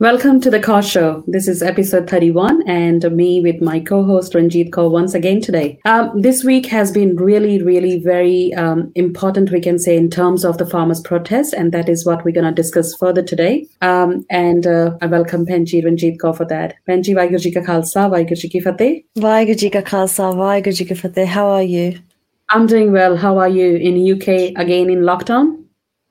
Welcome 0.00 0.40
to 0.42 0.50
the 0.50 0.60
Kaur 0.60 0.88
Show. 0.88 1.24
This 1.26 1.48
is 1.48 1.60
episode 1.60 2.08
31, 2.08 2.62
and 2.68 3.10
me 3.10 3.40
with 3.40 3.60
my 3.60 3.80
co 3.80 4.04
host 4.04 4.32
Ranjit 4.32 4.70
Kaur 4.70 4.92
once 4.92 5.12
again 5.12 5.40
today. 5.40 5.80
Um, 5.84 6.22
this 6.22 6.44
week 6.44 6.66
has 6.66 6.92
been 6.92 7.16
really, 7.16 7.60
really 7.60 7.98
very 7.98 8.54
um, 8.54 8.92
important, 8.94 9.50
we 9.50 9.60
can 9.60 9.76
say, 9.76 9.96
in 9.96 10.08
terms 10.08 10.44
of 10.44 10.56
the 10.56 10.66
farmers' 10.66 11.00
protest, 11.00 11.52
and 11.52 11.72
that 11.72 11.88
is 11.88 12.06
what 12.06 12.24
we're 12.24 12.30
going 12.30 12.46
to 12.46 12.52
discuss 12.52 12.94
further 12.94 13.24
today. 13.24 13.66
Um, 13.82 14.24
and 14.30 14.68
uh, 14.68 14.96
I 15.02 15.06
welcome 15.06 15.44
Penji 15.44 15.84
Ranjit 15.84 16.18
Kaur 16.18 16.36
for 16.36 16.44
that. 16.44 16.76
Penji, 16.88 17.12
Vaheguru 17.12 17.40
Ji 17.40 17.50
Ka 17.50 17.62
Khalsa, 17.62 18.08
Vaheguru 18.08 18.38
Ji 18.38 18.48
Ki 18.50 18.60
Fateh. 18.60 19.02
Vaheguru 19.16 19.58
Ji 19.58 19.68
Ka 19.68 19.80
Khalsa, 19.80 20.32
Vaheguru 20.32 20.76
Ji 20.76 20.84
Ki 20.84 20.94
Fateh. 20.94 21.26
How 21.26 21.48
are 21.48 21.64
you? 21.64 21.98
I'm 22.50 22.68
doing 22.68 22.92
well. 22.92 23.16
How 23.16 23.36
are 23.38 23.48
you 23.48 23.74
in 23.74 23.96
UK 24.14 24.54
again 24.64 24.90
in 24.90 25.00
lockdown? 25.00 25.64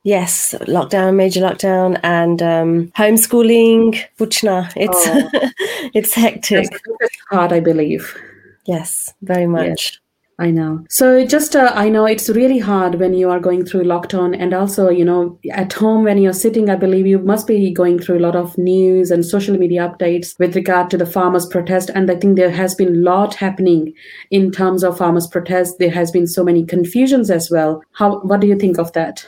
Yes, 0.08 0.56
lockdown, 0.70 1.16
major 1.18 1.42
lockdown, 1.42 2.00
and 2.02 2.42
um, 2.42 2.88
homeschooling. 2.96 4.02
Puchna, 4.18 4.72
it's 4.78 5.04
oh. 5.06 5.30
it's 5.94 6.14
hectic. 6.14 6.70
It's 7.02 7.18
hard, 7.30 7.52
I 7.52 7.60
believe. 7.60 8.16
Yes, 8.64 9.14
very 9.22 9.48
much. 9.48 9.68
Yes. 9.68 10.00
I 10.40 10.52
know. 10.52 10.86
So 10.88 11.26
just 11.26 11.58
uh, 11.58 11.74
I 11.76 11.90
know 11.90 12.06
it's 12.06 12.30
really 12.30 12.60
hard 12.60 12.96
when 13.02 13.16
you 13.16 13.30
are 13.30 13.42
going 13.42 13.66
through 13.66 13.84
lockdown, 13.84 14.34
and 14.40 14.54
also 14.54 14.90
you 14.90 15.04
know 15.04 15.38
at 15.52 15.74
home 15.74 16.06
when 16.06 16.20
you're 16.20 16.32
sitting. 16.32 16.70
I 16.70 16.78
believe 16.78 17.06
you 17.06 17.20
must 17.20 17.46
be 17.46 17.74
going 17.74 18.00
through 18.00 18.20
a 18.20 18.26
lot 18.28 18.38
of 18.38 18.58
news 18.58 19.12
and 19.12 19.26
social 19.26 19.58
media 19.58 19.90
updates 19.90 20.40
with 20.40 20.56
regard 20.56 20.90
to 20.92 20.98
the 20.98 21.06
farmers' 21.06 21.48
protest. 21.48 21.90
And 21.94 22.10
I 22.10 22.16
think 22.16 22.38
there 22.38 22.52
has 22.52 22.76
been 22.76 22.96
a 22.96 23.00
lot 23.12 23.36
happening 23.36 23.94
in 24.32 24.52
terms 24.52 24.86
of 24.86 25.00
farmers' 25.00 25.28
protest. 25.28 25.80
There 25.80 25.92
has 25.92 26.12
been 26.12 26.28
so 26.28 26.46
many 26.46 26.66
confusions 26.66 27.30
as 27.30 27.52
well. 27.52 27.84
How? 27.92 28.22
What 28.22 28.40
do 28.40 28.48
you 28.48 28.58
think 28.58 28.78
of 28.78 28.94
that? 28.94 29.28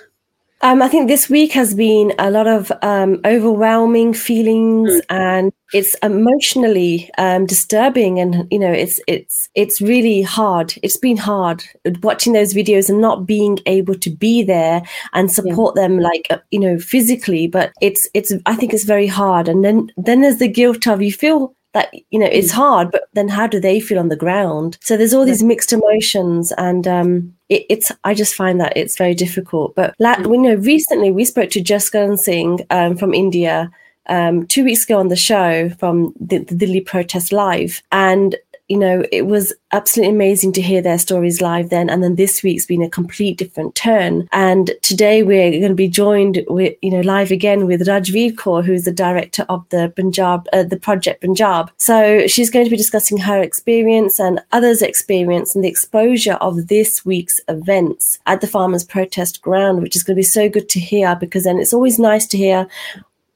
Um, 0.61 0.81
I 0.81 0.89
think 0.89 1.07
this 1.07 1.29
week 1.29 1.53
has 1.53 1.73
been 1.73 2.13
a 2.19 2.29
lot 2.29 2.45
of 2.45 2.69
um, 2.81 3.21
overwhelming 3.23 4.13
feelings, 4.13 4.89
mm. 4.89 5.02
and 5.09 5.53
it's 5.73 5.95
emotionally 6.03 7.09
um, 7.17 7.45
disturbing. 7.45 8.19
And 8.19 8.45
you 8.52 8.59
know, 8.59 8.71
it's 8.71 8.99
it's 9.07 9.49
it's 9.55 9.80
really 9.80 10.21
hard. 10.21 10.73
It's 10.83 10.97
been 10.97 11.15
hard 11.15 11.63
watching 12.03 12.33
those 12.33 12.53
videos 12.53 12.89
and 12.89 12.99
not 12.99 13.25
being 13.25 13.59
able 13.67 13.95
to 13.95 14.09
be 14.09 14.43
there 14.43 14.81
and 15.13 15.31
support 15.31 15.75
yeah. 15.77 15.83
them, 15.83 15.99
like 15.99 16.27
uh, 16.30 16.39
you 16.52 16.59
know, 16.59 16.77
physically. 16.77 17.47
But 17.47 17.71
it's 17.81 18.09
it's 18.13 18.33
I 18.45 18.55
think 18.55 18.73
it's 18.73 18.83
very 18.83 19.07
hard. 19.07 19.47
And 19.47 19.63
then 19.63 19.89
then 19.95 20.21
there's 20.21 20.39
the 20.39 20.49
guilt 20.49 20.87
of 20.87 21.02
you 21.02 21.13
feel 21.13 21.55
that 21.73 21.93
you 22.09 22.19
know 22.19 22.25
it's 22.25 22.51
mm. 22.51 22.55
hard 22.55 22.91
but 22.91 23.03
then 23.13 23.27
how 23.27 23.45
do 23.47 23.59
they 23.59 23.79
feel 23.79 23.99
on 23.99 24.09
the 24.09 24.15
ground 24.15 24.77
so 24.81 24.97
there's 24.97 25.13
all 25.13 25.25
these 25.25 25.43
mixed 25.43 25.73
emotions 25.73 26.51
and 26.57 26.87
um 26.87 27.33
it, 27.49 27.65
it's 27.69 27.91
i 28.03 28.13
just 28.13 28.33
find 28.33 28.59
that 28.59 28.75
it's 28.75 28.97
very 28.97 29.13
difficult 29.13 29.75
but 29.75 29.93
la- 29.99 30.15
mm. 30.15 30.27
we 30.27 30.37
know 30.37 30.55
recently 30.55 31.11
we 31.11 31.25
spoke 31.25 31.49
to 31.49 31.61
Jaskaran 31.61 32.17
Singh 32.17 32.65
um, 32.69 32.97
from 32.97 33.13
india 33.13 33.71
um, 34.07 34.47
two 34.47 34.63
weeks 34.63 34.85
ago 34.85 34.99
on 34.99 35.09
the 35.09 35.15
show 35.15 35.69
from 35.77 36.13
the, 36.19 36.39
the 36.39 36.55
Delhi 36.55 36.81
protest 36.81 37.31
live 37.31 37.83
and 37.91 38.35
you 38.69 38.77
know, 38.77 39.03
it 39.11 39.23
was 39.23 39.51
absolutely 39.71 40.13
amazing 40.13 40.53
to 40.53 40.61
hear 40.61 40.81
their 40.81 40.99
stories 40.99 41.41
live 41.41 41.69
then. 41.69 41.89
And 41.89 42.03
then 42.03 42.15
this 42.15 42.43
week's 42.43 42.67
been 42.67 42.83
a 42.83 42.89
complete 42.89 43.37
different 43.37 43.73
turn. 43.73 44.27
And 44.31 44.71
today 44.83 45.23
we're 45.23 45.49
going 45.49 45.69
to 45.69 45.75
be 45.75 45.87
joined 45.87 46.45
with, 46.47 46.75
you 46.81 46.91
know, 46.91 47.01
live 47.01 47.31
again 47.31 47.65
with 47.65 47.81
Rajveer 47.87 48.33
Kaur, 48.35 48.63
who's 48.63 48.83
the 48.83 48.91
director 48.91 49.43
of 49.49 49.67
the 49.69 49.91
Punjab, 49.95 50.47
uh, 50.53 50.63
the 50.63 50.77
project 50.77 51.21
Punjab. 51.21 51.71
So 51.77 52.27
she's 52.27 52.51
going 52.51 52.65
to 52.65 52.71
be 52.71 52.77
discussing 52.77 53.17
her 53.17 53.41
experience 53.41 54.19
and 54.19 54.39
others' 54.51 54.83
experience 54.83 55.55
and 55.55 55.63
the 55.63 55.69
exposure 55.69 56.33
of 56.33 56.67
this 56.67 57.03
week's 57.03 57.41
events 57.47 58.19
at 58.27 58.41
the 58.41 58.47
farmers' 58.47 58.83
protest 58.83 59.41
ground, 59.41 59.81
which 59.81 59.95
is 59.95 60.03
going 60.03 60.15
to 60.15 60.19
be 60.19 60.23
so 60.23 60.47
good 60.47 60.69
to 60.69 60.79
hear 60.79 61.15
because 61.15 61.43
then 61.43 61.57
it's 61.57 61.73
always 61.73 61.97
nice 61.97 62.27
to 62.27 62.37
hear 62.37 62.67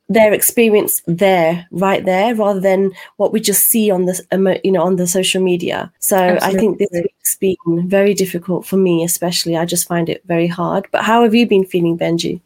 their 0.09 0.33
experience 0.33 1.01
there 1.07 1.65
right 1.71 2.05
there 2.05 2.35
rather 2.35 2.59
than 2.59 2.91
what 3.17 3.31
we 3.31 3.39
just 3.39 3.65
see 3.65 3.89
on 3.89 4.05
the 4.05 4.59
you 4.63 4.71
know 4.71 4.83
on 4.83 4.97
the 4.97 5.07
social 5.07 5.41
media 5.41 5.91
so 5.99 6.17
Absolutely. 6.17 6.57
i 6.57 6.59
think 6.59 6.77
this 6.77 6.89
week's 6.91 7.35
been 7.37 7.89
very 7.89 8.13
difficult 8.13 8.65
for 8.65 8.77
me 8.77 9.03
especially 9.03 9.55
i 9.55 9.65
just 9.65 9.87
find 9.87 10.09
it 10.09 10.21
very 10.25 10.47
hard 10.47 10.87
but 10.91 11.03
how 11.03 11.23
have 11.23 11.33
you 11.33 11.47
been 11.47 11.65
feeling 11.65 11.97
benji 11.97 12.41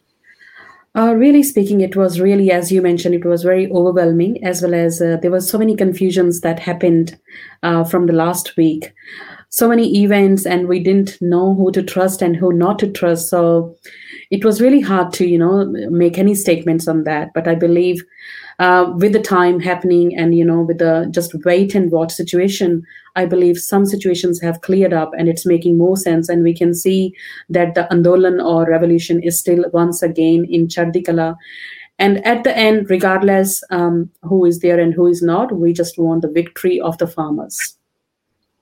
uh, 0.98 1.14
really 1.14 1.44
speaking, 1.44 1.82
it 1.82 1.96
was 1.96 2.20
really, 2.20 2.52
as 2.52 2.72
you 2.72 2.82
mentioned, 2.82 3.14
it 3.14 3.24
was 3.24 3.44
very 3.44 3.70
overwhelming, 3.72 4.44
as 4.44 4.64
well 4.64 4.74
as 4.74 5.00
uh, 5.00 5.18
there 5.22 5.30
were 5.30 5.42
so 5.42 5.56
many 5.56 5.76
confusions 5.76 6.42
that 6.42 6.58
happened 6.58 7.20
uh, 7.62 7.84
from 7.84 8.08
the 8.08 8.14
last 8.14 8.58
week. 8.58 8.92
So 9.50 9.70
many 9.70 10.02
events, 10.02 10.48
and 10.48 10.68
we 10.68 10.80
didn't 10.80 11.22
know 11.22 11.54
who 11.54 11.72
to 11.74 11.84
trust 11.84 12.24
and 12.24 12.36
who 12.36 12.52
not 12.52 12.80
to 12.80 12.92
trust. 12.92 13.30
So 13.30 13.76
it 14.30 14.44
was 14.44 14.62
really 14.62 14.82
hard 14.82 15.14
to 15.14 15.28
you 15.28 15.38
know 15.38 15.66
make 15.90 16.18
any 16.18 16.36
statements 16.36 16.88
on 16.88 17.04
that. 17.04 17.34
But 17.34 17.48
i 17.48 17.56
believe 17.56 18.04
uh, 18.60 18.92
with 18.96 19.14
the 19.14 19.22
time 19.22 19.60
happening 19.60 20.16
and 20.18 20.36
you 20.36 20.44
know 20.44 20.62
with 20.62 20.80
the 20.80 21.08
just 21.12 21.34
wait 21.46 21.76
and 21.76 21.92
watch 21.92 22.12
situation 22.12 22.84
i 23.16 23.26
believe 23.26 23.58
some 23.58 23.86
situations 23.86 24.42
have 24.42 24.62
cleared 24.62 24.94
up 24.94 25.12
and 25.18 25.30
it's 25.30 25.46
making 25.46 25.78
more 25.78 25.98
sense. 25.98 26.30
And 26.30 26.44
we 26.44 26.54
can 26.54 26.74
see 26.74 27.14
that 27.50 27.76
the 27.76 27.88
andolan 27.92 28.44
or 28.44 28.66
revolution 28.66 29.22
is 29.22 29.40
still 29.40 29.66
once 29.74 30.02
again 30.02 30.46
in 30.50 30.68
chardikala. 30.68 31.36
And 32.00 32.24
at 32.26 32.44
the 32.44 32.56
end 32.56 32.90
regardless 32.90 33.64
um, 33.72 34.10
who 34.22 34.46
is 34.46 34.60
there 34.60 34.80
and 34.80 34.94
who 34.94 35.08
is 35.08 35.22
not 35.22 35.52
we 35.56 35.74
just 35.74 35.98
want 35.98 36.22
the 36.22 36.32
victory 36.32 36.80
of 36.80 36.98
the 36.98 37.08
farmers 37.08 37.77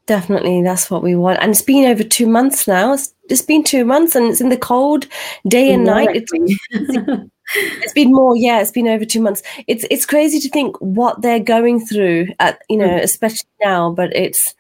Definitely, 0.08 0.62
that's 0.62 0.92
what 0.92 1.02
we 1.02 1.16
want. 1.16 1.40
And 1.42 1.52
it's 1.52 1.64
been 1.64 1.90
over 1.90 2.04
two 2.04 2.28
months 2.28 2.68
now. 2.68 2.94
It's, 2.94 3.14
it's 3.28 3.42
been 3.42 3.64
two 3.64 3.86
months, 3.86 4.16
and 4.16 4.28
it's 4.28 4.40
in 4.40 4.50
the 4.50 4.58
cold, 4.58 5.08
day 5.48 5.74
and 5.74 5.84
night. 5.84 6.10
It's, 6.14 6.32
it's 7.56 7.94
been 7.94 8.12
more, 8.12 8.38
yeah. 8.38 8.62
It's 8.62 8.70
been 8.70 8.88
over 8.88 9.04
two 9.04 9.22
months. 9.22 9.42
It's 9.66 9.84
it's 9.90 10.06
crazy 10.06 10.40
to 10.42 10.50
think 10.50 10.78
what 10.78 11.24
they're 11.24 11.40
going 11.40 11.84
through 11.84 12.28
at 12.40 12.62
you 12.70 12.78
know, 12.78 12.88
mm. 12.88 13.02
especially 13.02 13.50
now. 13.64 13.90
But 13.90 14.16
it's 14.16 14.54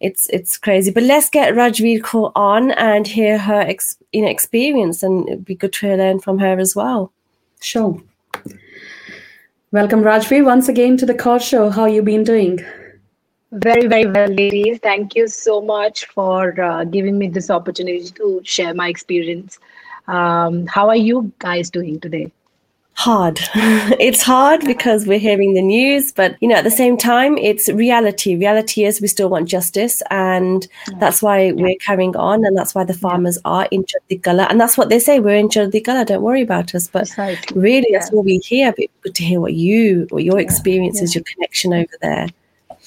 it's 0.00 0.28
it's 0.30 0.56
crazy. 0.56 0.90
But 0.90 1.04
let's 1.04 1.30
get 1.30 1.54
Rajveer 1.54 2.00
Kaur 2.00 2.32
on 2.34 2.72
and 2.72 3.06
hear 3.06 3.38
her 3.38 3.60
ex, 3.60 3.96
you 4.12 4.22
know 4.22 4.28
experience, 4.28 5.04
and 5.04 5.28
it'd 5.28 5.44
be 5.44 5.54
good 5.54 5.72
to 5.74 5.96
learn 5.96 6.18
from 6.18 6.38
her 6.38 6.58
as 6.58 6.74
well. 6.74 7.12
Sure. 7.60 8.02
Welcome, 9.70 10.02
Rajveer, 10.02 10.44
once 10.44 10.68
again 10.68 10.96
to 10.96 11.06
the 11.06 11.14
Kaur 11.14 11.40
Show. 11.40 11.70
How 11.70 11.84
you 11.86 12.02
been 12.02 12.24
doing? 12.24 12.64
Very, 13.52 13.86
very 13.86 14.06
well, 14.06 14.28
ladies. 14.28 14.78
Thank 14.80 15.14
you 15.14 15.26
so 15.26 15.62
much 15.62 16.04
for 16.06 16.60
uh, 16.60 16.84
giving 16.84 17.18
me 17.18 17.28
this 17.28 17.48
opportunity 17.48 18.10
to 18.10 18.42
share 18.44 18.74
my 18.74 18.88
experience. 18.88 19.58
Um, 20.06 20.66
how 20.66 20.88
are 20.88 20.96
you 20.96 21.32
guys 21.38 21.70
doing 21.70 21.98
today? 21.98 22.30
Hard. 22.92 23.38
it's 23.54 24.22
hard 24.22 24.64
because 24.66 25.06
we're 25.06 25.20
hearing 25.20 25.54
the 25.54 25.62
news, 25.62 26.12
but 26.12 26.36
you 26.40 26.48
know, 26.48 26.56
at 26.56 26.64
the 26.64 26.70
same 26.70 26.98
time, 26.98 27.38
it's 27.38 27.68
reality. 27.68 28.34
Reality 28.34 28.84
is 28.84 29.00
we 29.00 29.06
still 29.06 29.28
want 29.30 29.48
justice, 29.48 30.02
and 30.10 30.66
yeah. 30.90 30.98
that's 30.98 31.22
why 31.22 31.42
yeah. 31.42 31.52
we're 31.52 31.76
carrying 31.76 32.16
on, 32.16 32.44
and 32.44 32.56
that's 32.56 32.74
why 32.74 32.82
the 32.84 32.92
farmers 32.92 33.38
yeah. 33.44 33.52
are 33.52 33.68
in 33.70 33.84
Chardikala, 33.84 34.50
and 34.50 34.60
that's 34.60 34.76
what 34.76 34.88
they 34.88 34.98
say. 34.98 35.20
We're 35.20 35.36
in 35.36 35.48
Chardikala. 35.48 36.06
Don't 36.06 36.22
worry 36.22 36.42
about 36.42 36.74
us. 36.74 36.88
But 36.88 37.08
really, 37.54 37.88
that's 37.92 38.10
what 38.10 38.24
we 38.24 38.38
hear. 38.38 38.74
But 38.76 38.88
good 39.02 39.14
to 39.14 39.24
hear 39.24 39.40
what 39.40 39.54
you, 39.54 40.06
what 40.10 40.24
your 40.24 40.40
experience 40.40 41.00
is, 41.00 41.14
your 41.14 41.24
connection 41.24 41.72
over 41.72 41.94
there. 42.02 42.28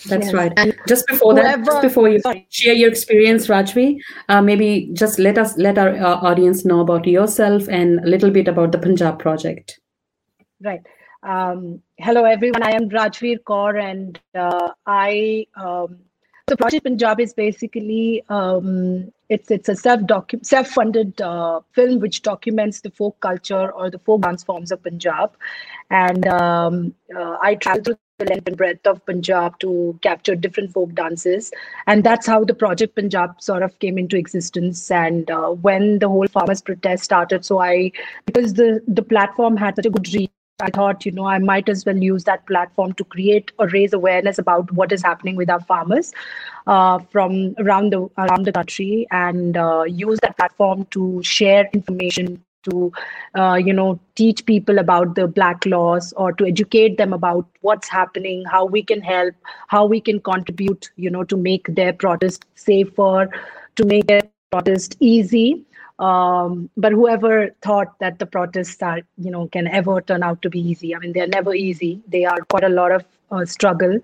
That's 0.06 0.34
right. 0.34 0.52
And 0.58 0.76
just 0.88 1.06
before 1.08 1.34
whoever, 1.34 1.64
that, 1.64 1.66
just 1.66 1.82
before 1.82 2.10
you 2.10 2.22
share 2.50 2.74
your 2.74 2.90
experience, 2.90 3.48
Rajvi, 3.48 4.00
uh, 4.30 4.42
maybe 4.42 4.90
just 4.94 5.20
let 5.20 5.38
us 5.38 5.58
let 5.58 5.78
our 5.78 5.96
uh, 5.96 6.16
audience 6.18 6.66
know 6.66 6.80
about 6.80 7.06
yourself 7.06 7.68
and 7.70 8.00
a 8.00 8.08
little 8.08 8.32
bit 8.32 8.48
about 8.48 8.72
the 8.72 8.80
Punjab 8.80 9.20
project. 9.20 9.80
Right. 10.62 10.82
Um, 11.24 11.82
hello, 12.00 12.24
everyone. 12.26 12.64
I 12.64 12.72
am 12.72 12.90
Rajveer 12.90 13.40
Kaur, 13.44 13.80
and 13.80 14.20
uh, 14.34 14.70
I 14.88 15.46
um, 15.56 16.00
so 16.50 16.58
Project 16.58 16.84
Punjab 16.84 17.20
is 17.22 17.34
basically 17.34 18.24
um, 18.28 19.12
it's 19.30 19.52
it's 19.52 19.70
a 19.70 19.76
self 19.76 20.02
docu- 20.02 20.46
self 20.46 20.68
funded 20.68 21.22
uh, 21.22 21.62
film 21.74 22.00
which 22.00 22.24
documents 22.24 22.82
the 22.82 22.90
folk 22.90 23.20
culture 23.22 23.72
or 23.72 23.90
the 23.90 24.00
folk 24.00 24.22
dance 24.22 24.44
forms 24.44 24.72
of 24.72 24.84
Punjab, 24.84 25.32
and 25.92 26.28
um, 26.28 26.94
uh, 27.16 27.38
I 27.42 27.56
travel 27.56 27.84
through 27.84 27.98
length 28.26 28.48
and 28.48 28.58
breadth 28.58 28.86
of 28.88 29.06
Punjab 29.06 29.60
to 29.60 29.98
capture 30.02 30.36
different 30.36 30.72
folk 30.72 30.94
dances. 30.94 31.52
And 31.88 32.04
that's 32.04 32.28
how 32.28 32.44
the 32.44 32.54
Project 32.54 32.96
Punjab 32.96 33.42
sort 33.42 33.64
of 33.64 33.78
came 33.80 33.98
into 33.98 34.18
existence. 34.18 34.92
And 34.92 35.30
uh, 35.30 35.50
when 35.50 36.00
the 36.00 36.10
whole 36.10 36.28
farmers' 36.28 36.62
protest 36.62 37.04
started, 37.04 37.46
so 37.46 37.60
I, 37.60 37.92
because 38.26 38.54
the, 38.54 38.82
the 38.88 39.04
platform 39.04 39.58
had 39.58 39.76
such 39.76 39.86
a 39.86 39.90
good 39.90 40.14
reach, 40.14 40.32
I 40.62 40.70
thought, 40.70 41.06
you 41.06 41.12
know, 41.12 41.26
I 41.26 41.40
might 41.40 41.70
as 41.70 41.86
well 41.86 41.98
use 41.98 42.24
that 42.26 42.46
platform 42.46 42.94
to 42.94 43.04
create 43.04 43.52
or 43.58 43.68
raise 43.70 43.94
awareness 43.94 44.38
about 44.38 44.72
what 44.72 44.92
is 44.92 45.02
happening 45.02 45.36
with 45.36 45.50
our 45.50 45.60
farmers 45.62 46.14
uh, 46.68 47.00
from 47.00 47.56
around 47.58 47.92
the 47.92 48.08
around 48.18 48.46
the 48.46 48.52
country, 48.52 49.08
and 49.10 49.58
uh, 49.58 49.84
use 49.88 50.20
that 50.20 50.38
platform 50.38 50.86
to 50.92 51.22
share 51.24 51.68
information 51.74 52.44
to 52.64 52.92
uh, 53.38 53.56
you 53.56 53.74
know 53.74 54.00
teach 54.16 54.46
people 54.46 54.80
about 54.80 55.16
the 55.16 55.28
black 55.28 55.66
laws 55.66 56.14
or 56.18 56.32
to 56.34 56.46
educate 56.46 56.98
them 56.98 57.14
about 57.14 57.48
what's 57.62 57.90
happening 57.90 58.44
how 58.52 58.66
we 58.66 58.84
can 58.84 59.02
help 59.02 59.34
how 59.68 59.86
we 59.86 60.00
can 60.00 60.20
contribute 60.20 60.90
you 60.96 61.10
know 61.10 61.24
to 61.24 61.38
make 61.38 61.68
their 61.76 61.94
protest 61.94 62.46
safer 62.56 63.30
to 63.76 63.86
make 63.86 64.08
their 64.08 64.22
protest 64.40 64.96
easy 65.00 65.46
Um, 66.06 66.54
but 66.84 66.94
whoever 66.98 67.32
thought 67.66 67.90
that 68.04 68.18
the 68.22 68.26
protests 68.36 68.82
are, 68.82 69.02
you 69.26 69.32
know, 69.34 69.42
can 69.56 69.68
ever 69.80 69.96
turn 70.12 70.24
out 70.28 70.42
to 70.46 70.50
be 70.54 70.62
easy? 70.72 70.90
I 70.96 71.00
mean, 71.04 71.14
they're 71.18 71.34
never 71.34 71.54
easy. 71.60 71.92
They 72.16 72.22
are 72.32 72.40
quite 72.54 72.66
a 72.70 72.72
lot 72.78 72.96
of 72.96 73.06
uh, 73.38 73.46
struggle. 73.52 74.00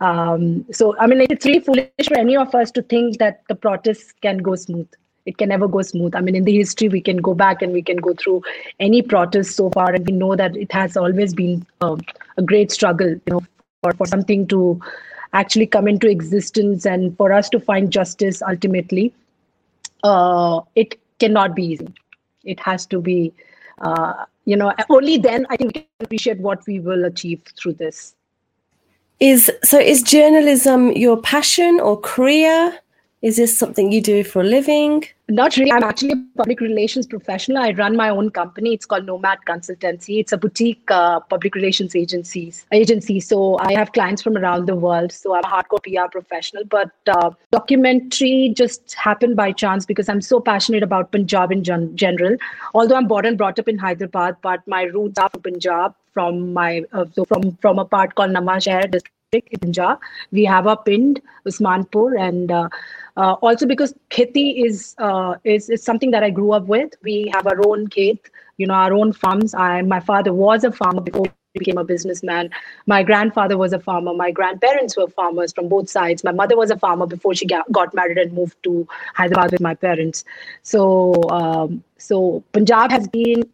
Um, 0.00 0.64
so, 0.80 0.94
I 0.98 1.08
mean, 1.12 1.24
it's 1.36 1.44
really 1.50 1.64
foolish 1.70 2.08
for 2.08 2.18
any 2.24 2.36
of 2.44 2.54
us 2.62 2.70
to 2.78 2.82
think 2.94 3.18
that 3.24 3.42
the 3.54 3.58
protests 3.66 4.14
can 4.28 4.44
go 4.50 4.62
smooth. 4.66 5.01
It 5.24 5.38
can 5.38 5.50
never 5.50 5.68
go 5.68 5.82
smooth. 5.82 6.16
I 6.16 6.20
mean, 6.20 6.34
in 6.34 6.44
the 6.44 6.56
history, 6.56 6.88
we 6.88 7.00
can 7.00 7.18
go 7.18 7.34
back 7.34 7.62
and 7.62 7.72
we 7.72 7.82
can 7.82 7.96
go 7.96 8.12
through 8.14 8.42
any 8.80 9.02
protest 9.02 9.54
so 9.56 9.70
far, 9.70 9.94
and 9.94 10.06
we 10.06 10.12
know 10.12 10.34
that 10.36 10.56
it 10.56 10.72
has 10.72 10.96
always 10.96 11.32
been 11.32 11.64
um, 11.80 12.00
a 12.36 12.42
great 12.42 12.72
struggle, 12.72 13.08
you 13.08 13.22
know, 13.28 13.40
for, 13.82 13.92
for 13.92 14.06
something 14.06 14.46
to 14.48 14.80
actually 15.32 15.66
come 15.66 15.88
into 15.88 16.08
existence 16.08 16.84
and 16.84 17.16
for 17.16 17.32
us 17.32 17.48
to 17.50 17.60
find 17.60 17.90
justice 17.90 18.42
ultimately. 18.42 19.14
Uh, 20.02 20.60
it 20.74 20.98
cannot 21.20 21.54
be 21.54 21.64
easy. 21.64 21.88
It 22.44 22.58
has 22.60 22.84
to 22.86 23.00
be, 23.00 23.32
uh, 23.80 24.24
you 24.44 24.56
know, 24.56 24.72
only 24.90 25.18
then 25.18 25.46
I 25.50 25.56
think 25.56 25.74
we 25.74 25.80
can 25.80 25.86
appreciate 26.00 26.38
what 26.40 26.66
we 26.66 26.80
will 26.80 27.04
achieve 27.04 27.42
through 27.56 27.74
this. 27.74 28.14
Is 29.20 29.50
so 29.62 29.78
is 29.78 30.02
journalism 30.02 30.90
your 30.92 31.16
passion 31.16 31.78
or 31.80 32.00
career? 32.00 32.76
Is 33.22 33.36
this 33.36 33.56
something 33.56 33.92
you 33.92 34.00
do 34.00 34.24
for 34.24 34.40
a 34.40 34.44
living? 34.44 35.04
Not 35.28 35.56
really. 35.56 35.70
I'm 35.70 35.84
actually 35.84 36.10
a 36.10 36.16
public 36.36 36.60
relations 36.60 37.06
professional. 37.06 37.58
I 37.58 37.70
run 37.70 37.96
my 37.96 38.08
own 38.08 38.30
company. 38.30 38.74
It's 38.74 38.84
called 38.84 39.06
Nomad 39.06 39.38
Consultancy. 39.46 40.18
It's 40.18 40.32
a 40.32 40.36
boutique 40.36 40.90
uh, 40.90 41.20
public 41.20 41.54
relations 41.54 41.94
agencies 41.94 42.66
agency. 42.72 43.20
So 43.20 43.58
I 43.60 43.74
have 43.74 43.92
clients 43.92 44.22
from 44.22 44.36
around 44.36 44.66
the 44.66 44.74
world. 44.74 45.12
So 45.12 45.36
I'm 45.36 45.44
a 45.44 45.46
hardcore 45.46 45.84
PR 45.84 46.10
professional. 46.10 46.64
But 46.64 46.90
uh, 47.06 47.30
documentary 47.52 48.54
just 48.56 48.92
happened 48.94 49.36
by 49.36 49.52
chance 49.52 49.86
because 49.86 50.08
I'm 50.08 50.20
so 50.20 50.40
passionate 50.40 50.82
about 50.82 51.12
Punjab 51.12 51.52
in 51.52 51.62
gen- 51.62 51.96
general. 51.96 52.36
Although 52.74 52.96
I'm 52.96 53.06
born 53.06 53.24
and 53.24 53.38
brought 53.38 53.60
up 53.60 53.68
in 53.68 53.78
Hyderabad, 53.78 54.38
but 54.42 54.66
my 54.66 54.82
roots 54.82 55.20
are 55.20 55.30
from 55.30 55.42
Punjab, 55.42 55.94
from 56.12 56.52
my 56.52 56.82
uh, 56.92 57.04
so 57.14 57.24
from 57.24 57.56
from 57.62 57.78
a 57.78 57.84
part 57.84 58.16
called 58.16 58.32
Nawashahar 58.32 58.90
district 58.90 59.14
in 59.32 59.60
Punjab. 59.60 60.00
We 60.32 60.44
have 60.44 60.66
a 60.66 60.76
Pind, 60.76 61.22
Usmanpur, 61.46 62.20
and 62.20 62.50
uh, 63.16 63.20
uh, 63.20 63.34
also 63.42 63.66
because 63.66 63.94
kheti 64.10 64.64
is, 64.64 64.94
uh, 64.98 65.34
is 65.44 65.68
is 65.70 65.82
something 65.82 66.10
that 66.10 66.22
I 66.22 66.30
grew 66.30 66.52
up 66.52 66.66
with. 66.66 66.94
We 67.02 67.30
have 67.34 67.46
our 67.46 67.60
own 67.66 67.88
khet, 67.88 68.18
you 68.56 68.66
know, 68.66 68.74
our 68.74 68.92
own 68.92 69.12
farms. 69.12 69.54
I 69.54 69.82
my 69.82 70.00
father 70.00 70.32
was 70.32 70.64
a 70.64 70.72
farmer 70.72 71.00
before 71.00 71.26
he 71.54 71.58
became 71.58 71.78
a 71.78 71.84
businessman. 71.84 72.50
My 72.86 73.02
grandfather 73.02 73.58
was 73.58 73.72
a 73.72 73.78
farmer. 73.78 74.14
My 74.14 74.30
grandparents 74.30 74.96
were 74.96 75.08
farmers 75.08 75.52
from 75.52 75.68
both 75.68 75.90
sides. 75.90 76.24
My 76.24 76.32
mother 76.32 76.56
was 76.56 76.70
a 76.70 76.78
farmer 76.78 77.06
before 77.06 77.34
she 77.34 77.46
got, 77.46 77.70
got 77.70 77.94
married 77.94 78.18
and 78.18 78.32
moved 78.32 78.56
to 78.64 78.86
Hyderabad 79.14 79.52
with 79.52 79.60
my 79.60 79.74
parents. 79.74 80.24
So 80.62 81.14
um, 81.30 81.84
so 81.98 82.42
Punjab 82.52 82.90
has 82.90 83.08
been 83.08 83.44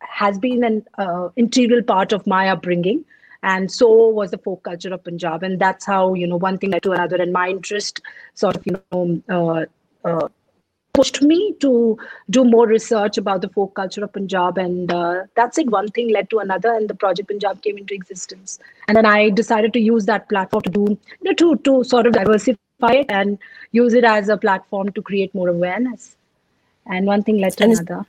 has 0.00 0.38
been 0.38 0.64
an 0.64 0.84
uh, 0.98 1.28
integral 1.36 1.82
part 1.82 2.12
of 2.12 2.26
my 2.26 2.48
upbringing 2.48 3.04
and 3.42 3.70
so 3.70 4.08
was 4.08 4.30
the 4.30 4.38
folk 4.38 4.64
culture 4.64 4.92
of 4.92 5.04
Punjab. 5.04 5.42
And 5.42 5.58
that's 5.58 5.86
how, 5.86 6.14
you 6.14 6.26
know, 6.26 6.36
one 6.36 6.58
thing 6.58 6.70
led 6.70 6.82
to 6.82 6.92
another. 6.92 7.16
And 7.16 7.32
my 7.32 7.48
interest 7.48 8.00
sort 8.34 8.56
of, 8.56 8.66
you 8.66 8.82
know, 8.92 9.22
uh, 9.28 10.08
uh, 10.08 10.28
pushed 10.92 11.22
me 11.22 11.54
to 11.60 11.96
do 12.30 12.44
more 12.44 12.66
research 12.66 13.16
about 13.16 13.40
the 13.40 13.48
folk 13.48 13.74
culture 13.74 14.02
of 14.02 14.12
Punjab. 14.12 14.58
And 14.58 14.92
uh, 14.92 15.24
that's 15.36 15.56
it. 15.58 15.70
One 15.70 15.88
thing 15.88 16.12
led 16.12 16.30
to 16.30 16.40
another, 16.40 16.74
and 16.74 16.90
the 16.90 16.94
Project 16.94 17.28
Punjab 17.28 17.62
came 17.62 17.78
into 17.78 17.94
existence. 17.94 18.58
And 18.88 18.96
then 18.96 19.06
I 19.06 19.30
decided 19.30 19.72
to 19.74 19.80
use 19.80 20.06
that 20.06 20.28
platform 20.28 20.62
to 20.62 20.70
do, 20.70 20.86
you 20.88 20.98
know, 21.22 21.34
to, 21.34 21.56
to 21.56 21.84
sort 21.84 22.06
of 22.06 22.14
diversify 22.14 22.92
it 22.92 23.06
and 23.08 23.38
use 23.70 23.94
it 23.94 24.04
as 24.04 24.28
a 24.28 24.36
platform 24.36 24.90
to 24.92 25.02
create 25.02 25.32
more 25.34 25.48
awareness. 25.48 26.16
And 26.86 27.06
one 27.06 27.22
thing 27.22 27.38
led 27.38 27.56
to 27.58 27.64
and 27.64 27.72
another 27.74 28.06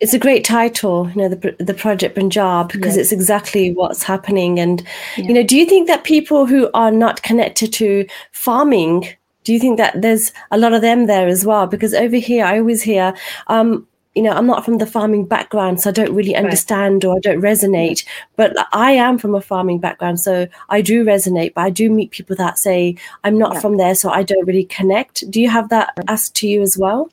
it's 0.00 0.14
a 0.14 0.18
great 0.18 0.44
title, 0.44 1.08
you 1.10 1.22
know, 1.22 1.28
the 1.28 1.56
the 1.58 1.74
Project 1.74 2.14
Punjab, 2.14 2.72
because 2.72 2.96
yes. 2.96 3.04
it's 3.04 3.12
exactly 3.12 3.72
what's 3.72 4.02
happening. 4.02 4.58
And 4.58 4.82
yeah. 5.16 5.24
you 5.24 5.34
know, 5.34 5.42
do 5.42 5.56
you 5.56 5.66
think 5.66 5.86
that 5.86 6.04
people 6.04 6.46
who 6.46 6.70
are 6.74 6.90
not 6.90 7.22
connected 7.22 7.72
to 7.74 8.06
farming, 8.32 9.08
do 9.44 9.52
you 9.52 9.60
think 9.60 9.78
that 9.78 10.00
there's 10.02 10.32
a 10.50 10.58
lot 10.58 10.72
of 10.72 10.82
them 10.82 11.06
there 11.06 11.28
as 11.28 11.46
well? 11.46 11.66
Because 11.66 11.94
over 11.94 12.16
here, 12.16 12.44
I 12.44 12.58
always 12.58 12.82
hear, 12.82 13.14
um, 13.46 13.86
you 14.14 14.22
know, 14.22 14.30
I'm 14.30 14.46
not 14.46 14.64
from 14.64 14.78
the 14.78 14.86
farming 14.86 15.26
background, 15.26 15.80
so 15.80 15.90
I 15.90 15.92
don't 15.92 16.14
really 16.14 16.36
understand 16.36 17.04
right. 17.04 17.10
or 17.10 17.16
I 17.16 17.20
don't 17.20 17.42
resonate. 17.42 18.04
But 18.36 18.54
I 18.72 18.92
am 18.92 19.18
from 19.18 19.34
a 19.34 19.40
farming 19.40 19.78
background, 19.78 20.20
so 20.20 20.46
I 20.68 20.80
do 20.80 21.04
resonate. 21.04 21.54
But 21.54 21.62
I 21.62 21.70
do 21.70 21.90
meet 21.90 22.10
people 22.10 22.36
that 22.36 22.58
say 22.58 22.96
I'm 23.22 23.38
not 23.38 23.54
yeah. 23.54 23.60
from 23.60 23.76
there, 23.76 23.94
so 23.94 24.10
I 24.10 24.22
don't 24.22 24.46
really 24.46 24.64
connect. 24.64 25.30
Do 25.30 25.40
you 25.40 25.50
have 25.50 25.68
that 25.68 25.94
asked 26.08 26.34
to 26.36 26.48
you 26.48 26.62
as 26.62 26.76
well? 26.78 27.10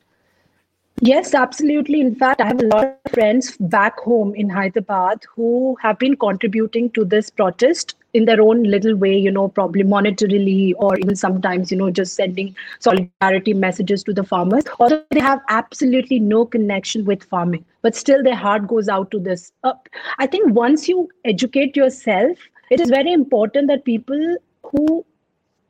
Yes, 1.03 1.33
absolutely. 1.33 2.00
In 2.00 2.13
fact, 2.13 2.42
I 2.42 2.45
have 2.45 2.59
a 2.62 2.68
lot 2.68 2.86
of 2.86 3.12
friends 3.12 3.57
back 3.57 4.00
home 4.00 4.36
in 4.36 4.48
Hyderabad 4.50 5.24
who 5.36 5.75
have 5.81 5.98
been 5.98 6.15
contributing 6.15 6.92
to 6.92 7.03
this 7.03 7.31
protest 7.31 7.95
in 8.13 8.25
their 8.25 8.39
own 8.39 8.62
little 8.63 8.95
way, 8.95 9.18
you 9.18 9.31
know, 9.31 9.48
probably 9.48 9.83
monetarily 9.83 10.74
or 10.77 10.95
even 11.00 11.15
sometimes, 11.15 11.71
you 11.71 11.77
know, 11.77 11.89
just 11.89 12.13
sending 12.13 12.56
solidarity 12.80 13.56
messages 13.56 14.03
to 14.03 14.13
the 14.13 14.24
farmers. 14.24 14.63
Although 14.80 15.03
they 15.09 15.19
have 15.21 15.42
absolutely 15.50 16.19
no 16.19 16.45
connection 16.45 17.03
with 17.03 17.24
farming, 17.24 17.65
but 17.81 17.95
still 17.95 18.21
their 18.21 18.36
heart 18.36 18.68
goes 18.68 18.88
out 18.88 19.09
to 19.09 19.19
this. 19.19 19.51
Uh, 19.63 19.74
I 20.19 20.27
think 20.27 20.53
once 20.53 20.88
you 20.88 21.09
educate 21.25 21.75
yourself, 21.75 22.38
it 22.69 22.80
is 22.80 22.89
very 22.89 23.12
important 23.12 23.69
that 23.69 23.86
people 23.86 24.38
who 24.62 25.03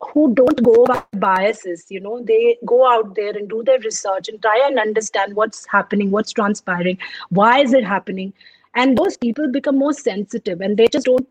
who 0.04 0.34
don't 0.34 0.64
go 0.64 0.84
by 0.86 1.04
biases 1.18 1.86
you 1.90 2.00
know 2.00 2.22
they 2.24 2.58
go 2.66 2.92
out 2.92 3.16
there 3.16 3.38
and 3.38 3.50
do 3.50 3.64
their 3.64 3.80
research 3.80 4.30
and 4.30 4.42
try 4.42 4.60
and 4.68 4.80
understand 4.80 5.36
what's 5.36 5.66
happening 5.68 6.10
what's 6.10 6.32
transpiring 6.32 6.98
why 7.30 7.60
is 7.62 7.74
it 7.74 7.84
happening? 7.84 8.34
And 8.76 8.98
those 8.98 9.18
people 9.18 9.52
become 9.52 9.78
more 9.78 9.94
sensitive 9.94 10.62
and 10.62 10.78
they 10.78 10.88
just 10.88 11.06
don't 11.06 11.28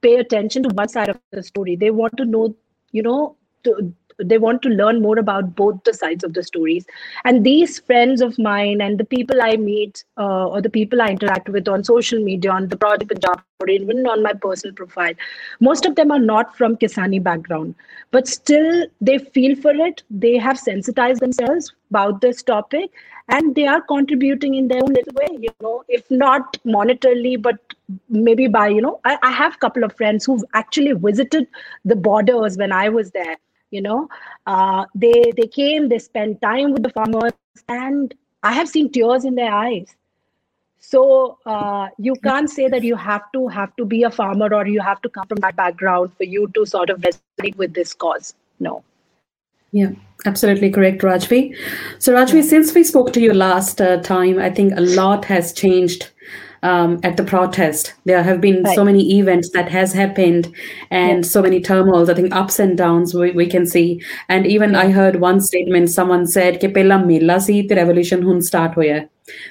pay 0.00 0.16
attention 0.16 0.62
to 0.62 0.70
one 0.70 0.88
side 0.88 1.08
of 1.08 1.20
the 1.30 1.42
story. 1.42 1.76
They 1.76 1.90
want 1.90 2.16
to 2.16 2.24
know 2.24 2.54
you 2.92 3.02
know 3.02 3.36
to, 3.64 3.92
they 4.18 4.38
want 4.38 4.62
to 4.62 4.68
learn 4.68 5.00
more 5.02 5.18
about 5.18 5.54
both 5.54 5.82
the 5.84 5.94
sides 5.94 6.24
of 6.24 6.34
the 6.34 6.42
stories. 6.42 6.84
And 7.24 7.44
these 7.44 7.78
friends 7.80 8.20
of 8.20 8.38
mine 8.38 8.80
and 8.80 8.98
the 8.98 9.04
people 9.04 9.42
i 9.42 9.56
meet 9.56 10.04
uh, 10.16 10.46
or 10.48 10.60
the 10.60 10.70
people 10.70 11.02
i 11.02 11.08
interact 11.08 11.48
with 11.48 11.68
on 11.68 11.84
social 11.84 12.22
media 12.22 12.50
on 12.50 12.68
the 12.68 12.76
project 12.76 13.10
punjab 13.12 13.42
or 13.60 13.68
even 13.68 14.06
on 14.06 14.22
my 14.22 14.32
personal 14.32 14.74
profile 14.74 15.14
most 15.60 15.86
of 15.86 15.94
them 15.96 16.10
are 16.10 16.18
not 16.18 16.56
from 16.56 16.76
kisani 16.76 17.22
background. 17.22 17.74
But 18.10 18.28
still 18.28 18.86
they 19.00 19.18
feel 19.18 19.56
for 19.56 19.74
it. 19.74 20.02
They 20.10 20.36
have 20.36 20.58
sensitized 20.58 21.20
themselves 21.20 21.72
about 21.90 22.20
this 22.20 22.42
topic 22.42 22.90
and 23.28 23.54
they 23.54 23.66
are 23.66 23.80
contributing 23.80 24.54
in 24.54 24.68
their 24.68 24.82
own 24.82 24.92
little 24.92 25.12
way 25.14 25.28
you 25.40 25.50
know 25.60 25.84
if 25.88 26.10
not 26.10 26.56
monetarily 26.64 27.40
but 27.40 27.58
maybe 28.08 28.46
by 28.46 28.68
you 28.68 28.80
know 28.80 29.00
I, 29.04 29.18
I 29.22 29.30
have 29.32 29.54
a 29.54 29.58
couple 29.58 29.84
of 29.84 29.96
friends 29.96 30.24
who've 30.24 30.44
actually 30.54 30.92
visited 30.92 31.46
the 31.84 31.96
borders 31.96 32.56
when 32.56 32.72
i 32.72 32.88
was 32.88 33.10
there 33.10 33.36
you 33.70 33.82
know 33.82 34.08
uh, 34.46 34.84
they 34.94 35.32
they 35.36 35.46
came 35.46 35.88
they 35.88 35.98
spent 35.98 36.40
time 36.40 36.72
with 36.72 36.82
the 36.82 36.90
farmers 36.90 37.32
and 37.68 38.14
i 38.42 38.52
have 38.52 38.68
seen 38.68 38.90
tears 38.90 39.24
in 39.24 39.34
their 39.34 39.52
eyes. 39.52 39.94
So 40.80 41.38
uh, 41.44 41.88
you 41.98 42.14
can't 42.24 42.48
say 42.48 42.68
that 42.68 42.82
you 42.82 42.94
have 42.96 43.24
to 43.32 43.48
have 43.48 43.74
to 43.76 43.84
be 43.84 44.04
a 44.04 44.10
farmer 44.10 44.48
or 44.54 44.66
you 44.66 44.80
have 44.80 45.02
to 45.02 45.08
come 45.08 45.26
from 45.26 45.40
that 45.40 45.56
background 45.56 46.12
for 46.16 46.22
you 46.34 46.46
to 46.54 46.64
sort 46.64 46.88
of 46.88 47.00
resonate 47.00 47.56
with 47.56 47.74
this 47.74 47.92
cause. 47.92 48.34
No. 48.60 48.84
Yeah 49.72 49.90
absolutely 50.26 50.70
correct 50.70 51.02
rajvi. 51.02 51.56
So 51.98 52.12
rajvi 52.12 52.42
since 52.42 52.74
we 52.74 52.84
spoke 52.84 53.12
to 53.12 53.20
you 53.20 53.32
last 53.32 53.80
uh, 53.80 54.00
time 54.02 54.38
i 54.38 54.50
think 54.50 54.72
a 54.76 54.80
lot 54.80 55.24
has 55.24 55.52
changed 55.52 56.10
um, 56.62 56.98
at 57.02 57.16
the 57.16 57.24
protest. 57.24 57.94
There 58.04 58.22
have 58.22 58.40
been 58.40 58.62
right. 58.62 58.74
so 58.74 58.84
many 58.84 59.18
events 59.18 59.50
that 59.50 59.68
has 59.70 59.92
happened 59.92 60.52
and 60.90 61.24
yeah. 61.24 61.28
so 61.28 61.42
many 61.42 61.60
turmoils. 61.60 62.08
I 62.08 62.14
think 62.14 62.34
ups 62.34 62.58
and 62.58 62.76
downs 62.76 63.14
we, 63.14 63.32
we 63.32 63.46
can 63.46 63.66
see. 63.66 64.02
And 64.28 64.46
even 64.46 64.72
yeah. 64.72 64.80
I 64.80 64.90
heard 64.90 65.20
one 65.20 65.40
statement, 65.40 65.90
someone 65.90 66.26
said, 66.26 66.58
Ke 66.58 66.72
pehla 66.74 67.04
mela 67.04 67.40
si 67.40 67.62
the 67.62 67.76
revolution 67.76 68.22
hun 68.22 68.42
start 68.42 68.74
hoya. 68.74 69.08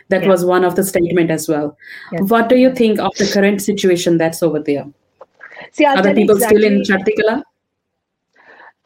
That 0.10 0.24
yeah. 0.24 0.30
was 0.30 0.44
one 0.44 0.64
of 0.64 0.76
the 0.76 0.84
statement 0.84 1.30
as 1.30 1.48
well. 1.48 1.78
What 2.12 2.50
do 2.50 2.56
you 2.56 2.74
think 2.74 3.00
of 3.00 3.14
the 3.18 3.30
current 3.32 3.62
situation 3.62 4.18
that's 4.18 4.42
over 4.42 4.60
there? 4.60 4.86
See, 5.72 5.86
Are 5.86 6.02
the 6.02 6.14
people 6.14 6.36
exactly. 6.36 6.62
still 6.62 6.72
in 6.72 6.82
Chardikala? 6.82 7.44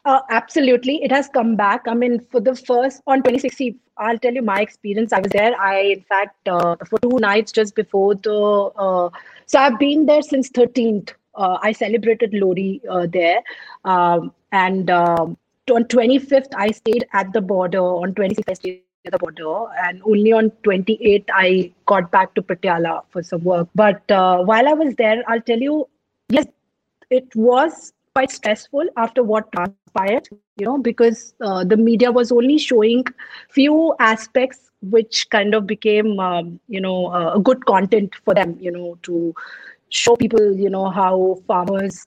Uh, 0.04 0.22
absolutely, 0.30 1.04
it 1.04 1.12
has 1.12 1.28
come 1.28 1.56
back. 1.56 1.84
I 1.88 1.94
mean, 1.94 2.20
for 2.32 2.40
the 2.40 2.56
first 2.56 3.04
on 3.06 3.18
2060, 3.18 3.76
I'll 3.98 4.18
tell 4.18 4.34
you 4.34 4.42
my 4.42 4.60
experience. 4.60 5.14
I 5.14 5.20
was 5.20 5.32
there. 5.32 5.60
I, 5.62 5.80
in 5.80 6.02
fact, 6.02 6.48
uh, 6.48 6.76
for 6.90 6.98
two 7.00 7.20
nights 7.20 7.52
just 7.52 7.76
before 7.76 8.16
the. 8.16 8.34
Uh, 8.34 9.10
so 9.46 9.60
I've 9.60 9.78
been 9.78 10.08
there 10.08 10.24
since 10.24 10.50
13th. 10.50 11.14
Uh, 11.36 11.60
I 11.62 11.72
celebrated 11.72 12.32
Lohri 12.32 12.82
uh, 12.90 13.06
there, 13.06 13.42
um, 13.86 14.34
and 14.52 14.90
um, 14.90 15.38
on 15.72 15.84
25th 15.86 16.54
I 16.56 16.72
stayed 16.72 17.06
at 17.14 17.32
the 17.32 17.42
border. 17.42 17.80
On 17.80 18.14
26th 18.14 18.50
I 18.50 18.54
stayed 18.54 18.82
at 19.06 19.12
the 19.12 19.20
border, 19.20 19.72
and 19.86 20.02
only 20.04 20.34
on 20.34 20.50
28th 20.64 21.30
I 21.32 21.72
got 21.86 22.12
back 22.12 22.34
to 22.34 22.42
Patiala 22.42 23.04
for 23.12 23.22
some 23.22 23.44
work. 23.44 23.70
But 23.76 24.10
uh, 24.10 24.44
while 24.44 24.68
I 24.68 24.74
was 24.74 24.96
there, 24.96 25.24
I'll 25.28 25.42
tell 25.42 25.60
you, 25.60 25.88
yes, 26.30 26.48
it 27.12 27.36
was 27.36 27.94
quite 28.14 28.32
stressful 28.32 28.86
after 28.98 29.24
what 29.24 29.52
transpired, 29.52 30.28
you 30.58 30.66
know, 30.66 30.78
because 30.78 31.34
uh, 31.42 31.64
the 31.64 31.78
media 31.78 32.12
was 32.12 32.32
only 32.32 32.58
showing 32.58 33.06
few 33.50 33.96
aspects 34.00 34.72
which 34.82 35.30
kind 35.30 35.54
of 35.54 35.68
became, 35.68 36.20
um, 36.20 36.60
you 36.68 36.82
know, 36.82 37.08
uh, 37.08 37.34
a 37.36 37.40
good 37.40 37.66
content 37.66 38.14
for 38.26 38.34
them, 38.34 38.58
you 38.60 38.72
know, 38.72 38.98
to 39.04 39.34
show 39.90 40.16
people, 40.16 40.56
you 40.56 40.70
know, 40.70 40.90
how 40.90 41.38
farmers 41.48 42.06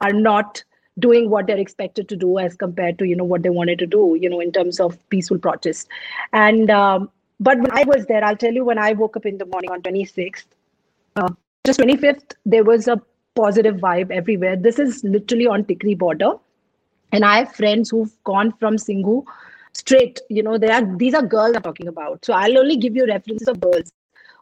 are 0.00 0.12
not 0.12 0.62
doing 0.98 1.28
what 1.28 1.46
they're 1.46 1.58
expected 1.58 2.08
to 2.08 2.16
do 2.16 2.38
as 2.38 2.56
compared 2.56 2.98
to, 2.98 3.04
you 3.04 3.16
know, 3.16 3.24
what 3.24 3.42
they 3.42 3.50
wanted 3.50 3.78
to 3.78 3.86
do, 3.86 4.16
you 4.20 4.28
know, 4.30 4.40
in 4.40 4.52
terms 4.52 4.80
of 4.80 4.96
peaceful 5.10 5.38
protest. 5.38 5.88
And, 6.32 6.70
um, 6.70 7.10
but 7.40 7.58
when 7.58 7.72
I 7.72 7.84
was 7.84 8.06
there, 8.06 8.24
I'll 8.24 8.36
tell 8.36 8.52
you, 8.52 8.64
when 8.64 8.78
I 8.78 8.92
woke 8.92 9.16
up 9.16 9.26
in 9.26 9.38
the 9.38 9.46
morning 9.46 9.70
on 9.70 9.82
26th, 9.82 10.44
uh, 11.16 11.28
just 11.66 11.80
25th, 11.80 12.34
there 12.46 12.64
was 12.64 12.88
a 12.88 13.00
positive 13.34 13.76
vibe 13.76 14.10
everywhere. 14.10 14.56
This 14.56 14.78
is 14.78 15.02
literally 15.04 15.46
on 15.46 15.64
Tikri 15.64 15.96
border. 15.98 16.32
And 17.12 17.24
I 17.24 17.38
have 17.38 17.54
friends 17.54 17.90
who've 17.90 18.12
gone 18.24 18.52
from 18.52 18.76
Singhu 18.76 19.24
straight, 19.72 20.20
you 20.28 20.42
know, 20.42 20.54
are 20.54 20.96
these 20.96 21.14
are 21.14 21.22
girls 21.22 21.56
I'm 21.56 21.62
talking 21.62 21.88
about. 21.88 22.24
So 22.24 22.32
I'll 22.32 22.58
only 22.58 22.76
give 22.76 22.96
you 22.96 23.06
references 23.06 23.48
of 23.48 23.60
girls 23.60 23.92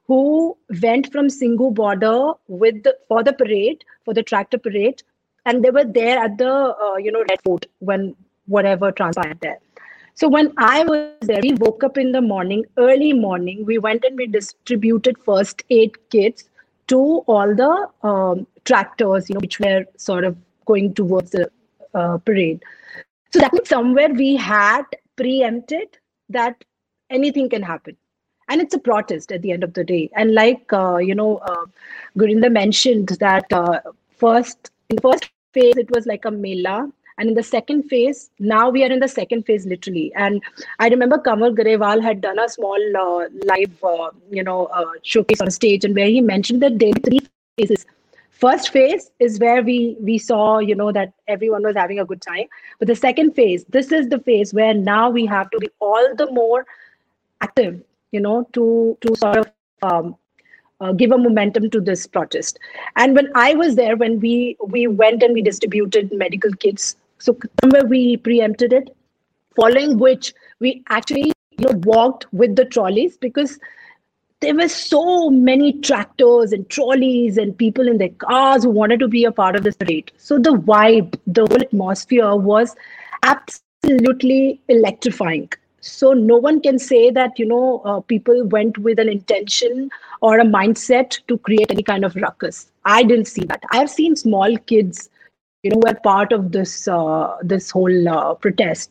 who 0.06 0.56
went 0.82 1.10
from 1.12 1.28
Singhu 1.28 1.74
border 1.74 2.32
with 2.48 2.82
the, 2.82 2.96
for 3.08 3.22
the 3.22 3.32
parade, 3.32 3.84
for 4.04 4.14
the 4.14 4.22
tractor 4.22 4.58
parade, 4.58 5.02
and 5.46 5.64
they 5.64 5.70
were 5.70 5.84
there 5.84 6.18
at 6.18 6.38
the 6.38 6.50
uh, 6.50 6.96
you 6.96 7.12
know 7.12 7.24
Red 7.28 7.42
Fort 7.42 7.66
when 7.80 8.14
whatever 8.46 8.92
transpired 8.92 9.40
there. 9.40 9.58
So 10.14 10.28
when 10.28 10.52
I 10.58 10.84
was 10.84 11.16
there, 11.22 11.40
we 11.42 11.54
woke 11.54 11.82
up 11.84 11.96
in 11.96 12.12
the 12.12 12.20
morning, 12.20 12.64
early 12.76 13.12
morning. 13.14 13.64
We 13.64 13.78
went 13.78 14.04
and 14.04 14.16
we 14.16 14.26
distributed 14.26 15.16
first 15.24 15.62
aid 15.70 15.96
kits 16.10 16.44
to 16.88 16.98
all 17.26 17.54
the 17.54 17.88
um, 18.06 18.46
tractors, 18.64 19.28
you 19.28 19.34
know, 19.34 19.40
which 19.40 19.60
were 19.60 19.84
sort 19.96 20.24
of 20.24 20.36
going 20.66 20.94
towards 20.94 21.30
the 21.30 21.50
uh, 21.94 22.18
parade. 22.18 22.62
So 23.32 23.38
that 23.38 23.52
means 23.52 23.68
somewhere 23.68 24.08
we 24.08 24.36
had 24.36 24.84
preempted 25.16 25.98
that 26.28 26.64
anything 27.10 27.48
can 27.48 27.62
happen. 27.62 27.96
And 28.48 28.60
it's 28.60 28.74
a 28.74 28.78
protest 28.78 29.32
at 29.32 29.42
the 29.42 29.52
end 29.52 29.64
of 29.64 29.72
the 29.74 29.84
day. 29.84 30.10
And 30.14 30.34
like, 30.34 30.70
uh, 30.72 30.96
you 30.96 31.14
know, 31.14 31.38
uh, 31.38 31.66
Gurinder 32.18 32.52
mentioned 32.52 33.08
that 33.20 33.50
uh, 33.52 33.80
first, 34.16 34.70
in 34.90 34.96
the 34.96 35.02
first 35.02 35.30
phase, 35.54 35.76
it 35.76 35.90
was 35.90 36.06
like 36.06 36.24
a 36.24 36.30
mela. 36.30 36.90
And 37.18 37.28
in 37.28 37.34
the 37.34 37.42
second 37.42 37.84
phase, 37.84 38.30
now 38.38 38.70
we 38.70 38.84
are 38.84 38.90
in 38.90 39.00
the 39.00 39.08
second 39.08 39.44
phase 39.44 39.66
literally. 39.66 40.12
And 40.16 40.42
I 40.78 40.88
remember 40.88 41.18
Kamal 41.18 41.54
Grewal 41.54 42.02
had 42.02 42.20
done 42.20 42.38
a 42.38 42.48
small 42.48 42.78
uh, 42.96 43.28
live, 43.44 43.84
uh, 43.84 44.10
you 44.30 44.42
know, 44.42 44.66
uh, 44.66 44.92
showcase 45.02 45.40
on 45.40 45.50
stage, 45.50 45.84
and 45.84 45.94
where 45.94 46.06
he 46.06 46.20
mentioned 46.20 46.62
that 46.62 46.78
there 46.78 46.90
are 46.90 47.00
three 47.00 47.20
phases. 47.56 47.86
First 48.30 48.70
phase 48.70 49.10
is 49.20 49.38
where 49.38 49.62
we 49.62 49.96
we 50.00 50.18
saw 50.18 50.58
you 50.58 50.74
know 50.74 50.90
that 50.90 51.12
everyone 51.28 51.62
was 51.62 51.76
having 51.76 52.00
a 52.00 52.04
good 52.04 52.20
time. 52.20 52.46
But 52.78 52.88
the 52.88 52.96
second 52.96 53.34
phase 53.34 53.64
this 53.68 53.92
is 53.92 54.08
the 54.08 54.18
phase 54.18 54.52
where 54.52 54.74
now 54.74 55.10
we 55.10 55.26
have 55.26 55.50
to 55.50 55.58
be 55.58 55.68
all 55.78 56.14
the 56.16 56.30
more 56.32 56.66
active 57.40 57.80
you 58.10 58.20
know 58.20 58.48
to 58.54 58.98
to 59.00 59.14
sort 59.16 59.36
of 59.36 59.46
um, 59.82 60.16
uh, 60.80 60.92
give 60.92 61.12
a 61.12 61.18
momentum 61.18 61.70
to 61.70 61.80
this 61.80 62.06
protest. 62.06 62.58
And 62.96 63.14
when 63.14 63.30
i 63.36 63.54
was 63.54 63.76
there 63.76 63.96
when 63.96 64.18
we 64.18 64.56
we 64.66 64.88
went 64.88 65.22
and 65.22 65.34
we 65.34 65.42
distributed 65.42 66.12
medical 66.12 66.52
kits 66.66 66.96
so 67.26 67.36
somewhere 67.62 67.86
we 67.94 68.16
preempted 68.28 68.72
it 68.72 68.90
following 69.56 69.98
which 69.98 70.32
we 70.60 70.82
actually 70.98 71.26
you 71.58 71.64
know 71.66 71.76
walked 71.92 72.26
with 72.32 72.56
the 72.56 72.64
trolleys 72.76 73.16
because 73.26 73.58
there 74.40 74.54
were 74.54 74.68
so 74.68 75.30
many 75.30 75.72
tractors 75.80 76.52
and 76.52 76.68
trolleys 76.68 77.38
and 77.38 77.56
people 77.56 77.88
in 77.88 77.98
their 77.98 78.14
cars 78.24 78.64
who 78.64 78.70
wanted 78.70 78.98
to 79.00 79.08
be 79.08 79.24
a 79.24 79.30
part 79.30 79.54
of 79.56 79.62
this 79.62 79.76
parade. 79.76 80.10
So 80.16 80.38
the 80.38 80.50
vibe, 80.50 81.16
the 81.26 81.42
whole 81.48 81.62
atmosphere 81.62 82.34
was 82.34 82.74
absolutely 83.22 84.60
electrifying. 84.68 85.48
So 85.80 86.12
no 86.12 86.36
one 86.36 86.60
can 86.60 86.78
say 86.78 87.10
that 87.10 87.38
you 87.38 87.46
know 87.46 87.82
uh, 87.84 88.00
people 88.00 88.44
went 88.48 88.78
with 88.78 88.98
an 88.98 89.08
intention 89.08 89.90
or 90.20 90.38
a 90.40 90.44
mindset 90.44 91.20
to 91.28 91.38
create 91.38 91.70
any 91.70 91.82
kind 91.82 92.04
of 92.04 92.16
ruckus. 92.16 92.70
I 92.84 93.02
didn't 93.04 93.28
see 93.28 93.44
that. 93.44 93.62
I 93.70 93.78
have 93.78 93.90
seen 93.90 94.16
small 94.16 94.56
kids, 94.58 95.08
you 95.62 95.70
know, 95.70 95.80
were 95.84 95.94
part 95.94 96.32
of 96.32 96.52
this 96.52 96.88
uh, 96.88 97.36
this 97.42 97.70
whole 97.70 98.08
uh, 98.08 98.34
protest. 98.34 98.90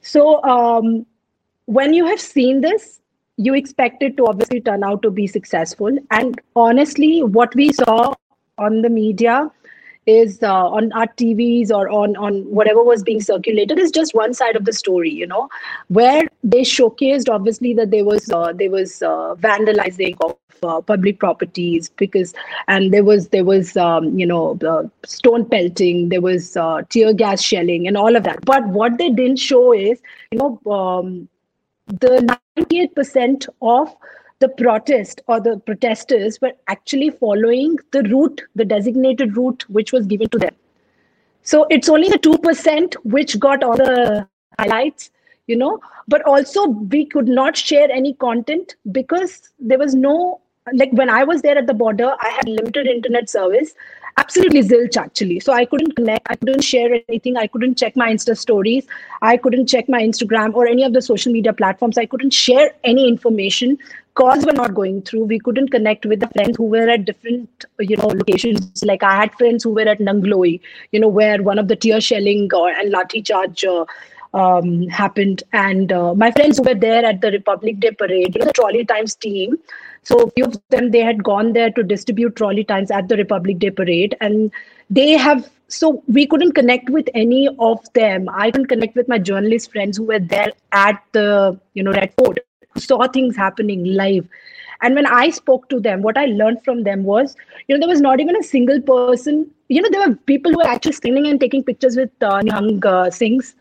So 0.00 0.42
um, 0.42 1.06
when 1.66 1.92
you 1.92 2.06
have 2.06 2.20
seen 2.20 2.60
this, 2.60 3.00
you 3.36 3.54
expect 3.54 4.02
it 4.02 4.16
to 4.16 4.26
obviously 4.26 4.60
turn 4.60 4.82
out 4.82 5.02
to 5.02 5.10
be 5.10 5.26
successful. 5.26 5.96
And 6.10 6.40
honestly, 6.56 7.22
what 7.22 7.54
we 7.54 7.72
saw 7.72 8.14
on 8.58 8.82
the 8.82 8.90
media 8.90 9.50
is 10.06 10.42
uh, 10.42 10.68
on 10.68 10.90
our 10.92 11.06
TVs 11.06 11.70
or 11.70 11.88
on 11.90 12.16
on 12.16 12.42
whatever 12.58 12.82
was 12.82 13.02
being 13.02 13.20
circulated 13.20 13.78
is 13.78 13.90
just 13.90 14.14
one 14.14 14.34
side 14.34 14.56
of 14.56 14.64
the 14.64 14.72
story, 14.72 15.10
you 15.10 15.26
know, 15.26 15.48
where 15.88 16.22
they 16.42 16.62
showcased 16.62 17.28
obviously 17.28 17.74
that 17.74 17.90
there 17.90 18.04
was 18.04 18.30
uh, 18.30 18.52
there 18.52 18.70
was 18.70 19.02
uh, 19.02 19.34
vandalizing 19.36 20.16
of 20.22 20.36
uh, 20.62 20.80
public 20.80 21.18
properties 21.18 21.88
because 21.90 22.34
and 22.66 22.92
there 22.92 23.04
was 23.04 23.28
there 23.28 23.44
was 23.44 23.76
um, 23.76 24.18
you 24.18 24.26
know 24.26 24.58
stone 25.04 25.44
pelting, 25.44 26.08
there 26.08 26.20
was 26.20 26.56
uh, 26.56 26.82
tear 26.88 27.12
gas 27.12 27.42
shelling 27.42 27.86
and 27.86 27.96
all 27.96 28.16
of 28.16 28.24
that. 28.24 28.44
But 28.44 28.66
what 28.68 28.98
they 28.98 29.10
didn't 29.10 29.38
show 29.38 29.72
is 29.72 30.00
you 30.30 30.38
know. 30.38 30.60
Um, 30.70 31.28
the 31.88 32.38
98% 32.58 33.48
of 33.62 33.94
the 34.40 34.48
protest 34.48 35.20
or 35.26 35.40
the 35.40 35.58
protesters 35.58 36.40
were 36.40 36.52
actually 36.68 37.10
following 37.10 37.76
the 37.92 38.02
route, 38.04 38.42
the 38.54 38.64
designated 38.64 39.36
route 39.36 39.64
which 39.68 39.92
was 39.92 40.06
given 40.06 40.28
to 40.28 40.38
them. 40.38 40.54
So 41.42 41.66
it's 41.70 41.88
only 41.88 42.08
the 42.08 42.18
2% 42.18 42.94
which 43.04 43.38
got 43.38 43.62
all 43.64 43.76
the 43.76 44.28
highlights, 44.58 45.10
you 45.46 45.56
know, 45.56 45.80
but 46.06 46.22
also 46.22 46.66
we 46.68 47.06
could 47.06 47.26
not 47.26 47.56
share 47.56 47.90
any 47.90 48.14
content 48.14 48.76
because 48.92 49.50
there 49.58 49.78
was 49.78 49.94
no, 49.94 50.40
like 50.72 50.90
when 50.92 51.10
I 51.10 51.24
was 51.24 51.42
there 51.42 51.58
at 51.58 51.66
the 51.66 51.74
border, 51.74 52.14
I 52.20 52.28
had 52.30 52.48
limited 52.48 52.86
internet 52.86 53.28
service 53.30 53.74
absolutely 54.18 54.62
zilch 54.62 54.96
actually. 54.96 55.40
So 55.40 55.52
I 55.52 55.64
couldn't 55.64 55.94
connect, 55.96 56.30
I 56.30 56.34
couldn't 56.36 56.62
share 56.62 56.90
anything, 57.08 57.36
I 57.36 57.46
couldn't 57.46 57.78
check 57.78 57.96
my 57.96 58.10
Insta 58.12 58.36
stories, 58.36 58.86
I 59.22 59.36
couldn't 59.36 59.66
check 59.66 59.88
my 59.88 60.02
Instagram 60.02 60.54
or 60.54 60.66
any 60.66 60.84
of 60.84 60.92
the 60.92 61.02
social 61.02 61.32
media 61.32 61.52
platforms. 61.52 61.98
I 61.98 62.06
couldn't 62.06 62.32
share 62.32 62.70
any 62.84 63.08
information. 63.08 63.78
Calls 64.14 64.44
were 64.44 64.52
not 64.52 64.74
going 64.74 65.02
through. 65.02 65.24
We 65.26 65.38
couldn't 65.38 65.68
connect 65.68 66.04
with 66.04 66.18
the 66.20 66.28
friends 66.28 66.56
who 66.56 66.64
were 66.64 66.88
at 66.88 67.04
different, 67.04 67.66
you 67.78 67.96
know, 67.96 68.08
locations. 68.08 68.84
Like 68.84 69.04
I 69.04 69.14
had 69.14 69.32
friends 69.34 69.62
who 69.62 69.70
were 69.70 69.88
at 69.94 70.00
Nangloi, 70.00 70.60
you 70.90 70.98
know, 70.98 71.08
where 71.08 71.40
one 71.42 71.58
of 71.58 71.68
the 71.68 71.76
tear 71.76 72.00
shelling 72.00 72.50
or 72.52 72.70
and 72.70 72.92
lathi 72.92 73.24
charge. 73.24 73.64
Uh, 73.64 73.84
um, 74.34 74.86
happened. 74.88 75.42
And 75.54 75.90
uh, 75.90 76.14
my 76.14 76.30
friends 76.30 76.58
who 76.58 76.64
were 76.64 76.74
there 76.74 77.02
at 77.02 77.22
the 77.22 77.30
Republic 77.30 77.80
Day 77.80 77.92
parade, 77.92 78.34
you 78.34 78.40
know, 78.40 78.44
the 78.44 78.52
Trolley 78.52 78.84
Times 78.84 79.14
team, 79.14 79.56
so 80.02 80.22
a 80.22 80.30
few 80.30 80.44
of 80.44 80.60
them, 80.70 80.90
they 80.90 81.00
had 81.00 81.22
gone 81.22 81.52
there 81.52 81.70
to 81.70 81.82
distribute 81.82 82.36
trolley 82.36 82.64
times 82.64 82.90
at 82.90 83.08
the 83.08 83.16
Republic 83.16 83.58
Day 83.58 83.70
parade. 83.70 84.16
And 84.20 84.50
they 84.90 85.12
have, 85.12 85.50
so 85.68 86.02
we 86.06 86.26
couldn't 86.26 86.52
connect 86.52 86.90
with 86.90 87.08
any 87.14 87.48
of 87.58 87.80
them. 87.94 88.28
I 88.30 88.50
couldn't 88.50 88.68
connect 88.68 88.96
with 88.96 89.08
my 89.08 89.18
journalist 89.18 89.70
friends 89.72 89.96
who 89.96 90.04
were 90.04 90.18
there 90.18 90.52
at 90.72 91.02
the, 91.12 91.58
you 91.74 91.82
know, 91.82 91.92
Red 91.92 92.14
Fort, 92.16 92.38
saw 92.76 93.06
things 93.08 93.36
happening 93.36 93.84
live. 93.84 94.28
And 94.80 94.94
when 94.94 95.06
I 95.06 95.30
spoke 95.30 95.68
to 95.70 95.80
them, 95.80 96.02
what 96.02 96.16
I 96.16 96.26
learned 96.26 96.64
from 96.64 96.84
them 96.84 97.02
was, 97.02 97.34
you 97.66 97.74
know, 97.74 97.80
there 97.80 97.88
was 97.88 98.00
not 98.00 98.20
even 98.20 98.36
a 98.36 98.42
single 98.42 98.80
person. 98.80 99.50
You 99.68 99.82
know, 99.82 99.88
there 99.90 100.08
were 100.08 100.14
people 100.14 100.52
who 100.52 100.58
were 100.58 100.68
actually 100.68 100.92
standing 100.92 101.26
and 101.26 101.40
taking 101.40 101.64
pictures 101.64 101.96
with 101.96 102.10
uh, 102.22 102.40
Nihang 102.40 102.84
uh, 102.84 103.10
Singhs 103.10 103.54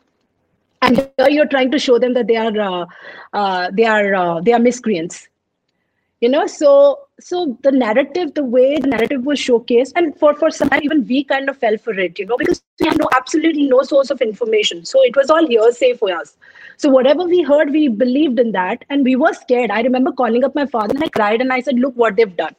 and 0.82 0.98
here 0.98 1.30
you're 1.30 1.48
trying 1.48 1.72
to 1.72 1.80
show 1.80 1.98
them 1.98 2.14
that 2.14 2.28
they 2.28 2.36
are 2.36 2.60
uh, 2.60 2.86
uh, 3.34 3.70
they 3.74 3.86
are 3.86 4.14
uh, 4.14 4.42
they 4.42 4.54
are 4.54 4.60
miscreants 4.60 5.28
you 6.22 6.30
know 6.30 6.46
so 6.48 7.00
so 7.20 7.58
the 7.64 7.72
narrative 7.72 8.34
the 8.34 8.44
way 8.44 8.78
the 8.78 8.88
narrative 8.88 9.26
was 9.26 9.40
showcased 9.40 9.92
and 9.96 10.18
for 10.20 10.34
for 10.36 10.50
some 10.50 10.70
time 10.70 10.82
even 10.84 11.06
we 11.08 11.24
kind 11.24 11.50
of 11.50 11.58
fell 11.58 11.78
for 11.78 11.94
it 12.06 12.18
you 12.20 12.26
know 12.26 12.38
because 12.38 12.62
we 12.80 12.88
had 12.88 12.98
no 12.98 13.08
absolutely 13.16 13.68
no 13.68 13.82
source 13.82 14.12
of 14.12 14.22
information. 14.22 14.86
So 14.86 15.04
it 15.04 15.16
was 15.16 15.30
all 15.32 15.48
hearsay 15.48 15.96
for 15.96 16.12
us. 16.14 16.38
So 16.78 16.90
whatever 16.90 17.24
we 17.26 17.42
heard 17.42 17.72
we 17.72 17.88
believed 17.88 18.40
in 18.40 18.52
that 18.52 18.86
and 18.90 19.04
we 19.04 19.16
were 19.16 19.34
scared. 19.34 19.72
I 19.72 19.82
remember 19.82 20.12
calling 20.12 20.44
up 20.44 20.54
my 20.56 20.66
father 20.66 20.94
and 20.94 21.04
i 21.04 21.10
cried 21.10 21.42
and 21.42 21.52
i 21.52 21.60
said 21.60 21.80
look 21.80 21.96
what 21.96 22.16
they've 22.16 22.38
done 22.38 22.56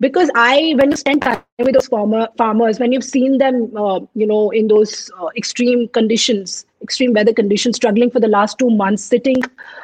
because 0.00 0.30
i 0.34 0.74
when 0.78 0.90
you 0.90 0.96
spend 0.96 1.22
time 1.22 1.42
with 1.58 1.74
those 1.74 1.86
farmer, 1.86 2.28
farmers 2.36 2.78
when 2.78 2.92
you've 2.92 3.04
seen 3.04 3.38
them 3.38 3.70
uh, 3.76 4.00
you 4.14 4.26
know 4.26 4.50
in 4.50 4.68
those 4.68 5.10
uh, 5.20 5.28
extreme 5.36 5.86
conditions 5.88 6.66
extreme 6.82 7.12
weather 7.12 7.32
conditions 7.32 7.76
struggling 7.76 8.10
for 8.10 8.20
the 8.20 8.28
last 8.28 8.58
two 8.58 8.70
months 8.70 9.04
sitting 9.04 9.36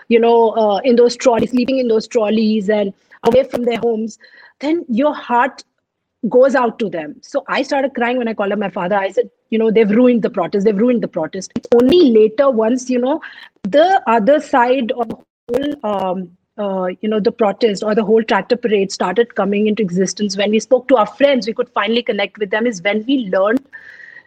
you 0.08 0.18
know 0.18 0.50
uh, 0.52 0.78
in 0.78 0.96
those 0.96 1.16
trolleys 1.16 1.50
sleeping 1.50 1.78
in 1.78 1.88
those 1.88 2.08
trolleys 2.08 2.68
and 2.70 2.92
away 3.25 3.44
from 3.44 3.64
their 3.64 3.78
homes 3.78 4.18
then 4.61 4.85
your 4.88 5.14
heart 5.14 5.62
goes 6.28 6.54
out 6.54 6.78
to 6.78 6.88
them. 6.88 7.16
So 7.23 7.44
i 7.49 7.62
started 7.62 7.94
crying 7.94 8.18
when 8.18 8.28
i 8.28 8.35
called 8.35 8.52
up 8.52 8.58
my 8.58 8.70
father. 8.70 8.96
I 8.96 9.11
said 9.11 9.30
you 9.50 9.58
know 9.58 9.70
they've 9.70 9.90
ruined 9.90 10.23
the 10.23 10.30
protest. 10.30 10.64
They've 10.64 10.76
ruined 10.76 11.02
the 11.02 11.08
protest. 11.08 11.52
It's 11.56 11.68
only 11.75 12.11
later 12.11 12.50
once 12.50 12.90
you 12.90 12.99
know 12.99 13.20
the 13.62 14.02
other 14.06 14.40
side 14.40 14.92
of 14.92 15.08
the 15.08 15.16
whole 15.49 15.92
um, 15.92 16.36
uh, 16.58 16.86
you 17.00 17.08
know 17.08 17.20
the 17.20 17.32
protest 17.32 17.82
or 17.82 17.94
the 17.94 18.04
whole 18.04 18.22
tractor 18.22 18.56
parade 18.56 18.92
started 18.92 19.34
coming 19.34 19.66
into 19.66 19.82
existence 19.82 20.36
when 20.36 20.50
we 20.50 20.60
spoke 20.60 20.88
to 20.88 20.96
our 20.96 21.06
friends. 21.06 21.46
We 21.46 21.52
could 21.52 21.68
finally 21.70 22.02
connect 22.02 22.38
with 22.38 22.50
them 22.50 22.66
is 22.66 22.82
when 22.82 23.04
we 23.06 23.28
learned 23.30 23.64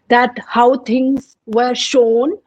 that 0.10 0.38
how 0.48 0.78
things 0.78 1.38
were 1.46 1.74
shown 1.76 2.38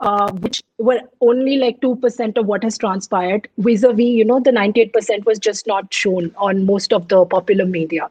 uh, 0.00 0.30
which 0.32 0.62
were 0.78 1.00
only 1.20 1.56
like 1.56 1.80
2% 1.80 2.36
of 2.36 2.46
what 2.46 2.62
has 2.62 2.76
transpired 2.76 3.48
vis-a-vis 3.58 4.04
you 4.04 4.24
know 4.24 4.40
the 4.40 4.50
98% 4.50 5.24
was 5.24 5.38
just 5.38 5.66
not 5.66 5.92
shown 5.92 6.34
on 6.36 6.66
most 6.66 6.92
of 6.92 7.08
the 7.08 7.24
popular 7.24 7.64
media 7.64 8.10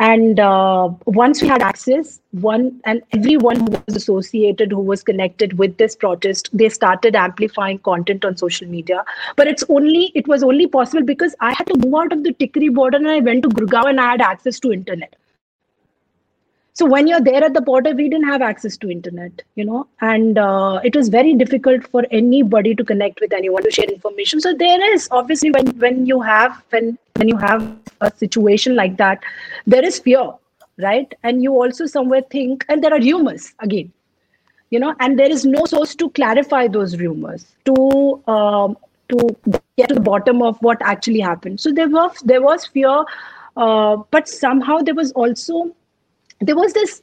and 0.00 0.38
uh, 0.38 0.88
once 1.06 1.42
we 1.42 1.48
had 1.48 1.60
access 1.60 2.20
one 2.30 2.80
and 2.84 3.02
everyone 3.12 3.56
who 3.56 3.82
was 3.86 3.96
associated 3.96 4.70
who 4.70 4.80
was 4.80 5.02
connected 5.02 5.58
with 5.58 5.76
this 5.76 5.96
protest 5.96 6.48
they 6.52 6.68
started 6.68 7.16
amplifying 7.16 7.78
content 7.80 8.24
on 8.24 8.36
social 8.36 8.68
media. 8.68 9.04
But 9.36 9.48
it's 9.48 9.64
only 9.68 10.12
it 10.14 10.28
was 10.28 10.42
only 10.42 10.66
possible 10.66 11.02
because 11.02 11.34
i 11.40 11.52
had 11.52 11.66
to 11.66 11.78
move 11.78 11.94
out 11.94 12.12
of 12.12 12.22
the 12.22 12.32
tikri 12.34 12.72
border 12.72 12.98
and 12.98 13.08
i 13.08 13.18
went 13.18 13.42
to 13.42 13.48
gurgaon 13.48 13.90
and 13.90 14.00
i 14.00 14.10
had 14.10 14.20
access 14.20 14.60
to 14.60 14.72
internet 14.72 15.16
so 16.78 16.86
when 16.86 17.08
you're 17.08 17.20
there 17.26 17.42
at 17.44 17.54
the 17.54 17.60
border 17.60 17.90
we 17.98 18.08
didn't 18.08 18.28
have 18.28 18.42
access 18.48 18.76
to 18.82 18.88
internet 18.88 19.42
you 19.56 19.64
know 19.64 19.84
and 20.00 20.38
uh, 20.38 20.80
it 20.84 20.94
was 20.94 21.08
very 21.08 21.34
difficult 21.34 21.86
for 21.94 22.02
anybody 22.18 22.74
to 22.80 22.84
connect 22.84 23.20
with 23.20 23.32
anyone 23.32 23.64
to 23.64 23.70
share 23.70 23.86
information. 23.86 24.40
So 24.40 24.54
there 24.54 24.94
is 24.94 25.08
obviously 25.10 25.50
when 25.50 25.66
when 25.84 26.06
you 26.06 26.20
have 26.20 26.62
when 26.70 26.96
when 27.16 27.26
you 27.26 27.36
have 27.36 27.64
a 28.00 28.10
situation 28.16 28.76
like 28.76 28.96
that 28.98 29.24
there 29.66 29.84
is 29.84 29.98
fear 29.98 30.26
right? 30.80 31.12
And 31.24 31.42
you 31.42 31.52
also 31.52 31.86
somewhere 31.86 32.22
think 32.34 32.64
and 32.68 32.84
there 32.84 32.94
are 32.94 33.00
rumors 33.00 33.52
again 33.58 33.92
you 34.70 34.78
know 34.78 34.94
and 35.00 35.18
there 35.18 35.32
is 35.38 35.44
no 35.44 35.64
source 35.64 35.96
to 35.96 36.10
clarify 36.10 36.68
those 36.68 36.96
rumors 37.00 37.46
to 37.64 38.22
um, 38.28 38.76
to 39.08 39.18
get 39.76 39.88
to 39.88 39.94
the 39.94 40.06
bottom 40.12 40.42
of 40.42 40.62
what 40.68 40.80
actually 40.82 41.26
happened. 41.30 41.60
So 41.60 41.72
there 41.72 41.88
was 41.88 42.22
there 42.34 42.40
was 42.42 42.66
fear 42.66 43.04
uh, 43.56 43.96
but 44.12 44.28
somehow 44.28 44.78
there 44.78 44.94
was 44.94 45.10
also 45.12 45.74
there 46.40 46.56
was 46.56 46.72
this 46.72 47.02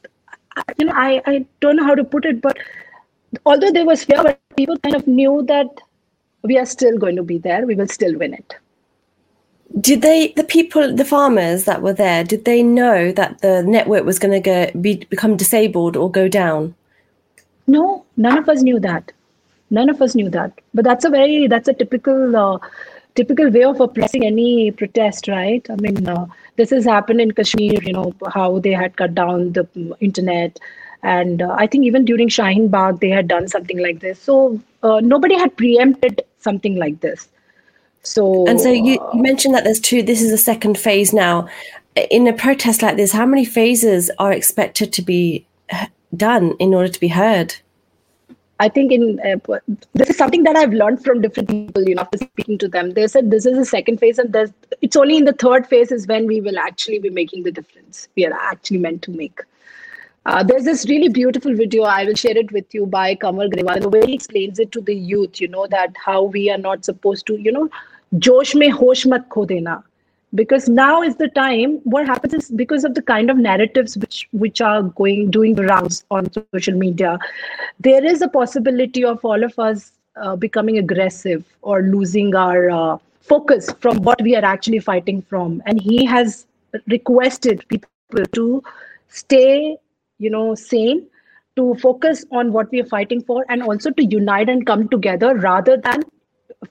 you 0.78 0.86
know 0.86 0.92
I, 0.94 1.22
I 1.26 1.46
don't 1.60 1.76
know 1.76 1.84
how 1.84 1.94
to 1.94 2.04
put 2.04 2.24
it 2.24 2.40
but 2.40 2.58
although 3.44 3.70
there 3.70 3.84
was 3.84 4.04
fear 4.04 4.22
but 4.22 4.40
people 4.56 4.78
kind 4.78 4.94
of 4.94 5.06
knew 5.06 5.44
that 5.48 5.68
we 6.42 6.58
are 6.58 6.66
still 6.66 6.98
going 6.98 7.16
to 7.16 7.22
be 7.22 7.38
there 7.38 7.66
we 7.66 7.74
will 7.74 7.88
still 7.88 8.16
win 8.18 8.34
it. 8.34 8.56
Did 9.80 10.02
they 10.02 10.32
the 10.36 10.44
people 10.44 10.94
the 10.94 11.04
farmers 11.04 11.64
that 11.64 11.82
were 11.82 11.92
there 11.92 12.24
did 12.24 12.44
they 12.44 12.62
know 12.62 13.12
that 13.12 13.40
the 13.40 13.62
network 13.62 14.04
was 14.04 14.18
going 14.18 14.32
to 14.32 14.40
go 14.40 14.70
be, 14.80 14.96
become 15.10 15.36
disabled 15.36 15.96
or 15.96 16.10
go 16.10 16.28
down? 16.28 16.74
No 17.66 18.04
none 18.16 18.38
of 18.38 18.48
us 18.48 18.62
knew 18.62 18.80
that. 18.80 19.12
None 19.70 19.90
of 19.90 20.00
us 20.00 20.14
knew 20.14 20.30
that. 20.30 20.52
But 20.72 20.84
that's 20.84 21.04
a 21.04 21.10
very 21.10 21.48
that's 21.48 21.68
a 21.68 21.74
typical 21.74 22.36
uh, 22.36 22.58
typical 23.16 23.50
way 23.50 23.64
of 23.64 23.80
oppressing 23.80 24.24
any 24.24 24.70
protest 24.70 25.28
right? 25.28 25.66
I 25.68 25.76
mean 25.76 26.08
uh, 26.08 26.26
this 26.56 26.70
has 26.70 26.84
happened 26.84 27.20
in 27.20 27.32
Kashmir, 27.32 27.82
you 27.82 27.92
know, 27.92 28.14
how 28.32 28.58
they 28.58 28.72
had 28.72 28.96
cut 28.96 29.14
down 29.14 29.52
the 29.52 29.66
internet. 30.00 30.58
And 31.02 31.42
uh, 31.42 31.54
I 31.56 31.66
think 31.66 31.84
even 31.84 32.04
during 32.04 32.28
Shaheen 32.28 32.70
Bagh, 32.70 33.00
they 33.00 33.10
had 33.10 33.28
done 33.28 33.48
something 33.48 33.78
like 33.78 34.00
this. 34.00 34.20
So 34.20 34.60
uh, 34.82 35.00
nobody 35.00 35.38
had 35.38 35.56
preempted 35.56 36.22
something 36.38 36.76
like 36.76 37.00
this. 37.00 37.28
So 38.02 38.46
and 38.46 38.60
so 38.60 38.70
you, 38.70 38.92
you 39.12 39.22
mentioned 39.22 39.54
that 39.54 39.64
there's 39.64 39.80
two. 39.80 40.02
This 40.02 40.22
is 40.22 40.30
the 40.30 40.38
second 40.38 40.78
phase 40.78 41.12
now. 41.12 41.48
In 42.10 42.26
a 42.26 42.32
protest 42.32 42.82
like 42.82 42.96
this, 42.96 43.12
how 43.12 43.26
many 43.26 43.44
phases 43.44 44.10
are 44.18 44.32
expected 44.32 44.92
to 44.92 45.02
be 45.02 45.46
done 46.16 46.54
in 46.58 46.74
order 46.74 46.88
to 46.88 47.00
be 47.00 47.08
heard? 47.08 47.56
I 48.58 48.68
think 48.68 48.92
in 48.92 49.20
uh, 49.20 49.58
this 49.92 50.08
is 50.08 50.16
something 50.16 50.42
that 50.44 50.56
I've 50.56 50.72
learned 50.72 51.04
from 51.04 51.20
different 51.20 51.48
people. 51.48 51.82
You 51.86 51.96
know, 51.96 52.02
after 52.02 52.18
speaking 52.18 52.56
to 52.58 52.68
them, 52.68 52.92
they 52.92 53.06
said 53.06 53.30
this 53.30 53.44
is 53.44 53.58
the 53.58 53.64
second 53.64 53.98
phase, 53.98 54.18
and 54.18 54.32
there's 54.32 54.52
it's 54.80 54.96
only 54.96 55.18
in 55.18 55.26
the 55.26 55.34
third 55.34 55.66
phase 55.66 55.92
is 55.92 56.06
when 56.06 56.26
we 56.26 56.40
will 56.40 56.58
actually 56.58 56.98
be 56.98 57.10
making 57.10 57.42
the 57.42 57.52
difference. 57.52 58.08
We 58.16 58.24
are 58.26 58.32
actually 58.32 58.78
meant 58.78 59.02
to 59.02 59.10
make. 59.10 59.40
Uh, 60.24 60.42
there's 60.42 60.64
this 60.64 60.88
really 60.88 61.08
beautiful 61.08 61.54
video. 61.54 61.82
I 61.84 62.04
will 62.04 62.14
share 62.14 62.36
it 62.36 62.50
with 62.50 62.74
you 62.74 62.86
by 62.86 63.14
Kamal 63.14 63.50
Grewal. 63.50 63.80
The 63.80 63.90
way 63.90 64.06
he 64.06 64.14
explains 64.14 64.58
it 64.58 64.72
to 64.72 64.80
the 64.80 64.94
youth, 64.94 65.40
you 65.40 65.48
know, 65.48 65.66
that 65.68 65.94
how 66.04 66.22
we 66.22 66.50
are 66.50 66.58
not 66.58 66.84
supposed 66.84 67.26
to, 67.26 67.36
you 67.36 67.52
know, 67.52 67.68
josh 68.18 68.54
mein 68.54 68.70
hosh 68.70 69.04
mat 69.06 69.28
kho 69.28 69.46
dena 69.46 69.82
because 70.34 70.68
now 70.68 71.02
is 71.02 71.16
the 71.16 71.28
time 71.28 71.80
what 71.84 72.06
happens 72.06 72.34
is 72.34 72.50
because 72.50 72.84
of 72.84 72.94
the 72.94 73.02
kind 73.02 73.30
of 73.30 73.36
narratives 73.36 73.96
which 73.96 74.28
which 74.32 74.60
are 74.60 74.82
going 74.82 75.30
doing 75.30 75.54
the 75.54 75.64
rounds 75.64 76.04
on 76.10 76.30
social 76.32 76.74
media 76.74 77.18
there 77.78 78.04
is 78.04 78.22
a 78.22 78.28
possibility 78.28 79.04
of 79.04 79.24
all 79.24 79.44
of 79.44 79.58
us 79.58 79.92
uh, 80.16 80.34
becoming 80.36 80.78
aggressive 80.78 81.44
or 81.62 81.82
losing 81.82 82.34
our 82.34 82.70
uh, 82.70 82.98
focus 83.20 83.70
from 83.80 84.02
what 84.02 84.20
we 84.22 84.34
are 84.36 84.44
actually 84.44 84.78
fighting 84.78 85.22
from. 85.22 85.62
And 85.66 85.80
he 85.80 86.04
has 86.04 86.46
requested 86.86 87.64
people 87.68 88.24
to 88.32 88.62
stay 89.08 89.76
you 90.18 90.30
know 90.30 90.54
sane 90.54 91.06
to 91.56 91.74
focus 91.76 92.24
on 92.30 92.52
what 92.52 92.70
we 92.70 92.80
are 92.80 92.86
fighting 92.86 93.22
for 93.22 93.44
and 93.48 93.62
also 93.62 93.90
to 93.90 94.04
unite 94.04 94.48
and 94.48 94.66
come 94.66 94.88
together 94.88 95.34
rather 95.36 95.76
than 95.76 96.02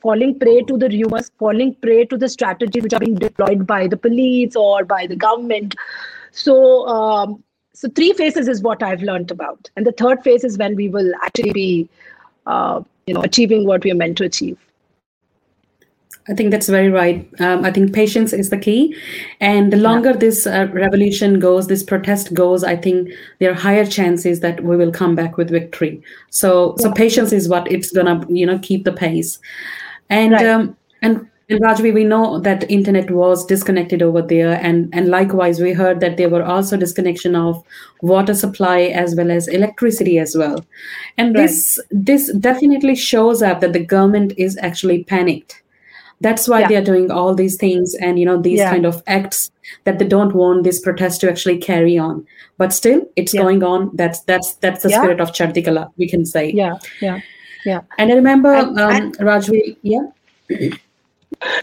falling 0.02 0.38
prey 0.40 0.62
to 0.64 0.78
the 0.78 0.90
rumors, 0.90 1.32
falling 1.38 1.76
prey 1.76 2.06
to 2.06 2.18
the 2.18 2.30
strategies 2.30 2.84
which 2.84 2.94
are 2.94 3.00
being 3.00 3.16
deployed 3.16 3.66
by 3.68 3.88
the 3.88 3.98
police 3.98 4.56
or 4.56 4.84
by 4.84 5.08
the 5.08 5.16
government. 5.16 5.76
So, 6.32 6.88
um, 6.88 7.44
so 7.74 7.90
three 7.90 8.14
phases 8.14 8.48
is 8.48 8.62
what 8.62 8.82
I've 8.82 9.04
learned 9.04 9.32
about, 9.32 9.70
and 9.76 9.86
the 9.86 9.92
third 9.92 10.24
phase 10.24 10.44
is 10.44 10.58
when 10.58 10.76
we 10.76 10.90
will 10.90 11.12
actually 11.24 11.54
be, 11.54 11.90
uh, 12.46 12.82
you 13.08 13.14
know, 13.14 13.22
achieving 13.22 13.66
what 13.66 13.84
we 13.84 13.92
are 13.92 13.96
meant 13.96 14.18
to 14.18 14.24
achieve. 14.26 14.58
I 16.28 16.34
think 16.34 16.50
that's 16.50 16.68
very 16.68 16.90
right. 16.90 17.28
Um, 17.40 17.64
I 17.64 17.72
think 17.72 17.94
patience 17.94 18.34
is 18.34 18.50
the 18.50 18.58
key. 18.58 18.96
And 19.40 19.72
the 19.72 19.78
longer 19.78 20.12
yeah. 20.12 20.18
this 20.18 20.48
uh, 20.48 20.68
revolution 20.74 21.40
goes, 21.40 21.68
this 21.68 21.84
protest 21.84 22.34
goes, 22.34 22.64
I 22.64 22.76
think 22.76 23.10
there 23.40 23.52
are 23.52 23.56
higher 23.56 23.86
chances 23.86 24.40
that 24.40 24.64
we 24.64 24.76
will 24.76 24.92
come 24.92 25.14
back 25.14 25.38
with 25.38 25.52
victory. 25.52 26.02
So, 26.32 26.76
yeah. 26.80 26.84
so 26.84 26.92
patience 26.94 27.32
is 27.32 27.48
what 27.48 27.72
it's 27.72 27.92
gonna, 27.92 28.26
you 28.28 28.46
know, 28.46 28.58
keep 28.60 28.86
the 28.86 28.92
pace. 28.92 29.38
And 30.10 30.32
right. 30.34 30.48
um, 30.48 30.76
and 31.02 31.28
in 31.48 31.60
Rajvi, 31.60 31.94
we 31.94 32.04
know 32.04 32.40
that 32.40 32.70
internet 32.72 33.12
was 33.12 33.46
disconnected 33.46 34.02
over 34.02 34.22
there, 34.22 34.54
and 34.64 34.90
and 34.94 35.10
likewise, 35.10 35.60
we 35.60 35.74
heard 35.74 36.00
that 36.00 36.18
there 36.18 36.30
were 36.30 36.44
also 36.44 36.76
disconnection 36.76 37.36
of 37.36 37.64
water 38.02 38.34
supply 38.34 38.82
as 38.82 39.16
well 39.16 39.30
as 39.30 39.48
electricity 39.48 40.18
as 40.18 40.36
well. 40.36 40.66
And 41.18 41.36
right. 41.36 41.44
this 41.44 41.80
this 41.92 42.34
definitely 42.34 42.96
shows 42.96 43.44
up 43.44 43.62
that 43.62 43.74
the 43.74 43.86
government 43.86 44.34
is 44.38 44.58
actually 44.62 45.04
panicked 45.04 45.62
that's 46.22 46.48
why 46.48 46.62
yeah. 46.62 46.68
they 46.68 46.76
are 46.78 46.84
doing 46.84 47.12
all 47.12 47.36
these 47.36 47.58
things 47.58 47.94
and 47.96 48.18
you 48.20 48.26
know 48.26 48.42
these 48.42 48.60
yeah. 48.60 48.72
kind 48.72 48.86
of 48.86 49.04
acts 49.08 49.52
that 49.84 50.00
they 50.00 50.08
don't 50.08 50.34
want 50.34 50.64
this 50.64 50.80
protest 50.80 51.22
to 51.22 51.30
actually 51.30 51.58
carry 51.58 51.98
on. 51.98 52.26
But 52.58 52.74
still 52.74 53.06
it's 53.16 53.34
yeah. 53.34 53.42
going 53.42 53.64
on. 53.64 53.96
That's 53.96 54.22
that's 54.22 54.54
that's 54.56 54.84
the 54.84 54.90
spirit 54.90 55.20
of 55.20 55.32
chardikala 55.32 55.92
we 55.98 56.08
can 56.08 56.26
say. 56.26 56.52
Yeah. 56.52 56.78
Yeah. 57.02 57.20
Yeah. 57.66 57.82
And 57.98 58.12
i 58.12 58.16
remember 58.16 58.54
and, 58.54 58.80
um, 58.80 58.92
and, 58.92 59.18
rajvi 59.18 59.76
yeah 59.82 60.06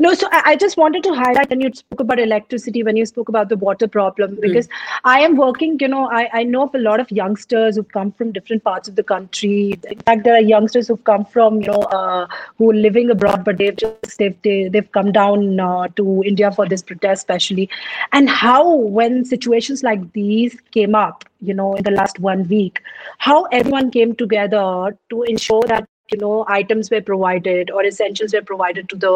no 0.01 0.15
so 0.15 0.29
I, 0.33 0.57
just 0.57 0.77
wanted 0.77 1.03
to 1.05 1.15
highlight 1.15 1.51
when 1.51 1.61
you 1.61 1.73
spoke 1.73 2.01
about 2.01 2.19
electricity 2.19 2.83
when 2.83 2.97
you 2.97 3.07
spoke 3.07 3.29
about 3.29 3.49
the 3.49 3.57
water 3.57 3.89
problem 3.89 4.35
hmm. 4.35 4.41
because 4.41 4.67
mm. 4.69 4.73
i 5.05 5.21
am 5.21 5.37
working 5.37 5.77
you 5.81 5.89
know 5.89 6.09
I, 6.11 6.29
I 6.33 6.43
know 6.43 6.65
of 6.65 6.75
a 6.75 6.79
lot 6.79 7.01
of 7.01 7.11
youngsters 7.11 7.77
who've 7.77 7.89
come 7.89 8.13
from 8.13 8.33
different 8.33 8.65
parts 8.65 8.89
of 8.89 8.97
the 8.97 9.03
country 9.03 9.79
in 9.89 9.99
fact 10.01 10.25
there 10.25 10.35
are 10.35 10.41
youngsters 10.41 10.89
who've 10.89 11.05
come 11.05 11.25
from 11.25 11.61
you 11.61 11.69
know 11.69 11.83
uh, 11.99 12.27
who 12.59 12.71
are 12.71 12.75
living 12.75 13.11
abroad 13.11 13.45
but 13.45 13.59
they've 13.59 13.77
just 13.77 14.19
they've, 14.19 14.37
they, 14.43 14.63
have 14.65 14.73
they 14.73 14.79
have 14.79 14.93
come 14.93 15.13
down 15.13 15.61
uh, 15.61 15.89
to 15.97 16.23
india 16.25 16.51
for 16.53 16.67
this 16.69 16.83
protest 16.83 17.21
especially 17.21 17.69
and 18.13 18.29
how 18.29 18.75
when 18.75 19.25
situations 19.25 19.83
like 19.83 20.13
these 20.13 20.57
came 20.71 20.95
up 20.95 21.25
you 21.41 21.55
know 21.55 21.75
in 21.75 21.83
the 21.85 21.91
last 21.91 22.19
one 22.19 22.47
week 22.49 22.83
how 23.19 23.45
everyone 23.45 23.91
came 23.91 24.15
together 24.15 24.97
to 25.11 25.23
ensure 25.25 25.63
that 25.67 25.89
you 26.13 26.19
know 26.19 26.45
items 26.49 26.91
were 26.91 27.01
provided 27.01 27.71
or 27.71 27.85
essentials 27.85 28.35
were 28.39 28.43
provided 28.51 28.89
to 28.89 28.97
the 29.05 29.13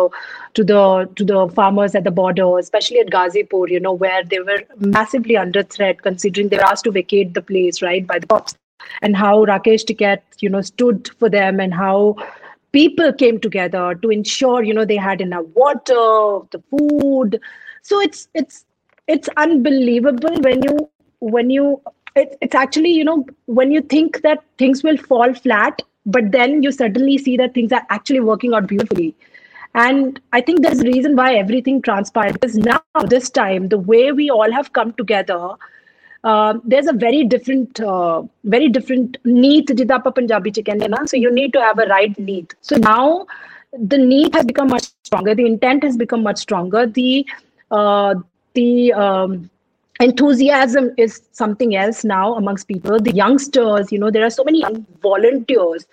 to 0.55 0.65
the 0.65 1.09
to 1.17 1.25
the 1.33 1.49
farmers 1.61 1.95
at 1.95 2.05
the 2.05 2.15
border 2.21 2.47
especially 2.59 3.01
at 3.01 3.13
gazipur 3.17 3.69
you 3.71 3.81
know 3.81 3.93
where 4.05 4.23
they 4.25 4.41
were 4.51 4.61
massively 4.99 5.37
under 5.37 5.63
threat 5.77 6.03
considering 6.03 6.49
they 6.49 6.63
were 6.63 6.71
asked 6.73 6.85
to 6.85 6.97
vacate 7.01 7.35
the 7.35 7.43
place 7.53 7.83
right 7.83 8.07
by 8.07 8.19
the 8.19 8.27
cops 8.35 8.57
and 9.03 9.17
how 9.17 9.35
rakesh 9.53 9.87
tikait 9.93 10.43
you 10.47 10.53
know 10.57 10.65
stood 10.73 11.11
for 11.19 11.31
them 11.39 11.65
and 11.67 11.75
how 11.83 11.97
people 12.77 13.13
came 13.21 13.41
together 13.41 13.85
to 14.03 14.11
ensure 14.11 14.63
you 14.63 14.75
know 14.79 14.85
they 14.85 15.03
had 15.09 15.21
enough 15.21 15.47
water 15.55 16.47
the 16.55 16.63
food. 16.71 17.41
So 17.83 18.01
it's 18.01 18.29
it's 18.35 18.65
it's 19.07 19.31
unbelievable 19.37 20.41
when 20.47 20.63
you 20.63 20.91
when 21.21 21.51
you 21.51 21.81
it, 22.17 22.37
it's 22.41 22.55
actually 22.55 22.91
you 22.91 23.05
know 23.05 23.19
when 23.47 23.73
you 23.77 23.83
think 23.95 24.21
that 24.23 24.45
things 24.59 24.83
will 24.83 24.97
fall 24.97 25.35
flat 25.35 25.81
but 26.07 26.33
then 26.33 26.63
you 26.63 26.73
suddenly 26.73 27.19
see 27.19 27.37
that 27.37 27.53
things 27.53 27.73
are 27.73 27.85
actually 27.91 28.21
working 28.21 28.55
out 28.55 28.67
beautifully. 28.67 29.15
And 29.75 30.19
i 30.33 30.41
think 30.41 30.63
there's 30.63 30.81
a 30.81 30.85
reason 30.85 31.17
why 31.17 31.35
everything 31.39 31.81
transpired 31.87 32.37
because 32.37 32.55
now 32.57 32.81
this 33.15 33.29
time 33.39 33.69
the 33.73 33.79
way 33.79 34.05
we 34.21 34.31
all 34.31 34.55
have 34.59 34.73
come 34.79 34.93
together 35.01 35.41
uh, 36.25 36.55
there's 36.65 36.89
a 36.89 36.93
very 36.93 37.25
different 37.25 37.81
uh, 37.81 38.23
very 38.45 38.69
different 38.69 39.17
need. 39.25 39.69
Jida 39.69 39.97
apa 39.97 40.11
punjabi 40.11 40.53
na 40.89 41.05
so 41.05 41.17
you 41.17 41.33
need 41.33 41.53
to 41.53 41.61
have 41.61 41.79
a 41.79 41.87
right 41.87 42.19
need. 42.19 42.55
So 42.63 42.77
now 42.77 43.27
the 43.73 43.99
need 43.99 44.35
has 44.35 44.45
become 44.45 44.69
much 44.69 44.89
stronger. 45.05 45.35
The 45.35 45.47
intent 45.47 45.85
has 45.85 45.97
become 45.97 46.23
much 46.23 46.39
stronger. 46.39 46.87
The 46.87 47.27
uh, 47.71 48.15
the 48.55 48.93
um, 48.93 49.51
enthusiasm 50.01 50.93
is 50.97 51.23
something 51.33 51.77
else 51.77 52.05
now 52.05 52.35
amongst 52.35 52.69
people. 52.69 52.99
The 52.99 53.13
youngsters 53.13 53.91
you 53.93 53.99
know 53.99 54.11
there 54.11 54.25
are 54.25 54.31
so 54.31 54.45
many 54.45 54.65
volunteers 55.03 55.87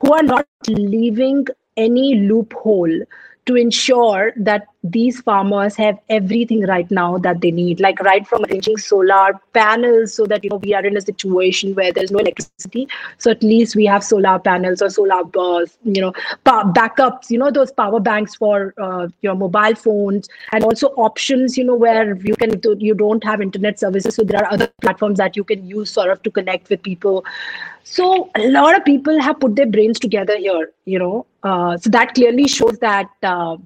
who 0.00 0.12
are 0.12 0.22
not 0.22 0.46
leaving 0.68 1.46
any 1.76 2.16
loophole 2.16 3.00
to 3.46 3.54
ensure 3.54 4.32
that 4.36 4.66
these 4.92 5.20
farmers 5.20 5.76
have 5.76 5.98
everything 6.08 6.62
right 6.66 6.90
now 6.90 7.18
that 7.18 7.40
they 7.40 7.50
need 7.50 7.80
like 7.80 8.00
right 8.00 8.26
from 8.26 8.44
arranging 8.44 8.76
solar 8.76 9.40
panels 9.52 10.14
so 10.14 10.26
that 10.26 10.44
you 10.44 10.50
know 10.50 10.56
we 10.56 10.74
are 10.74 10.84
in 10.84 10.96
a 10.96 11.00
situation 11.00 11.74
where 11.74 11.92
there's 11.92 12.10
no 12.10 12.18
electricity. 12.18 12.88
So 13.18 13.30
at 13.30 13.42
least 13.42 13.76
we 13.76 13.86
have 13.86 14.04
solar 14.04 14.38
panels 14.38 14.82
or 14.82 14.90
solar 14.90 15.22
uh, 15.38 15.66
you 15.84 16.00
know 16.00 16.12
backups 16.44 17.30
you 17.30 17.38
know 17.38 17.50
those 17.50 17.72
power 17.72 18.00
banks 18.00 18.34
for 18.34 18.74
uh, 18.78 19.08
your 19.22 19.34
mobile 19.34 19.74
phones 19.74 20.28
and 20.52 20.64
also 20.64 20.88
options 21.08 21.56
you 21.56 21.64
know 21.64 21.74
where 21.74 22.16
you 22.16 22.36
can 22.36 22.60
you 22.80 22.94
don't 22.94 23.24
have 23.24 23.40
internet 23.40 23.78
services. 23.78 24.14
So 24.14 24.22
there 24.22 24.44
are 24.44 24.52
other 24.52 24.68
platforms 24.80 25.18
that 25.18 25.36
you 25.36 25.44
can 25.44 25.66
use 25.66 25.90
sort 25.90 26.10
of 26.10 26.22
to 26.22 26.30
connect 26.30 26.70
with 26.70 26.82
people. 26.82 27.24
So 27.84 28.30
a 28.34 28.48
lot 28.48 28.76
of 28.76 28.84
people 28.84 29.20
have 29.20 29.38
put 29.38 29.54
their 29.54 29.66
brains 29.66 30.00
together 30.00 30.36
here 30.36 30.72
you 30.84 30.98
know 30.98 31.26
uh, 31.42 31.76
so 31.76 31.90
that 31.90 32.14
clearly 32.14 32.48
shows 32.48 32.78
that 32.78 33.10
uh, 33.22 33.56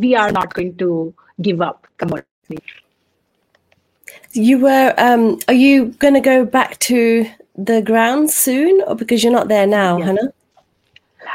we 0.00 0.14
are 0.16 0.32
not 0.32 0.54
going 0.54 0.76
to 0.78 1.14
give 1.42 1.60
up. 1.60 1.86
You 4.32 4.58
were 4.58 4.94
um, 4.98 5.38
are 5.48 5.54
you 5.54 5.86
going 6.04 6.14
to 6.14 6.20
go 6.20 6.44
back 6.44 6.78
to 6.90 7.26
the 7.56 7.82
ground 7.82 8.30
soon? 8.30 8.82
Or 8.86 8.94
because 8.94 9.22
you're 9.22 9.32
not 9.32 9.48
there 9.48 9.66
now 9.66 9.98
yeah. 9.98 10.06
hannah? 10.06 10.32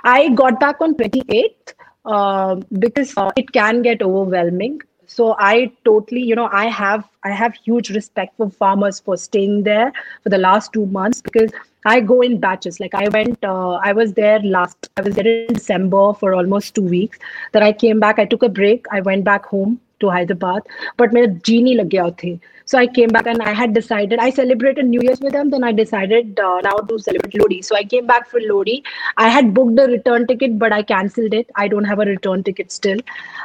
I 0.04 0.30
got 0.30 0.60
back 0.60 0.82
on 0.82 0.96
28th 0.96 1.74
uh, 2.06 2.56
because 2.80 3.14
uh, 3.18 3.32
it 3.36 3.52
can 3.52 3.82
get 3.82 4.02
overwhelming 4.02 4.82
so 5.08 5.36
i 5.40 5.72
totally 5.84 6.22
you 6.22 6.36
know 6.36 6.50
i 6.52 6.66
have 6.66 7.08
i 7.24 7.32
have 7.32 7.54
huge 7.56 7.90
respect 7.90 8.36
for 8.38 8.50
farmers 8.50 9.00
for 9.00 9.18
staying 9.18 9.64
there 9.64 9.92
for 10.24 10.30
the 10.30 10.38
last 10.38 10.74
two 10.74 10.86
months 10.88 11.22
because 11.22 11.52
i 11.86 12.00
go 12.00 12.22
in 12.22 12.40
batches. 12.40 12.80
Like 12.80 12.96
i 12.96 13.08
went 13.10 13.44
uh, 13.44 13.74
i 13.90 13.94
was 13.94 14.14
there 14.14 14.40
last 14.40 14.90
i 14.98 15.02
was 15.02 15.16
there 15.16 15.28
in 15.28 15.54
december 15.54 16.14
for 16.14 16.34
almost 16.34 16.76
two 16.76 16.84
weeks. 16.84 17.20
Then 17.52 17.64
i 17.64 17.72
came 17.72 18.00
back 18.00 18.20
i 18.20 18.26
took 18.26 18.44
a 18.44 18.50
break 18.50 18.86
i 18.92 19.02
went 19.02 19.24
back 19.24 19.46
home 19.46 19.80
to 20.00 20.10
hyderabad 20.10 20.62
but 20.98 21.14
my 21.14 21.26
genie 21.50 21.76
lag 21.80 21.90
gaya 21.96 22.12
the 22.22 22.32
so 22.72 22.78
i 22.82 22.86
came 22.98 23.12
back 23.16 23.28
and 23.34 23.42
i 23.42 23.54
had 23.62 23.74
decided 23.78 24.20
i 24.26 24.30
celebrated 24.30 24.88
new 24.92 25.02
year's 25.08 25.22
with 25.26 25.34
them 25.38 25.50
then 25.56 25.64
i 25.64 25.72
decided 25.72 26.40
uh, 26.40 26.60
now 26.68 26.76
to 26.92 27.00
celebrate 27.00 27.34
lohri. 27.34 27.64
So 27.64 27.76
i 27.76 27.84
came 27.84 28.08
back 28.08 28.30
for 28.30 28.40
lohri. 28.40 28.84
I 29.18 29.30
had 29.30 29.54
booked 29.54 29.80
a 29.80 29.88
return 29.88 30.28
ticket 30.28 30.58
but 30.60 30.74
i 30.74 30.82
cancelled 30.82 31.34
it. 31.34 31.50
I 31.56 31.68
don't 31.68 31.86
have 31.86 32.00
a 32.00 32.06
return 32.06 32.44
ticket 32.44 32.72
still. 32.72 33.00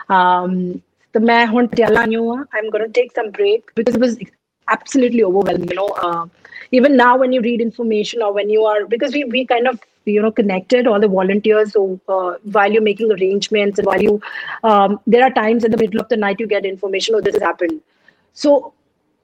Um, 0.09 0.83
तो 1.14 1.20
मैं 1.20 1.46
हूँ 1.48 1.66
पटियाला 1.68 2.02
आई 2.02 2.16
हूँ 2.16 2.40
I 2.40 2.60
am 2.64 2.70
gonna 2.72 2.86
take 3.00 3.12
some 3.16 3.30
break 3.38 3.72
because 3.78 3.96
it 3.96 4.02
was 4.02 4.18
absolutely 4.74 5.24
overwhelming 5.24 5.70
you 5.70 5.76
know 5.76 5.88
uh, 6.06 6.26
even 6.72 6.96
now 6.98 7.18
when 7.18 7.32
you 7.32 7.42
read 7.42 7.62
information 7.62 8.22
or 8.22 8.34
when 8.34 8.50
you 8.50 8.64
are 8.66 8.86
because 8.86 9.14
we, 9.14 9.24
we 9.26 9.46
kind 9.46 9.68
of 9.68 9.80
you 10.06 10.22
know 10.22 10.32
connected 10.32 10.88
all 10.88 11.00
the 11.00 11.08
volunteers 11.08 11.74
so 11.74 12.00
uh, 12.08 12.34
while 12.56 12.72
you're 12.72 12.82
making 12.82 13.12
arrangements 13.12 13.80
and 13.80 13.88
while 13.88 14.02
you 14.02 14.22
um, 14.64 15.00
there 15.08 15.24
are 15.24 15.32
times 15.32 15.64
in 15.64 15.72
the 15.72 15.78
middle 15.78 16.00
of 16.00 16.10
the 16.10 16.18
night 16.18 16.40
you 16.40 16.48
get 16.48 16.66
information 16.66 17.16
oh 17.16 17.22
this 17.22 17.36
has 17.36 17.44
happened 17.44 17.82
so 18.34 18.74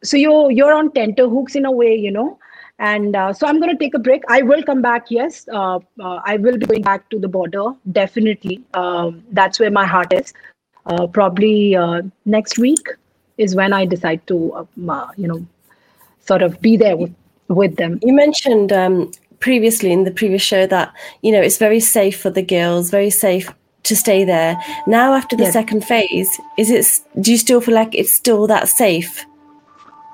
so 0.04 0.18
you're 0.18 0.52
you're 0.52 0.74
on 0.74 0.92
tenterhooks 0.92 1.56
in 1.56 1.66
a 1.66 1.72
way 1.72 1.96
you 1.96 2.12
know 2.12 2.38
and 2.80 3.16
uh, 3.16 3.32
so 3.32 3.48
i'm 3.48 3.60
going 3.60 3.72
to 3.72 3.78
take 3.84 3.94
a 3.94 4.00
break 4.00 4.24
i 4.28 4.42
will 4.42 4.64
come 4.64 4.82
back 4.82 5.06
yes 5.10 5.48
uh, 5.54 5.80
uh, 6.00 6.20
i 6.26 6.38
will 6.38 6.58
be 6.58 6.66
going 6.66 6.82
back 6.82 7.08
to 7.10 7.20
the 7.20 7.28
border 7.28 7.66
definitely 7.92 8.62
um, 8.74 9.24
that's 9.32 9.60
where 9.60 9.72
my 9.72 9.86
heart 9.86 10.14
is 10.14 10.34
uh, 10.87 11.07
probably 11.07 11.77
uh, 11.77 12.03
next 12.25 12.59
week 12.59 12.89
is 13.39 13.55
when 13.55 13.73
I 13.73 13.85
decide 13.85 14.27
to, 14.29 14.67
uh, 14.89 15.09
you 15.17 15.29
know, 15.29 15.47
sort 16.21 16.43
of 16.43 16.61
be 16.61 16.77
there 16.77 16.97
with, 16.97 17.15
with 17.49 17.77
them. 17.77 17.99
You 18.03 18.15
mentioned 18.15 18.73
um, 18.73 19.11
previously 19.41 19.93
in 19.93 20.05
the 20.05 20.11
previous 20.11 20.43
show 20.43 20.67
that 20.67 20.93
you 21.23 21.33
know 21.33 21.41
it's 21.41 21.59
very 21.59 21.81
safe 21.81 22.21
for 22.21 22.31
the 22.31 22.43
girls, 22.43 22.91
very 22.91 23.11
safe 23.11 23.53
to 23.85 23.97
stay 23.97 24.25
there. 24.25 24.61
Now, 24.87 25.15
after 25.15 25.37
the 25.37 25.45
yes. 25.45 25.53
second 25.53 25.85
phase, 25.85 26.41
is 26.59 26.71
it? 26.71 27.01
Do 27.21 27.31
you 27.31 27.39
still 27.39 27.61
feel 27.61 27.75
like 27.75 27.95
it's 27.95 28.13
still 28.13 28.47
that 28.47 28.69
safe? 28.69 29.25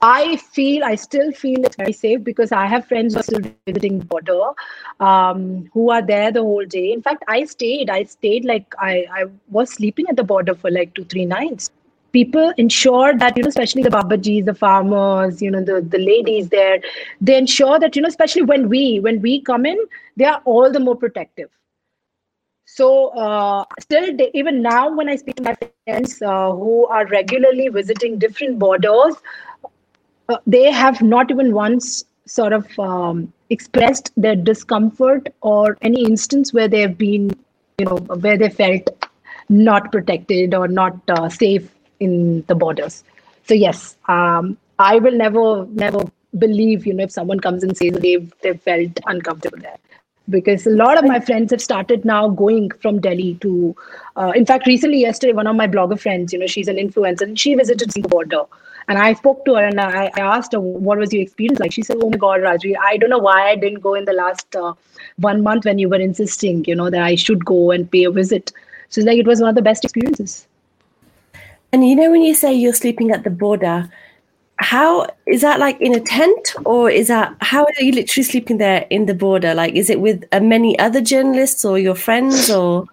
I 0.02 0.36
feel, 0.36 0.84
I 0.84 0.96
still 0.96 1.32
feel 1.32 1.64
it's 1.64 1.76
very 1.76 1.92
safe 1.92 2.24
because 2.24 2.52
I 2.52 2.66
have 2.66 2.86
friends 2.86 3.14
who 3.14 3.20
are 3.20 3.22
still 3.24 3.40
visiting 3.66 4.00
border, 4.00 4.40
um, 5.00 5.68
who 5.72 5.90
are 5.90 6.02
there 6.02 6.32
the 6.32 6.42
whole 6.42 6.64
day. 6.64 6.92
In 6.92 7.02
fact, 7.02 7.24
I 7.28 7.44
stayed, 7.44 7.90
I 7.90 8.02
stayed 8.04 8.44
like 8.44 8.74
I, 8.78 9.06
I 9.12 9.24
was 9.50 9.70
sleeping 9.72 10.06
at 10.08 10.16
the 10.16 10.24
border 10.24 10.54
for 10.54 10.70
like 10.70 10.94
two, 10.94 11.04
three 11.04 11.24
nights. 11.24 11.70
People 12.12 12.52
ensure 12.58 13.16
that, 13.16 13.36
you 13.36 13.42
know, 13.42 13.48
especially 13.48 13.82
the 13.82 13.90
babajis, 13.90 14.44
the 14.44 14.54
farmers, 14.54 15.40
you 15.40 15.50
know, 15.50 15.62
the, 15.62 15.80
the 15.80 15.98
ladies 15.98 16.48
there, 16.48 16.80
they 17.20 17.36
ensure 17.36 17.78
that, 17.78 17.94
you 17.96 18.02
know, 18.02 18.08
especially 18.08 18.42
when 18.42 18.68
we, 18.68 19.00
when 19.00 19.20
we 19.22 19.40
come 19.40 19.64
in, 19.66 19.78
they 20.16 20.24
are 20.24 20.42
all 20.44 20.70
the 20.70 20.80
more 20.80 20.96
protective. 20.96 21.48
So 22.66 23.08
uh, 23.08 23.64
still, 23.80 24.08
even 24.34 24.62
now, 24.62 24.94
when 24.94 25.08
I 25.08 25.16
speak 25.16 25.36
to 25.36 25.42
my 25.42 25.72
friends 25.76 26.22
uh, 26.22 26.52
who 26.52 26.86
are 26.86 27.06
regularly 27.06 27.68
visiting 27.68 28.18
different 28.18 28.58
borders, 28.58 29.16
uh, 30.28 30.38
they 30.46 30.70
have 30.70 31.02
not 31.02 31.30
even 31.30 31.52
once 31.52 32.04
sort 32.26 32.52
of 32.52 32.66
um, 32.78 33.32
expressed 33.50 34.12
their 34.16 34.36
discomfort 34.36 35.28
or 35.40 35.76
any 35.82 36.04
instance 36.04 36.52
where 36.52 36.68
they've 36.68 36.96
been, 36.96 37.30
you 37.78 37.86
know, 37.86 37.96
where 37.96 38.38
they 38.38 38.48
felt 38.48 38.88
not 39.48 39.90
protected 39.92 40.54
or 40.54 40.68
not 40.68 40.96
uh, 41.08 41.28
safe 41.28 41.70
in 42.00 42.42
the 42.46 42.54
borders. 42.54 43.04
So 43.44 43.54
yes, 43.54 43.96
um, 44.08 44.56
I 44.78 44.98
will 44.98 45.16
never, 45.16 45.66
never 45.66 46.04
believe, 46.38 46.86
you 46.86 46.94
know, 46.94 47.04
if 47.04 47.10
someone 47.10 47.40
comes 47.40 47.62
and 47.62 47.76
says 47.76 47.92
they've 47.94 48.32
they 48.40 48.56
felt 48.56 48.98
uncomfortable 49.06 49.58
there 49.58 49.76
because 50.30 50.66
a 50.66 50.70
lot 50.70 50.96
of 50.96 51.04
my 51.04 51.18
friends 51.18 51.50
have 51.50 51.60
started 51.60 52.04
now 52.04 52.28
going 52.28 52.70
from 52.80 53.00
delhi 53.00 53.34
to 53.40 53.74
uh, 54.16 54.32
in 54.36 54.46
fact 54.46 54.66
recently 54.68 55.00
yesterday 55.00 55.32
one 55.32 55.48
of 55.48 55.56
my 55.56 55.66
blogger 55.66 55.98
friends 55.98 56.32
you 56.32 56.38
know 56.38 56.46
she's 56.46 56.68
an 56.68 56.76
influencer 56.76 57.22
and 57.22 57.38
she 57.40 57.54
visited 57.54 57.90
the 57.90 58.02
border 58.02 58.42
and 58.88 58.98
I 58.98 59.14
spoke 59.14 59.44
to 59.44 59.54
her 59.54 59.64
and 59.64 59.80
I, 59.80 60.10
I 60.14 60.20
asked 60.20 60.52
her, 60.52 60.60
what 60.60 60.98
was 60.98 61.12
your 61.12 61.22
experience 61.22 61.60
like? 61.60 61.72
She 61.72 61.82
said, 61.82 61.98
oh 62.00 62.10
my 62.10 62.16
God, 62.16 62.40
Rajvi, 62.40 62.74
I 62.82 62.96
don't 62.96 63.10
know 63.10 63.18
why 63.18 63.50
I 63.50 63.56
didn't 63.56 63.80
go 63.80 63.94
in 63.94 64.04
the 64.04 64.12
last 64.12 64.54
uh, 64.56 64.74
one 65.16 65.42
month 65.42 65.64
when 65.64 65.78
you 65.78 65.88
were 65.88 66.00
insisting, 66.00 66.64
you 66.66 66.74
know, 66.74 66.90
that 66.90 67.02
I 67.02 67.14
should 67.14 67.44
go 67.44 67.70
and 67.70 67.90
pay 67.90 68.04
a 68.04 68.10
visit. 68.10 68.52
So 68.88 69.00
it's 69.00 69.06
like, 69.06 69.18
it 69.18 69.26
was 69.26 69.40
one 69.40 69.48
of 69.50 69.54
the 69.54 69.62
best 69.62 69.84
experiences. 69.84 70.46
And 71.72 71.88
you 71.88 71.96
know, 71.96 72.10
when 72.10 72.22
you 72.22 72.34
say 72.34 72.52
you're 72.52 72.74
sleeping 72.74 73.10
at 73.12 73.24
the 73.24 73.30
border, 73.30 73.88
how 74.58 75.06
is 75.26 75.40
that 75.40 75.58
like 75.58 75.80
in 75.80 75.94
a 75.94 76.00
tent 76.00 76.54
or 76.64 76.90
is 76.90 77.08
that 77.08 77.34
how 77.40 77.64
are 77.64 77.82
you 77.82 77.92
literally 77.92 78.22
sleeping 78.22 78.58
there 78.58 78.86
in 78.90 79.06
the 79.06 79.14
border? 79.14 79.54
Like, 79.54 79.74
is 79.74 79.90
it 79.90 80.00
with 80.00 80.24
uh, 80.32 80.40
many 80.40 80.78
other 80.78 81.00
journalists 81.00 81.64
or 81.64 81.78
your 81.78 81.94
friends 81.94 82.50
or? 82.50 82.84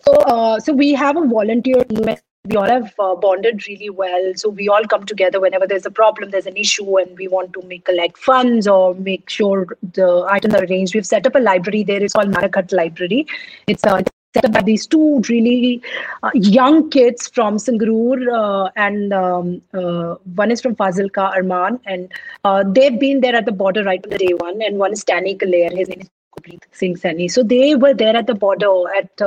So, 0.00 0.12
uh, 0.12 0.60
so 0.60 0.72
we 0.72 0.92
have 0.92 1.16
a 1.16 1.26
volunteer 1.26 1.84
team 1.84 2.16
we 2.46 2.56
all 2.56 2.68
have 2.68 2.92
uh, 2.98 3.14
bonded 3.14 3.66
really 3.66 3.88
well. 3.88 4.32
So 4.36 4.50
we 4.50 4.68
all 4.68 4.84
come 4.84 5.06
together 5.06 5.40
whenever 5.40 5.66
there's 5.66 5.86
a 5.86 5.90
problem 5.90 6.30
there's 6.30 6.46
an 6.46 6.56
issue 6.56 6.98
and 6.98 7.16
we 7.16 7.26
want 7.26 7.54
to 7.54 7.62
make 7.62 7.86
collect 7.86 8.18
funds 8.18 8.66
or 8.66 8.94
make 8.94 9.30
sure 9.30 9.66
the 9.94 10.26
items 10.30 10.54
are 10.54 10.64
arranged. 10.64 10.94
We've 10.94 11.06
set 11.06 11.26
up 11.26 11.34
a 11.34 11.38
library 11.38 11.84
there. 11.84 12.02
It's 12.02 12.12
called 12.12 12.28
Nanakat 12.28 12.72
library. 12.72 13.26
It's 13.66 13.84
uh, 13.84 14.02
set 14.34 14.44
up 14.44 14.52
by 14.52 14.60
these 14.60 14.86
two 14.86 15.22
really 15.30 15.82
uh, 16.22 16.32
young 16.34 16.90
kids 16.90 17.28
from 17.28 17.56
Sangrur 17.56 18.18
uh, 18.30 18.70
and 18.76 19.14
um, 19.14 19.62
uh, 19.72 20.16
one 20.34 20.50
is 20.50 20.60
from 20.60 20.76
Fazilka 20.76 21.34
Arman 21.34 21.80
and 21.86 22.12
uh, 22.44 22.62
they've 22.66 22.98
been 22.98 23.20
there 23.20 23.36
at 23.36 23.46
the 23.46 23.52
border 23.52 23.84
right 23.84 24.02
from 24.02 24.10
the 24.10 24.18
day 24.18 24.34
one 24.34 24.60
and 24.60 24.78
one 24.78 24.92
is 24.92 25.02
Danny 25.04 25.34
Kalair 25.34 25.74
his 25.74 25.88
name 25.88 26.00
is 26.00 26.10
Singh 26.72 26.96
Sani. 26.96 27.28
So 27.28 27.42
they 27.42 27.74
were 27.74 27.94
there 27.94 28.14
at 28.14 28.26
the 28.26 28.34
border 28.34 28.68
at 28.98 29.18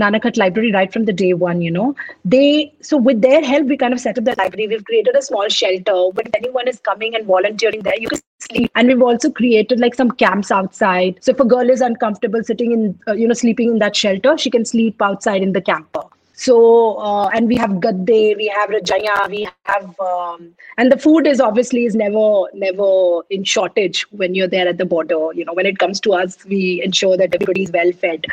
Nanakat 0.00 0.36
Library 0.36 0.72
right 0.72 0.92
from 0.92 1.04
the 1.04 1.12
day 1.12 1.32
one, 1.34 1.60
you 1.60 1.70
know. 1.70 1.94
They 2.24 2.72
so 2.80 2.96
with 2.96 3.20
their 3.22 3.42
help, 3.42 3.66
we 3.66 3.76
kind 3.76 3.92
of 3.92 4.00
set 4.00 4.18
up 4.18 4.24
the 4.24 4.34
library. 4.38 4.68
We've 4.68 4.84
created 4.84 5.16
a 5.16 5.22
small 5.22 5.48
shelter. 5.48 6.08
When 6.18 6.26
anyone 6.34 6.68
is 6.68 6.80
coming 6.80 7.14
and 7.14 7.26
volunteering 7.26 7.82
there, 7.82 7.98
you 7.98 8.08
can 8.08 8.20
sleep. 8.40 8.70
And 8.74 8.88
we've 8.88 9.02
also 9.02 9.30
created 9.30 9.80
like 9.80 9.94
some 9.94 10.10
camps 10.10 10.50
outside. 10.50 11.18
So 11.20 11.32
if 11.32 11.40
a 11.40 11.44
girl 11.44 11.68
is 11.70 11.80
uncomfortable 11.80 12.42
sitting 12.42 12.72
in, 12.72 12.98
uh, 13.08 13.12
you 13.12 13.28
know, 13.28 13.34
sleeping 13.34 13.70
in 13.72 13.78
that 13.80 13.96
shelter, 13.96 14.36
she 14.38 14.50
can 14.50 14.64
sleep 14.64 15.02
outside 15.02 15.42
in 15.42 15.52
the 15.52 15.60
camper. 15.60 16.02
So 16.40 16.96
uh, 16.98 17.28
and 17.34 17.48
we 17.48 17.56
have 17.56 17.80
gadde, 17.80 18.34
we 18.36 18.46
have 18.56 18.70
rajaya, 18.70 19.28
we 19.28 19.46
have 19.66 20.00
um, 20.00 20.54
and 20.78 20.90
the 20.90 20.96
food 20.96 21.26
is 21.26 21.38
obviously 21.38 21.84
is 21.84 21.94
never 21.94 22.44
never 22.54 23.20
in 23.28 23.44
shortage 23.44 24.06
when 24.10 24.34
you're 24.34 24.48
there 24.48 24.66
at 24.66 24.78
the 24.78 24.86
border. 24.86 25.34
You 25.34 25.44
know, 25.44 25.52
when 25.52 25.66
it 25.66 25.78
comes 25.78 26.00
to 26.00 26.14
us, 26.14 26.42
we 26.46 26.80
ensure 26.82 27.18
that 27.18 27.34
everybody 27.34 27.64
is 27.64 27.70
well 27.70 27.92
fed. 27.92 28.24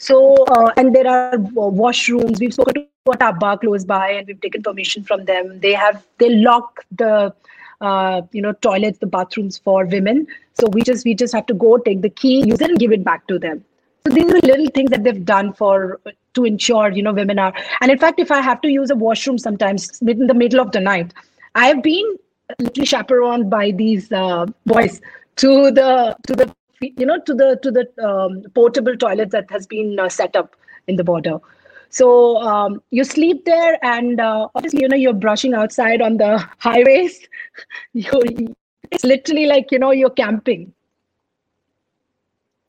So, 0.00 0.34
uh, 0.44 0.72
and 0.78 0.94
there 0.94 1.06
are 1.06 1.34
uh, 1.34 1.68
washrooms. 1.78 2.40
We've 2.40 2.54
spoken 2.54 2.74
to 2.74 3.12
a 3.12 3.32
bar 3.34 3.58
close 3.58 3.84
by, 3.84 4.12
and 4.12 4.26
we've 4.26 4.40
taken 4.40 4.62
permission 4.62 5.04
from 5.04 5.26
them. 5.26 5.60
They 5.60 5.74
have 5.74 6.02
they 6.16 6.30
lock 6.36 6.80
the 6.90 7.34
uh, 7.82 8.22
you 8.32 8.40
know 8.40 8.52
toilets, 8.52 8.98
the 8.98 9.06
bathrooms 9.06 9.58
for 9.58 9.84
women. 9.84 10.26
So 10.54 10.68
we 10.68 10.80
just 10.80 11.04
we 11.04 11.14
just 11.14 11.34
have 11.34 11.44
to 11.46 11.54
go 11.54 11.76
take 11.76 12.00
the 12.00 12.08
key, 12.08 12.46
use 12.46 12.62
it, 12.62 12.70
and 12.70 12.78
give 12.78 12.92
it 12.92 13.04
back 13.04 13.26
to 13.26 13.38
them. 13.38 13.62
So 14.06 14.14
these 14.14 14.32
are 14.32 14.40
little 14.40 14.68
things 14.68 14.90
that 14.90 15.04
they've 15.04 15.22
done 15.22 15.52
for 15.52 16.00
to 16.32 16.44
ensure 16.44 16.90
you 16.90 17.02
know 17.02 17.12
women 17.12 17.38
are. 17.38 17.52
And 17.82 17.90
in 17.90 17.98
fact, 17.98 18.20
if 18.20 18.30
I 18.30 18.40
have 18.40 18.62
to 18.62 18.68
use 18.68 18.90
a 18.90 18.96
washroom 18.96 19.36
sometimes 19.36 20.00
in 20.00 20.26
the 20.26 20.34
middle 20.34 20.60
of 20.60 20.72
the 20.72 20.80
night, 20.80 21.12
I've 21.54 21.82
been 21.82 22.16
literally 22.58 22.86
chaperoned 22.86 23.50
by 23.50 23.72
these 23.72 24.10
uh, 24.12 24.46
boys 24.64 25.02
to 25.36 25.70
the 25.70 26.16
to 26.26 26.34
the 26.34 26.54
you 26.80 27.06
know 27.06 27.18
to 27.20 27.34
the 27.34 27.58
to 27.62 27.70
the 27.70 27.86
um, 28.06 28.42
portable 28.54 28.96
toilet 28.96 29.30
that 29.30 29.50
has 29.50 29.66
been 29.66 29.98
uh, 29.98 30.08
set 30.08 30.34
up 30.34 30.56
in 30.86 30.96
the 30.96 31.04
border 31.04 31.38
so 31.90 32.36
um, 32.38 32.82
you 32.90 33.04
sleep 33.04 33.44
there 33.44 33.78
and 33.84 34.20
uh, 34.20 34.48
obviously 34.54 34.80
you 34.80 34.88
know 34.88 34.96
you're 34.96 35.12
brushing 35.12 35.54
outside 35.54 36.00
on 36.00 36.16
the 36.16 36.38
highways 36.58 37.20
you 37.92 38.54
it's 38.90 39.04
literally 39.04 39.46
like 39.46 39.70
you 39.70 39.78
know 39.78 39.90
you're 39.90 40.10
camping 40.10 40.72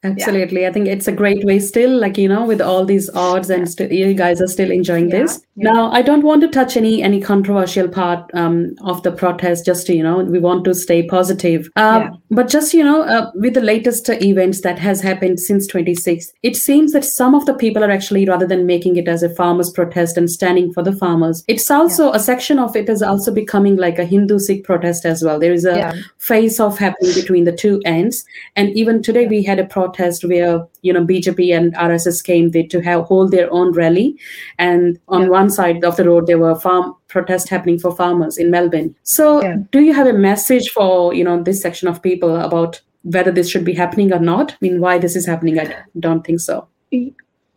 Absolutely. 0.04 0.62
Yeah. 0.62 0.69
I 0.69 0.74
think 0.74 0.88
it's 0.88 1.08
a 1.08 1.12
great 1.12 1.43
way 1.43 1.60
still, 1.60 1.95
like, 2.00 2.17
you 2.17 2.28
know, 2.28 2.43
with 2.43 2.60
all 2.60 2.86
these 2.86 3.10
odds 3.12 3.52
and 3.52 3.69
st- 3.69 3.91
you 3.91 4.13
guys 4.15 4.41
are 4.41 4.47
still 4.47 4.71
enjoying 4.71 5.10
yeah. 5.10 5.19
this. 5.19 5.45
Yeah. 5.56 5.72
Now, 5.74 5.92
I 5.92 6.02
don't 6.02 6.24
want 6.24 6.42
to 6.42 6.48
touch 6.48 6.78
any 6.78 7.04
any 7.04 7.20
controversial 7.20 7.90
part 7.90 8.30
um, 8.34 8.74
of 8.82 9.04
the 9.04 9.12
protest, 9.12 9.66
just 9.66 9.86
to, 9.88 9.96
you 9.96 10.02
know, 10.02 10.20
we 10.20 10.40
want 10.40 10.64
to 10.66 10.74
stay 10.74 11.04
positive. 11.04 11.70
Uh, 11.76 12.10
but 12.30 12.48
just, 12.48 12.74
you 12.74 12.84
know, 12.84 13.02
uh, 13.02 13.32
with 13.36 13.54
the 13.54 13.62
latest 13.62 14.08
events 14.10 14.62
that 14.62 14.80
has 14.80 15.02
happened 15.02 15.40
since 15.40 15.68
26, 15.68 16.32
it 16.42 16.56
seems 16.56 16.94
that 16.94 17.04
some 17.04 17.36
of 17.36 17.46
the 17.46 17.54
people 17.54 17.84
are 17.84 17.92
actually, 17.92 18.26
rather 18.26 18.48
than 18.48 18.66
making 18.66 18.96
it 18.96 19.10
as 19.10 19.24
a 19.24 19.30
farmers 19.36 19.70
protest 19.72 20.18
and 20.18 20.30
standing 20.30 20.72
for 20.72 20.84
the 20.84 20.96
farmers, 20.96 21.44
it's 21.48 21.70
also 21.70 22.12
a 22.14 22.20
section 22.20 22.58
of 22.58 22.76
it 22.76 22.88
is 22.88 23.02
also 23.02 23.34
becoming 23.34 23.76
like 23.76 24.00
a 24.00 24.06
Hindu 24.06 24.40
Sikh 24.40 24.64
protest 24.64 25.06
as 25.06 25.22
well. 25.22 25.38
There 25.38 25.54
is 25.54 25.66
a 25.66 25.94
face 26.18 26.60
off 26.60 26.78
happening 26.78 27.14
between 27.14 27.44
the 27.44 27.52
two 27.52 27.82
ends. 27.86 28.24
And 28.56 28.70
even 28.70 29.02
today 29.02 29.28
we 29.28 29.44
had 29.44 29.60
a 29.60 29.66
protest 29.66 30.24
where 30.24 30.66
you 30.82 30.94
know 30.94 31.06
BJP 31.06 31.56
and 31.56 31.76
RSS 31.76 32.24
came 32.24 32.52
there 32.52 32.68
to 32.68 32.82
have 32.82 33.04
hold 33.06 33.32
their 33.32 33.52
own 33.52 33.72
rally, 33.74 34.18
and 34.58 35.00
on 35.08 35.24
yeah. 35.24 35.28
one 35.30 35.50
side 35.52 35.84
of 35.84 35.96
the 35.96 36.06
road 36.06 36.28
there 36.28 36.40
were 36.40 36.56
farm 36.56 36.96
protests 37.08 37.50
happening 37.50 37.80
for 37.80 37.96
farmers 37.96 38.38
in 38.38 38.52
Melbourne. 38.52 38.96
So, 39.04 39.42
yeah. 39.42 39.58
do 39.72 39.82
you 39.82 39.94
have 39.94 40.08
a 40.08 40.14
message 40.14 40.70
for 40.70 41.14
you 41.14 41.24
know 41.24 41.42
this 41.42 41.62
section 41.62 41.88
of 41.88 42.02
people 42.02 42.36
about 42.36 42.82
whether 43.04 43.32
this 43.32 43.50
should 43.50 43.66
be 43.66 43.74
happening 43.74 44.14
or 44.14 44.20
not? 44.20 44.54
I 44.54 44.58
mean, 44.62 44.80
why 44.80 44.98
this 44.98 45.16
is 45.16 45.26
happening? 45.26 45.60
I 45.60 45.76
don't 46.00 46.24
think 46.26 46.40
so 46.40 46.68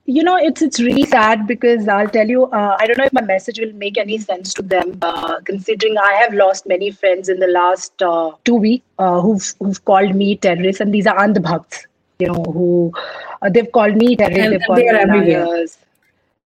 you 0.06 0.22
know 0.22 0.36
it's 0.36 0.60
it's 0.60 0.78
really 0.80 1.04
sad 1.06 1.46
because 1.46 1.88
i'll 1.88 2.08
tell 2.08 2.28
you 2.28 2.44
uh, 2.46 2.76
i 2.78 2.86
don't 2.86 2.98
know 2.98 3.04
if 3.04 3.12
my 3.14 3.22
message 3.22 3.58
will 3.58 3.72
make 3.72 3.96
any 3.96 4.18
sense 4.18 4.52
to 4.52 4.60
them 4.60 4.98
uh, 5.00 5.40
considering 5.46 5.96
i 5.96 6.12
have 6.12 6.34
lost 6.34 6.66
many 6.66 6.90
friends 6.90 7.30
in 7.30 7.38
the 7.38 7.46
last 7.46 8.02
uh, 8.02 8.30
two 8.44 8.54
weeks 8.54 8.84
uh, 8.98 9.20
who've, 9.20 9.54
who've 9.60 9.82
called 9.86 10.14
me 10.14 10.36
terrorists 10.36 10.82
and 10.82 10.92
these 10.92 11.06
are 11.06 11.16
andhbhakts 11.16 11.86
you 12.18 12.28
know, 12.28 12.44
who 12.44 12.92
uh, 13.42 13.50
they've 13.50 13.70
called 13.72 13.96
me 13.96 14.16
terrorists, 14.16 14.50
they've 14.50 14.60
called 14.66 14.78
me 14.78 15.34
liars. 15.34 15.78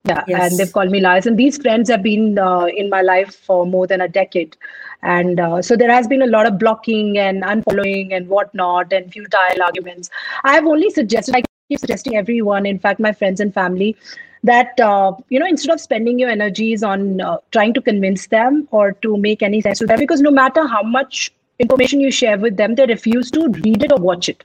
Yeah, 0.04 0.24
yes. 0.26 0.50
and 0.50 0.58
they've 0.58 0.72
called 0.72 0.90
me 0.90 1.00
liars. 1.00 1.26
And 1.26 1.38
these 1.38 1.58
friends 1.58 1.90
have 1.90 2.02
been 2.02 2.38
uh, 2.38 2.66
in 2.66 2.88
my 2.88 3.02
life 3.02 3.34
for 3.34 3.66
more 3.66 3.86
than 3.86 4.00
a 4.00 4.08
decade. 4.08 4.56
And 5.02 5.38
uh, 5.38 5.62
so 5.62 5.76
there 5.76 5.90
has 5.90 6.08
been 6.08 6.22
a 6.22 6.26
lot 6.26 6.46
of 6.46 6.58
blocking 6.58 7.18
and 7.18 7.42
unfollowing 7.42 8.14
and 8.14 8.28
whatnot 8.28 8.92
and 8.92 9.12
futile 9.12 9.62
arguments. 9.62 10.10
I 10.44 10.54
have 10.54 10.66
only 10.66 10.90
suggested, 10.90 11.36
I 11.36 11.42
keep 11.68 11.80
suggesting 11.80 12.16
everyone, 12.16 12.66
in 12.66 12.78
fact, 12.78 12.98
my 12.98 13.12
friends 13.12 13.40
and 13.40 13.52
family, 13.52 13.96
that 14.42 14.78
uh, 14.80 15.12
you 15.28 15.38
know 15.38 15.46
instead 15.46 15.72
of 15.72 15.80
spending 15.80 16.18
your 16.18 16.30
energies 16.30 16.82
on 16.82 17.20
uh, 17.20 17.36
trying 17.50 17.74
to 17.74 17.82
convince 17.82 18.26
them 18.28 18.66
or 18.70 18.92
to 18.92 19.16
make 19.18 19.42
any 19.42 19.60
sense 19.60 19.78
to 19.80 19.86
them 19.86 19.98
because 19.98 20.22
no 20.22 20.30
matter 20.30 20.66
how 20.66 20.82
much 20.82 21.30
information 21.58 22.00
you 22.00 22.10
share 22.10 22.38
with 22.38 22.56
them 22.56 22.74
they 22.74 22.86
refuse 22.86 23.30
to 23.30 23.48
read 23.48 23.82
it 23.82 23.92
or 23.92 23.98
watch 23.98 24.30
it 24.30 24.42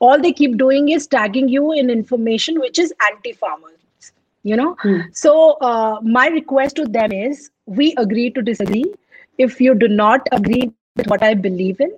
all 0.00 0.20
they 0.20 0.32
keep 0.32 0.56
doing 0.58 0.88
is 0.88 1.06
tagging 1.06 1.48
you 1.48 1.72
in 1.72 1.88
information 1.88 2.58
which 2.58 2.80
is 2.80 2.92
anti-farmers 3.12 3.77
you 4.42 4.56
know? 4.56 4.76
Hmm. 4.82 5.00
so 5.12 5.52
uh, 5.60 5.98
my 6.02 6.28
request 6.28 6.76
to 6.76 6.86
them 6.86 7.12
is 7.12 7.50
we 7.66 7.94
agree 7.96 8.30
to 8.30 8.42
disagree. 8.42 8.84
If 9.38 9.60
you 9.60 9.74
do 9.74 9.88
not 9.88 10.28
agree 10.32 10.66
with 10.66 10.86
what 11.08 11.22
i 11.22 11.34
believe 11.34 11.80
in 11.80 11.90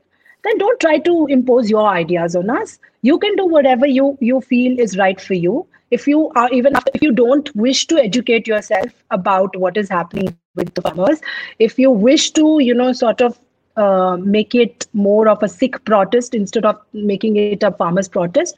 then 0.45 0.59
don't 0.59 0.81
try 0.81 0.99
to 0.99 1.27
impose 1.29 1.71
your 1.71 1.87
ideas 1.89 2.35
on 2.37 2.51
us. 2.51 2.79
You 3.03 3.19
can 3.19 3.37
do 3.37 3.47
whatever 3.47 3.87
you 3.87 4.17
you 4.21 4.41
feel 4.41 4.79
is 4.79 4.97
right 4.99 5.21
for 5.21 5.35
you. 5.35 5.67
If 5.91 6.07
you 6.07 6.31
are 6.37 6.49
even 6.51 6.75
if 6.95 7.03
you 7.03 7.13
don't 7.13 7.51
wish 7.55 7.87
to 7.89 7.99
educate 8.03 8.47
yourself 8.47 9.05
about 9.11 9.57
what 9.57 9.77
is 9.77 9.89
happening 9.91 10.35
with 10.55 10.75
the 10.75 10.83
farmers 10.83 11.21
if 11.59 11.79
you 11.79 11.91
wish 11.91 12.31
to 12.33 12.59
you 12.61 12.75
know 12.75 12.93
sort 12.93 13.21
of 13.21 13.39
uh, 13.77 14.17
make 14.37 14.55
it 14.55 14.87
more 14.93 15.29
of 15.29 15.43
a 15.43 15.49
Sikh 15.49 15.85
protest 15.85 16.35
instead 16.35 16.65
of 16.67 16.81
making 16.93 17.37
it 17.37 17.63
a 17.63 17.71
farmers 17.73 18.09
protest, 18.09 18.55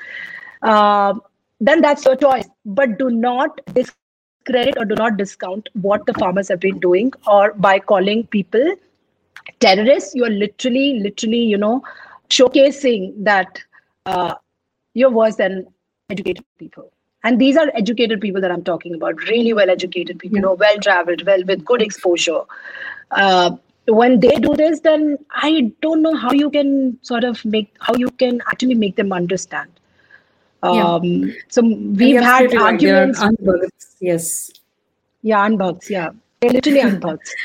uh, 0.62 1.14
then 1.66 1.80
that's 1.80 2.04
your 2.04 2.16
choice. 2.16 2.48
But 2.64 2.98
do 2.98 3.10
not 3.10 3.60
discredit 3.72 4.76
or 4.76 4.84
do 4.84 4.94
not 4.94 5.16
discount 5.16 5.68
what 5.74 6.04
the 6.06 6.14
farmers 6.14 6.48
have 6.48 6.60
been 6.60 6.78
doing, 6.78 7.12
or 7.26 7.52
by 7.54 7.78
calling 7.78 8.26
people 8.26 8.74
terrorists, 9.60 10.14
you 10.14 10.24
are 10.24 10.30
literally, 10.30 11.00
literally, 11.00 11.42
you 11.42 11.58
know, 11.58 11.82
showcasing 12.28 13.12
that 13.24 13.60
uh, 14.06 14.34
you're 14.94 15.10
worse 15.10 15.36
than 15.36 15.66
educated 16.10 16.44
people. 16.58 16.92
And 17.24 17.40
these 17.40 17.56
are 17.56 17.70
educated 17.74 18.20
people 18.20 18.40
that 18.40 18.50
I'm 18.50 18.64
talking 18.64 18.94
about, 18.94 19.22
really 19.28 19.52
well 19.52 19.70
educated 19.70 20.18
people, 20.18 20.36
you 20.36 20.42
know, 20.42 20.54
well 20.54 20.78
traveled, 20.78 21.24
well 21.24 21.44
with 21.44 21.64
good 21.64 21.82
exposure. 21.82 22.40
Uh, 23.10 23.56
when 23.86 24.20
they 24.20 24.36
do 24.36 24.54
this 24.54 24.80
then 24.80 25.18
i 25.32 25.72
don't 25.80 26.02
know 26.02 26.14
how 26.14 26.32
you 26.32 26.48
can 26.50 26.96
sort 27.02 27.24
of 27.24 27.44
make 27.44 27.74
how 27.80 27.94
you 27.96 28.08
can 28.12 28.40
actually 28.46 28.74
make 28.74 28.94
them 28.94 29.12
understand 29.12 29.68
um 30.62 31.04
yeah. 31.04 31.32
so 31.48 31.62
we've 31.62 32.20
had 32.20 32.54
arguments. 32.54 33.20
yes. 34.00 34.50
Yeah 35.22 35.46
unbugs 35.48 35.88
yeah. 35.90 36.10
Literally 36.42 36.80
unbugs. 36.80 37.30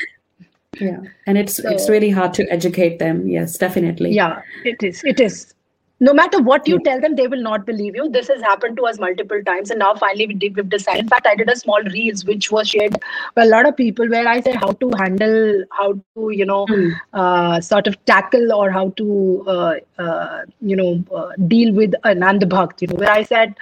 Yeah. 0.80 1.00
And 1.26 1.38
it's 1.38 1.56
so, 1.56 1.68
it's 1.70 1.88
really 1.88 2.10
hard 2.10 2.34
to 2.34 2.46
educate 2.52 2.98
them 2.98 3.26
yes 3.26 3.58
definitely. 3.58 4.12
Yeah 4.12 4.42
it 4.64 4.82
is 4.82 5.02
it 5.04 5.18
is 5.18 5.54
no 6.00 6.12
matter 6.12 6.40
what 6.40 6.66
you 6.68 6.78
tell 6.80 7.00
them 7.00 7.16
they 7.16 7.26
will 7.26 7.42
not 7.42 7.66
believe 7.66 7.96
you 7.96 8.08
this 8.10 8.28
has 8.28 8.40
happened 8.40 8.76
to 8.76 8.86
us 8.86 8.98
multiple 8.98 9.42
times 9.44 9.70
and 9.70 9.78
now 9.78 9.94
finally 9.94 10.26
we've 10.26 10.68
decided 10.68 11.02
in 11.02 11.08
fact 11.08 11.26
i 11.26 11.34
did 11.34 11.50
a 11.50 11.56
small 11.56 11.82
reels 11.94 12.24
which 12.24 12.50
was 12.50 12.68
shared 12.68 12.96
by 13.34 13.42
a 13.42 13.46
lot 13.46 13.68
of 13.68 13.76
people 13.76 14.08
where 14.08 14.28
i 14.28 14.40
said 14.40 14.56
how 14.56 14.70
to 14.72 14.90
handle 14.98 15.64
how 15.70 15.92
to 15.92 16.30
you 16.30 16.46
know 16.46 16.66
mm. 16.66 16.92
uh, 17.12 17.60
sort 17.60 17.86
of 17.86 18.02
tackle 18.04 18.52
or 18.52 18.70
how 18.70 18.90
to 18.90 19.44
uh, 19.48 19.74
uh, 19.98 20.44
you 20.60 20.76
know 20.76 21.02
uh, 21.14 21.30
deal 21.48 21.72
with 21.72 21.94
an 22.04 22.20
andhbhakt 22.20 22.80
you 22.82 22.88
know 22.88 23.00
where 23.04 23.10
i 23.10 23.22
said 23.22 23.54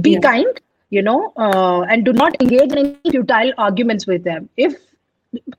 be 0.00 0.12
yeah. 0.12 0.20
kind 0.20 0.60
you 0.90 1.02
know 1.02 1.32
uh, 1.36 1.82
and 1.82 2.04
do 2.04 2.12
not 2.12 2.40
engage 2.40 2.72
in 2.72 2.78
any 2.78 3.10
futile 3.10 3.52
arguments 3.58 4.06
with 4.06 4.24
them 4.24 4.48
if 4.56 4.76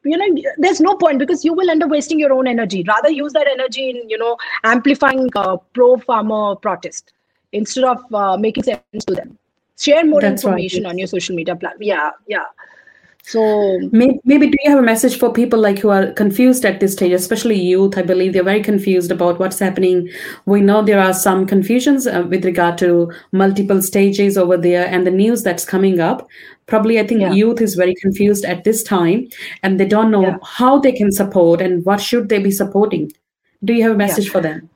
you 0.04 0.18
know 0.18 0.52
there's 0.58 0.80
no 0.80 0.96
point 0.96 1.20
because 1.20 1.44
you 1.46 1.54
will 1.54 1.70
end 1.70 1.84
up 1.84 1.90
wasting 1.90 2.20
your 2.20 2.34
own 2.34 2.48
energy. 2.48 2.84
Rather 2.88 3.10
use 3.10 3.34
that 3.34 3.48
energy 3.48 3.90
in 3.90 4.10
you 4.10 4.18
know 4.18 4.38
amplifying 4.63 5.30
uh, 5.36 5.58
pro 5.74 5.98
farmer 5.98 6.56
protest 6.56 7.13
instead 7.52 7.84
of 7.84 8.13
uh, 8.13 8.38
making 8.38 8.63
sense 8.63 9.06
to 9.06 9.16
them. 9.16 9.38
Share 9.80 10.06
more 10.06 10.22
That's 10.22 10.44
information 10.44 10.84
right. 10.84 10.90
on 10.90 10.98
your 10.98 11.08
social 11.08 11.36
media 11.36 11.56
platform 11.56 11.84
yeah 11.84 12.10
yeah 12.28 12.46
so 13.28 13.78
maybe, 13.92 14.22
maybe, 14.24 14.50
do 14.50 14.58
you 14.63 14.70
have 14.70 14.80
a 14.80 14.86
message 14.86 15.20
for 15.20 15.34
people 15.34 15.60
like 15.60 15.80
who 15.80 15.90
are 15.90 16.13
confused 16.13 16.63
at 16.63 16.80
this 16.80 16.94
stage, 16.94 17.12
especially 17.12 17.60
youth? 17.60 17.98
I 17.98 18.02
believe 18.02 18.32
they're 18.32 18.42
very 18.42 18.63
confused 18.63 19.12
about 19.12 19.38
what's 19.38 19.60
happening. 19.60 20.10
We 20.46 20.62
know 20.62 20.82
there 20.82 21.02
are 21.02 21.13
some 21.13 21.46
confusions 21.46 22.08
uh, 22.08 22.26
with 22.30 22.46
regard 22.46 22.78
to 22.78 23.12
multiple 23.34 23.82
stages 23.82 24.38
over 24.38 24.56
there 24.56 24.88
and 24.88 25.06
the 25.06 25.12
news 25.12 25.44
that's 25.44 25.66
coming 25.66 26.00
up. 26.00 26.26
Probably, 26.68 27.02
I 27.02 27.06
think 27.06 27.20
yeah. 27.20 27.34
youth 27.34 27.60
is 27.60 27.76
very 27.76 27.96
confused 27.96 28.46
at 28.46 28.63
this 28.63 28.82
time, 28.82 29.28
and 29.62 29.78
they 29.78 29.86
don't 29.86 30.10
know 30.10 30.22
yeah. 30.22 30.38
how 30.42 30.80
they 30.80 30.94
can 30.94 31.12
support 31.12 31.60
and 31.60 31.84
what 31.84 32.00
should 32.00 32.30
they 32.30 32.40
be 32.40 32.52
supporting. 32.52 33.12
Do 33.62 33.74
you 33.74 33.84
have 33.84 33.92
a 33.92 33.98
message 33.98 34.28
yeah. 34.28 34.32
for 34.32 34.40
them? 34.40 34.70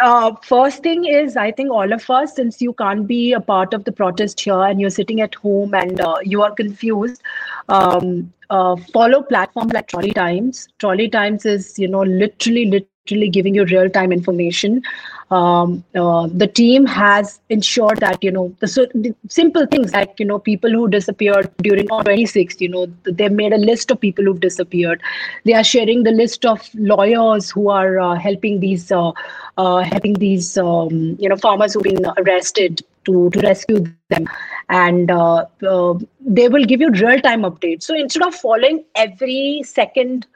Uh, 0.00 0.34
first 0.42 0.82
thing 0.82 1.04
is, 1.04 1.36
I 1.36 1.50
think 1.50 1.70
all 1.70 1.92
of 1.92 2.08
us, 2.10 2.34
since 2.36 2.60
you 2.60 2.72
can't 2.74 3.06
be 3.06 3.32
a 3.32 3.40
part 3.40 3.74
of 3.74 3.84
the 3.84 3.92
protest 3.92 4.40
here 4.40 4.62
and 4.62 4.80
you're 4.80 4.90
sitting 4.90 5.20
at 5.20 5.34
home 5.34 5.74
and 5.74 6.00
uh, 6.00 6.16
you 6.22 6.42
are 6.42 6.52
confused, 6.54 7.22
um, 7.68 8.32
uh, 8.50 8.76
follow 8.92 9.22
platforms 9.22 9.72
like 9.72 9.88
Trolley 9.88 10.12
Times. 10.12 10.68
Trolley 10.78 11.08
Times 11.08 11.46
is, 11.46 11.78
you 11.78 11.88
know, 11.88 12.02
literally, 12.02 12.66
literally 12.66 13.30
giving 13.30 13.54
you 13.54 13.64
real 13.64 13.90
time 13.90 14.12
information 14.12 14.82
um, 15.30 15.84
uh, 15.94 16.28
the 16.32 16.46
team 16.46 16.86
has 16.86 17.40
ensured 17.50 17.98
that 17.98 18.22
you 18.22 18.30
know 18.30 18.54
the, 18.60 18.68
so, 18.68 18.86
the, 18.94 19.14
simple 19.28 19.66
things 19.66 19.92
like 19.92 20.14
you 20.18 20.26
know 20.26 20.38
people 20.38 20.70
who 20.70 20.88
disappeared 20.88 21.50
during 21.58 21.88
26 21.88 22.60
you 22.60 22.68
know 22.68 22.86
they've 23.04 23.32
made 23.32 23.52
a 23.52 23.58
list 23.58 23.90
of 23.90 24.00
people 24.00 24.24
who've 24.24 24.40
disappeared. 24.40 25.02
They 25.44 25.54
are 25.54 25.64
sharing 25.64 26.04
the 26.04 26.12
list 26.12 26.44
of 26.44 26.68
lawyers 26.74 27.50
who 27.50 27.68
are 27.70 27.98
uh, 27.98 28.14
helping 28.14 28.60
these 28.60 28.92
uh, 28.92 29.12
uh 29.56 29.78
helping 29.78 30.14
these 30.14 30.56
um, 30.58 31.16
you 31.18 31.28
know 31.28 31.36
farmers 31.36 31.74
who've 31.74 31.82
been 31.82 32.06
arrested 32.18 32.82
to, 33.06 33.30
to 33.30 33.40
rescue 33.40 33.84
them. 34.10 34.28
And 34.68 35.10
uh, 35.10 35.46
uh, 35.66 35.94
they 36.20 36.48
will 36.48 36.64
give 36.64 36.80
you 36.80 36.90
real 36.90 37.20
time 37.20 37.42
updates. 37.42 37.84
So 37.84 37.94
instead 37.94 38.22
of 38.22 38.34
following 38.34 38.84
every 38.94 39.62
second 39.64 40.26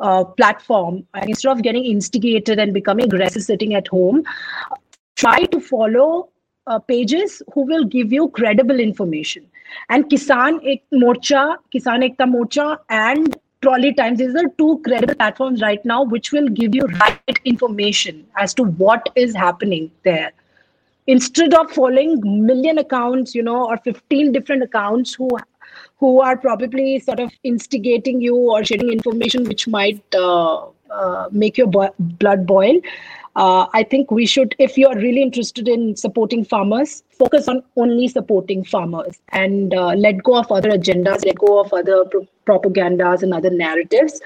uh, 0.00 0.24
platform 0.24 1.06
and 1.14 1.28
instead 1.28 1.52
of 1.52 1.62
getting 1.62 1.84
instigated 1.84 2.58
and 2.58 2.74
becoming 2.74 3.06
aggressive 3.06 3.42
sitting 3.42 3.74
at 3.74 3.86
home 3.88 4.22
try 5.16 5.44
to 5.44 5.60
follow 5.60 6.28
uh, 6.66 6.78
pages 6.78 7.42
who 7.52 7.66
will 7.66 7.84
give 7.84 8.12
you 8.12 8.28
credible 8.30 8.80
information 8.80 9.46
and 9.88 10.10
kisan 10.14 10.58
ek 10.74 10.82
morcha 11.04 11.44
kisan 11.76 12.08
ekta 12.08 12.28
morcha 12.34 12.66
and 12.88 13.36
Trolley 13.62 13.92
Times. 13.92 14.18
These 14.18 14.34
are 14.34 14.48
two 14.56 14.80
credible 14.84 15.14
platforms 15.14 15.60
right 15.60 15.84
now 15.84 16.02
which 16.02 16.32
will 16.32 16.48
give 16.48 16.74
you 16.74 16.86
right 17.00 17.40
information 17.44 18.26
as 18.36 18.54
to 18.54 18.64
what 18.64 19.10
is 19.14 19.34
happening 19.34 19.90
there. 20.02 20.32
Instead 21.06 21.54
of 21.54 21.70
following 21.70 22.20
million 22.46 22.78
accounts, 22.78 23.34
you 23.34 23.42
know, 23.42 23.66
or 23.66 23.76
15 23.78 24.32
different 24.32 24.62
accounts 24.62 25.14
who 25.14 25.28
who 25.98 26.20
are 26.20 26.36
probably 26.36 26.98
sort 26.98 27.20
of 27.20 27.30
instigating 27.44 28.20
you 28.20 28.36
or 28.36 28.64
sharing 28.64 28.90
information 28.90 29.44
which 29.44 29.68
might 29.68 30.02
uh, 30.14 30.66
uh, 30.90 31.28
make 31.30 31.58
your 31.58 31.66
bo- 31.66 31.94
blood 31.98 32.46
boil. 32.46 32.80
Uh, 33.36 33.66
I 33.72 33.84
think 33.84 34.10
we 34.10 34.26
should, 34.26 34.56
if 34.58 34.76
you 34.76 34.88
are 34.88 34.96
really 34.96 35.22
interested 35.22 35.68
in 35.68 35.94
supporting 35.96 36.44
farmers, 36.44 37.04
focus 37.10 37.46
on 37.46 37.62
only 37.76 38.08
supporting 38.08 38.64
farmers 38.64 39.20
and 39.28 39.72
uh, 39.72 39.94
let 39.94 40.22
go 40.24 40.36
of 40.36 40.50
other 40.50 40.70
agendas, 40.70 41.24
let 41.24 41.36
go 41.36 41.60
of 41.60 41.72
other 41.72 42.04
pro- 42.06 42.26
propagandas 42.44 43.22
and 43.22 43.32
other 43.32 43.50
narratives. 43.50 44.20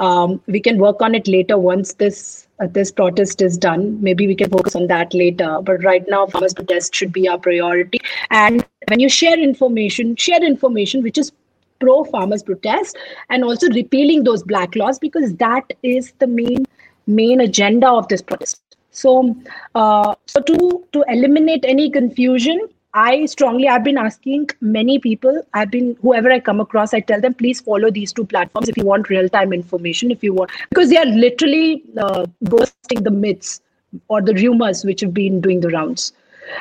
Um, 0.00 0.40
we 0.46 0.60
can 0.60 0.78
work 0.78 1.00
on 1.00 1.14
it 1.14 1.28
later 1.28 1.56
once 1.58 1.92
this 1.94 2.48
uh, 2.58 2.66
this 2.66 2.90
protest 2.90 3.40
is 3.42 3.56
done. 3.56 4.02
Maybe 4.02 4.26
we 4.26 4.34
can 4.34 4.50
focus 4.50 4.74
on 4.74 4.86
that 4.88 5.14
later. 5.14 5.60
But 5.62 5.84
right 5.84 6.04
now, 6.08 6.26
farmers 6.26 6.54
protest 6.54 6.94
should 6.94 7.12
be 7.12 7.28
our 7.28 7.38
priority. 7.38 8.00
And 8.30 8.66
when 8.88 9.00
you 9.00 9.08
share 9.08 9.38
information, 9.38 10.16
share 10.16 10.42
information 10.42 11.02
which 11.02 11.18
is 11.18 11.32
pro 11.80 12.04
farmers 12.04 12.42
protest 12.42 12.96
and 13.30 13.44
also 13.44 13.68
repealing 13.70 14.24
those 14.24 14.42
black 14.42 14.74
laws 14.76 14.98
because 14.98 15.34
that 15.36 15.72
is 15.82 16.12
the 16.18 16.26
main 16.26 16.66
main 17.06 17.40
agenda 17.40 17.88
of 17.88 18.08
this 18.08 18.22
protest. 18.22 18.62
So, 18.90 19.36
uh, 19.74 20.14
so 20.26 20.40
to 20.40 20.84
to 20.92 21.04
eliminate 21.08 21.64
any 21.66 21.90
confusion, 21.90 22.68
I 22.92 23.26
strongly 23.26 23.68
I've 23.68 23.84
been 23.84 23.98
asking 23.98 24.48
many 24.60 24.98
people. 24.98 25.42
I've 25.54 25.70
been 25.70 25.96
whoever 26.02 26.30
I 26.30 26.40
come 26.40 26.60
across, 26.60 26.92
I 26.92 27.00
tell 27.00 27.20
them 27.20 27.34
please 27.34 27.60
follow 27.60 27.90
these 27.90 28.12
two 28.12 28.24
platforms 28.24 28.68
if 28.68 28.76
you 28.76 28.84
want 28.84 29.08
real 29.08 29.28
time 29.28 29.52
information. 29.52 30.10
If 30.10 30.24
you 30.24 30.34
want, 30.34 30.50
because 30.70 30.90
they 30.90 30.96
are 30.96 31.06
literally 31.06 31.84
uh, 31.96 32.26
bursting 32.42 33.04
the 33.04 33.10
myths 33.10 33.60
or 34.08 34.20
the 34.20 34.34
rumors 34.34 34.84
which 34.84 35.02
have 35.02 35.14
been 35.14 35.40
doing 35.40 35.60
the 35.60 35.68
rounds. 35.68 36.12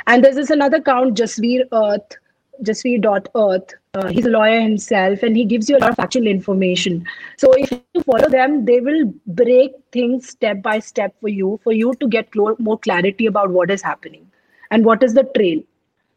And 0.05 0.23
there's 0.23 0.35
this 0.35 0.51
another 0.51 0.77
account, 0.77 1.17
Jasveer 1.17 1.63
Earth, 1.71 2.17
Jasveer.earth. 2.61 3.73
Uh, 3.95 4.07
he's 4.09 4.27
a 4.27 4.29
lawyer 4.29 4.61
himself 4.61 5.23
and 5.23 5.35
he 5.35 5.45
gives 5.45 5.67
you 5.67 5.77
a 5.77 5.79
lot 5.79 5.89
of 5.89 5.95
factual 5.95 6.27
information. 6.27 7.03
So 7.37 7.51
if 7.53 7.71
you 7.71 8.03
follow 8.03 8.29
them, 8.29 8.65
they 8.65 8.81
will 8.81 9.11
break 9.25 9.71
things 9.91 10.29
step 10.29 10.61
by 10.61 10.77
step 10.77 11.15
for 11.19 11.29
you, 11.29 11.59
for 11.63 11.73
you 11.73 11.95
to 11.95 12.07
get 12.07 12.29
more 12.59 12.77
clarity 12.77 13.25
about 13.25 13.49
what 13.49 13.71
is 13.71 13.81
happening 13.81 14.29
and 14.69 14.85
what 14.85 15.01
is 15.01 15.15
the 15.15 15.23
trail. 15.35 15.59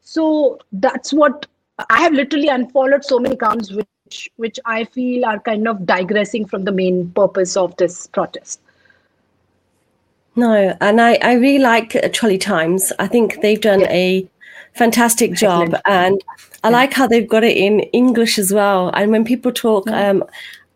So 0.02 0.58
that's 0.72 1.12
what 1.12 1.46
I 1.88 2.00
have 2.02 2.12
literally 2.12 2.48
unfollowed 2.48 3.04
so 3.04 3.18
many 3.18 3.34
accounts 3.34 3.72
which 3.72 4.28
which 4.36 4.58
I 4.66 4.84
feel 4.84 5.24
are 5.24 5.40
kind 5.40 5.66
of 5.66 5.86
digressing 5.86 6.46
from 6.46 6.64
the 6.64 6.72
main 6.72 7.10
purpose 7.12 7.56
of 7.56 7.74
this 7.76 8.08
protest. 8.08 8.60
No, 10.36 10.76
and 10.80 11.00
I, 11.00 11.14
I 11.22 11.34
really 11.34 11.62
like 11.62 11.96
Trolley 12.12 12.38
Times. 12.38 12.92
I 12.98 13.06
think 13.06 13.40
they've 13.40 13.60
done 13.60 13.80
yeah. 13.80 13.92
a 13.92 14.30
fantastic 14.74 15.34
job 15.34 15.74
Excellent. 15.74 15.84
and 15.86 16.24
i 16.64 16.70
like 16.70 16.92
how 16.94 17.06
they've 17.06 17.28
got 17.28 17.44
it 17.44 17.56
in 17.56 17.80
english 17.92 18.38
as 18.38 18.52
well 18.52 18.88
and 18.94 19.10
when 19.10 19.24
people 19.24 19.52
talk 19.52 19.84
yeah. 19.86 20.08
um, 20.08 20.24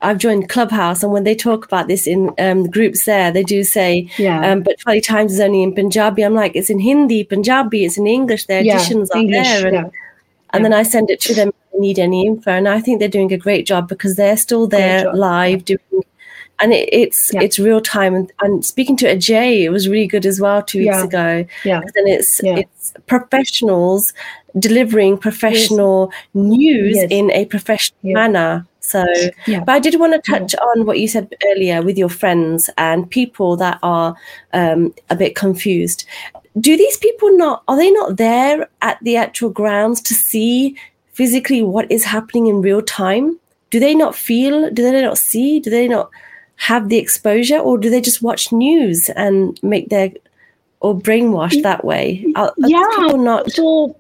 I've 0.06 0.18
joined 0.18 0.48
Clubhouse, 0.48 1.02
and 1.02 1.12
when 1.12 1.24
they 1.24 1.34
talk 1.34 1.64
about 1.64 1.88
this 1.88 2.06
in 2.06 2.32
um, 2.38 2.70
groups 2.70 3.06
there, 3.06 3.32
they 3.32 3.42
do 3.42 3.64
say, 3.64 4.08
yeah. 4.18 4.48
Um, 4.48 4.62
but 4.62 4.78
Trolley 4.78 5.00
Times 5.00 5.32
is 5.32 5.40
only 5.40 5.64
in 5.64 5.74
Punjabi. 5.74 6.22
I'm 6.22 6.34
like, 6.34 6.54
it's 6.54 6.70
in 6.70 6.78
Hindi, 6.78 7.24
Punjabi, 7.24 7.84
it's 7.84 7.98
in 7.98 8.06
English. 8.06 8.46
Their 8.46 8.62
yeah, 8.62 8.76
editions 8.76 9.10
are 9.10 9.18
English, 9.18 9.48
there. 9.48 9.66
And, 9.66 9.74
yeah. 9.74 9.90
and 10.50 10.64
then 10.64 10.72
I 10.72 10.84
send 10.84 11.10
it 11.10 11.20
to 11.22 11.34
them 11.34 11.48
if 11.48 11.72
they 11.72 11.78
need 11.80 11.98
any 11.98 12.24
info. 12.24 12.52
And 12.52 12.68
I 12.68 12.80
think 12.80 13.00
they're 13.00 13.08
doing 13.08 13.32
a 13.32 13.36
great 13.36 13.66
job 13.66 13.88
because 13.88 14.14
they're 14.14 14.36
still 14.36 14.68
there 14.68 15.12
live 15.12 15.64
doing 15.64 15.80
and 16.58 16.72
it, 16.72 16.88
it's 16.92 17.32
yeah. 17.34 17.42
it's 17.42 17.58
real 17.58 17.80
time 17.80 18.14
and, 18.14 18.32
and, 18.40 18.64
speaking 18.64 18.96
to 18.96 19.06
Ajay 19.06 19.62
it 19.62 19.68
was 19.68 19.88
really 19.88 20.06
good 20.06 20.24
as 20.24 20.40
well 20.40 20.62
two 20.62 20.78
weeks 20.78 20.96
yeah. 20.96 21.04
ago 21.04 21.46
yeah 21.64 21.80
and 21.80 22.08
it's 22.08 22.40
yeah. 22.42 22.56
it's 22.56 22.94
professionals 23.06 24.14
delivering 24.58 25.18
professional 25.18 26.10
yes. 26.12 26.24
news 26.34 26.96
yes. 26.96 27.08
in 27.10 27.30
a 27.32 27.44
professional 27.44 27.98
manner 28.04 28.66
so 28.86 29.04
yeah. 29.46 29.60
but 29.60 29.72
I 29.72 29.78
did 29.80 29.98
want 29.98 30.12
to 30.12 30.30
touch 30.30 30.54
on 30.54 30.86
what 30.86 30.98
you 31.00 31.08
said 31.08 31.34
earlier 31.46 31.82
with 31.82 31.98
your 31.98 32.08
friends 32.08 32.70
and 32.78 33.10
people 33.10 33.56
that 33.56 33.78
are 33.82 34.14
um, 34.52 34.94
a 35.10 35.16
bit 35.16 35.34
confused. 35.34 36.04
Do 36.60 36.76
these 36.76 36.96
people 36.98 37.36
not 37.36 37.64
are 37.68 37.76
they 37.76 37.90
not 37.90 38.16
there 38.16 38.68
at 38.82 38.98
the 39.02 39.16
actual 39.16 39.50
grounds 39.50 40.00
to 40.02 40.14
see 40.14 40.76
physically 41.12 41.62
what 41.62 41.90
is 41.90 42.04
happening 42.04 42.46
in 42.46 42.62
real 42.62 42.80
time? 42.80 43.38
Do 43.70 43.80
they 43.80 43.94
not 43.94 44.14
feel 44.14 44.70
do 44.70 44.82
they 44.82 45.02
not 45.02 45.18
see? 45.18 45.58
Do 45.60 45.70
they 45.70 45.88
not 45.88 46.10
have 46.56 46.88
the 46.88 46.98
exposure 46.98 47.58
or 47.58 47.76
do 47.76 47.90
they 47.90 48.00
just 48.00 48.22
watch 48.22 48.52
news 48.52 49.10
and 49.10 49.58
make 49.62 49.88
their 49.88 50.12
or 50.80 50.94
brainwash 50.94 51.60
that 51.62 51.84
way? 51.84 52.24
Are, 52.36 52.48
are 52.48 52.54
yeah. 52.68 52.88
people 52.96 53.18
not 53.18 53.50
so 53.50 53.96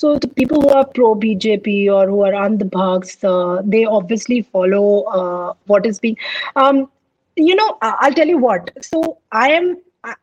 so 0.00 0.18
the 0.18 0.28
people 0.40 0.60
who 0.60 0.68
are 0.80 0.84
pro 0.98 1.14
bjp 1.14 1.76
or 1.96 2.06
who 2.08 2.20
are 2.28 2.34
on 2.34 2.58
the 2.58 2.64
bhags 2.76 3.14
uh, 3.32 3.62
they 3.64 3.84
obviously 3.84 4.42
follow 4.42 5.02
uh, 5.18 5.52
what 5.66 5.86
is 5.86 6.00
being 6.00 6.16
um, 6.56 6.88
you 7.36 7.54
know 7.60 7.78
i'll 7.82 8.18
tell 8.20 8.34
you 8.34 8.38
what 8.38 8.70
so 8.90 9.18
i 9.32 9.48
am 9.60 9.76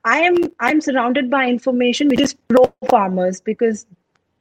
i 0.05 0.19
am 0.19 0.37
i'm 0.59 0.79
surrounded 0.89 1.29
by 1.29 1.47
information 1.55 2.13
which 2.13 2.21
is 2.27 2.35
pro 2.53 2.65
farmers 2.89 3.41
because 3.41 3.85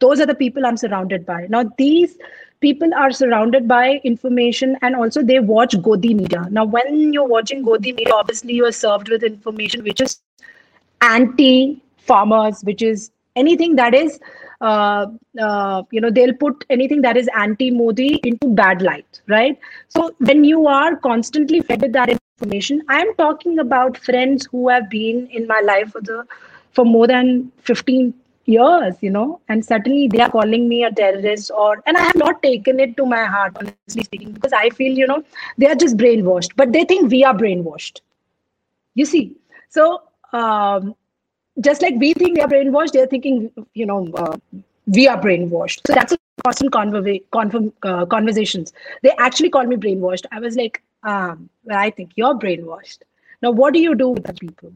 those 0.05 0.21
are 0.21 0.27
the 0.27 0.39
people 0.43 0.67
i'm 0.67 0.77
surrounded 0.77 1.27
by 1.27 1.41
now 1.57 1.65
these 1.79 2.17
people 2.61 2.95
are 2.95 3.11
surrounded 3.11 3.67
by 3.67 4.01
information 4.05 4.77
and 4.83 4.95
also 4.95 5.23
they 5.23 5.41
watch 5.41 5.81
Godi 5.83 6.15
media. 6.15 6.47
Now, 6.51 6.65
when 6.65 7.13
you're 7.13 7.27
watching 7.27 7.63
Godi 7.63 7.93
media, 7.93 8.15
obviously 8.15 8.53
you 8.55 8.67
are 8.67 8.73
served 8.73 9.09
with 9.09 9.23
information 9.23 9.83
which 9.83 10.01
is 10.01 10.21
anti 11.01 11.83
farmers, 11.97 12.63
which 12.63 12.83
is 12.83 13.11
anything 13.37 13.77
that 13.77 13.95
is, 13.95 14.21
uh, 14.61 15.07
uh, 15.41 15.83
you 15.91 16.01
know, 16.01 16.11
they'll 16.11 16.35
put 16.35 16.65
anything 16.71 17.03
that 17.03 17.17
is 17.17 17.29
anti 17.37 17.71
Modi 17.71 18.21
into 18.25 18.49
bad 18.49 18.83
light, 18.83 19.21
right? 19.29 19.59
So, 19.89 20.15
when 20.19 20.45
you 20.45 20.67
are 20.67 20.97
constantly 20.97 21.61
fed 21.61 21.83
with 21.83 21.93
that 21.93 22.11
information, 22.11 22.83
I'm 22.89 23.15
talking 23.17 23.59
about 23.59 23.97
friends 23.99 24.47
who 24.51 24.69
have 24.69 24.91
been 24.91 25.29
in 25.33 25.47
my 25.47 25.61
life 25.65 25.91
for 25.93 26.01
the 26.01 26.25
for 26.73 26.85
more 26.85 27.07
than 27.07 27.51
15 27.63 28.15
years, 28.47 28.95
you 29.01 29.11
know, 29.11 29.41
and 29.49 29.65
suddenly 29.65 30.09
they 30.09 30.21
are 30.21 30.31
calling 30.31 30.69
me 30.69 30.85
a 30.85 30.91
terrorist 30.93 31.51
or 31.51 31.83
and 31.87 31.97
I 31.97 32.03
have 32.03 32.17
not 32.17 32.43
taken 32.43 32.81
it 32.81 32.97
to 32.97 33.07
my 33.07 33.25
heart, 33.25 33.57
honestly 33.59 33.89
speaking, 33.89 34.33
because 34.33 34.53
I 34.53 34.71
feel, 34.71 34.79
you 34.79 35.07
know, 35.07 35.23
they 35.43 35.55
are 35.55 35.65
just 35.65 35.97
brainwashed, 35.97 36.51
but 36.57 36.73
they 36.73 36.85
think 36.85 37.11
we 37.11 37.25
are 37.25 37.35
brainwashed. 37.35 38.01
You 38.95 39.05
see, 39.05 39.37
so 39.69 40.03
um, 40.33 40.95
just 41.61 41.83
like 41.83 41.95
we 41.99 42.13
think 42.15 42.37
we 42.37 42.41
are 42.41 42.49
brainwashed, 42.49 42.93
they're 42.93 43.07
thinking, 43.07 43.51
you 43.75 43.87
know, 43.87 44.09
uh, 44.15 44.37
we 44.87 45.09
are 45.09 45.21
brainwashed. 45.21 45.81
So 45.87 45.95
that's 45.95 46.13
a 46.13 46.19
constant 46.45 46.73
conversa- 46.73 47.23
conv- 47.33 47.73
uh, 47.83 48.07
conversations. 48.07 48.73
They 49.03 49.11
actually 49.19 49.51
call 49.51 49.65
me 49.65 49.77
brainwashed. 49.77 50.27
I 50.33 50.41
was 50.41 50.57
like, 50.57 50.83
um, 51.03 51.49
well, 51.65 51.79
I 51.79 51.91
think 51.91 52.13
you're 52.17 52.35
brainwashed. 52.35 52.99
Now, 53.43 53.51
what 53.51 53.75
do 53.75 53.81
you 53.81 53.95
do 53.95 54.11
with 54.11 54.25
the 54.25 54.35
people? 54.35 54.73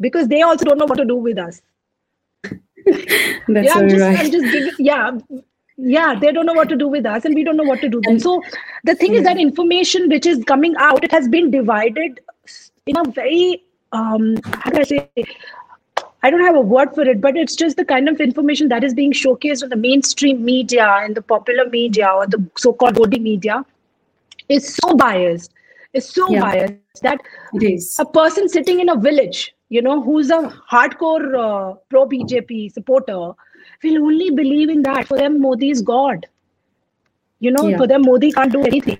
Because 0.00 0.28
they 0.28 0.42
also 0.42 0.64
don't 0.64 0.78
know 0.78 0.86
what 0.86 0.98
to 0.98 1.04
do 1.04 1.16
with 1.16 1.38
us. 1.38 1.60
That's 2.42 3.66
yeah, 3.66 3.74
I'm 3.74 3.88
just, 3.88 4.00
right. 4.00 4.18
I'm 4.18 4.30
just 4.30 4.52
giving, 4.52 4.70
yeah, 4.78 5.18
yeah, 5.76 6.14
they 6.18 6.32
don't 6.32 6.46
know 6.46 6.52
what 6.52 6.68
to 6.68 6.76
do 6.76 6.88
with 6.88 7.06
us, 7.06 7.24
and 7.24 7.34
we 7.34 7.44
don't 7.44 7.56
know 7.56 7.64
what 7.64 7.80
to 7.80 7.88
do. 7.88 8.00
Them. 8.00 8.18
So 8.18 8.42
the 8.84 8.94
thing 8.94 9.12
yeah. 9.12 9.18
is 9.18 9.24
that 9.24 9.38
information 9.38 10.08
which 10.08 10.26
is 10.26 10.42
coming 10.44 10.74
out, 10.78 11.04
it 11.04 11.10
has 11.10 11.28
been 11.28 11.50
divided 11.50 12.20
in 12.86 12.96
a 12.96 13.04
very 13.10 13.62
um, 13.92 14.36
how 14.44 14.70
do 14.70 14.80
I 14.80 14.84
say? 14.84 15.10
I 16.22 16.30
don't 16.30 16.44
have 16.44 16.56
a 16.56 16.60
word 16.60 16.94
for 16.94 17.02
it, 17.02 17.20
but 17.20 17.36
it's 17.36 17.54
just 17.54 17.76
the 17.76 17.84
kind 17.84 18.08
of 18.08 18.20
information 18.20 18.68
that 18.68 18.82
is 18.82 18.92
being 18.92 19.12
showcased 19.12 19.62
on 19.62 19.68
the 19.68 19.76
mainstream 19.76 20.44
media 20.44 20.86
and 21.02 21.14
the 21.14 21.22
popular 21.22 21.68
media 21.68 22.08
or 22.08 22.26
the 22.26 22.44
so-called 22.56 22.96
Godi 22.96 23.20
media 23.20 23.64
is 24.48 24.74
so 24.74 24.94
biased. 24.94 25.52
Is 25.92 26.08
so 26.08 26.30
yeah. 26.30 26.40
biased 26.40 27.02
that 27.02 27.20
a 27.98 28.04
person 28.04 28.48
sitting 28.48 28.80
in 28.80 28.88
a 28.88 28.96
village 28.96 29.54
you 29.68 29.82
know, 29.82 30.02
who's 30.02 30.30
a 30.30 30.52
hardcore 30.70 31.34
uh, 31.38 31.74
pro 31.88 32.06
BJP 32.06 32.72
supporter, 32.72 33.32
will 33.82 34.02
only 34.02 34.30
believe 34.30 34.70
in 34.70 34.82
that. 34.82 35.06
For 35.06 35.18
them, 35.18 35.40
Modi 35.40 35.70
is 35.70 35.82
God. 35.82 36.26
You 37.40 37.52
know, 37.52 37.68
yeah. 37.68 37.76
for 37.76 37.86
them, 37.86 38.02
Modi 38.02 38.32
can't 38.32 38.50
do 38.50 38.62
anything. 38.62 38.98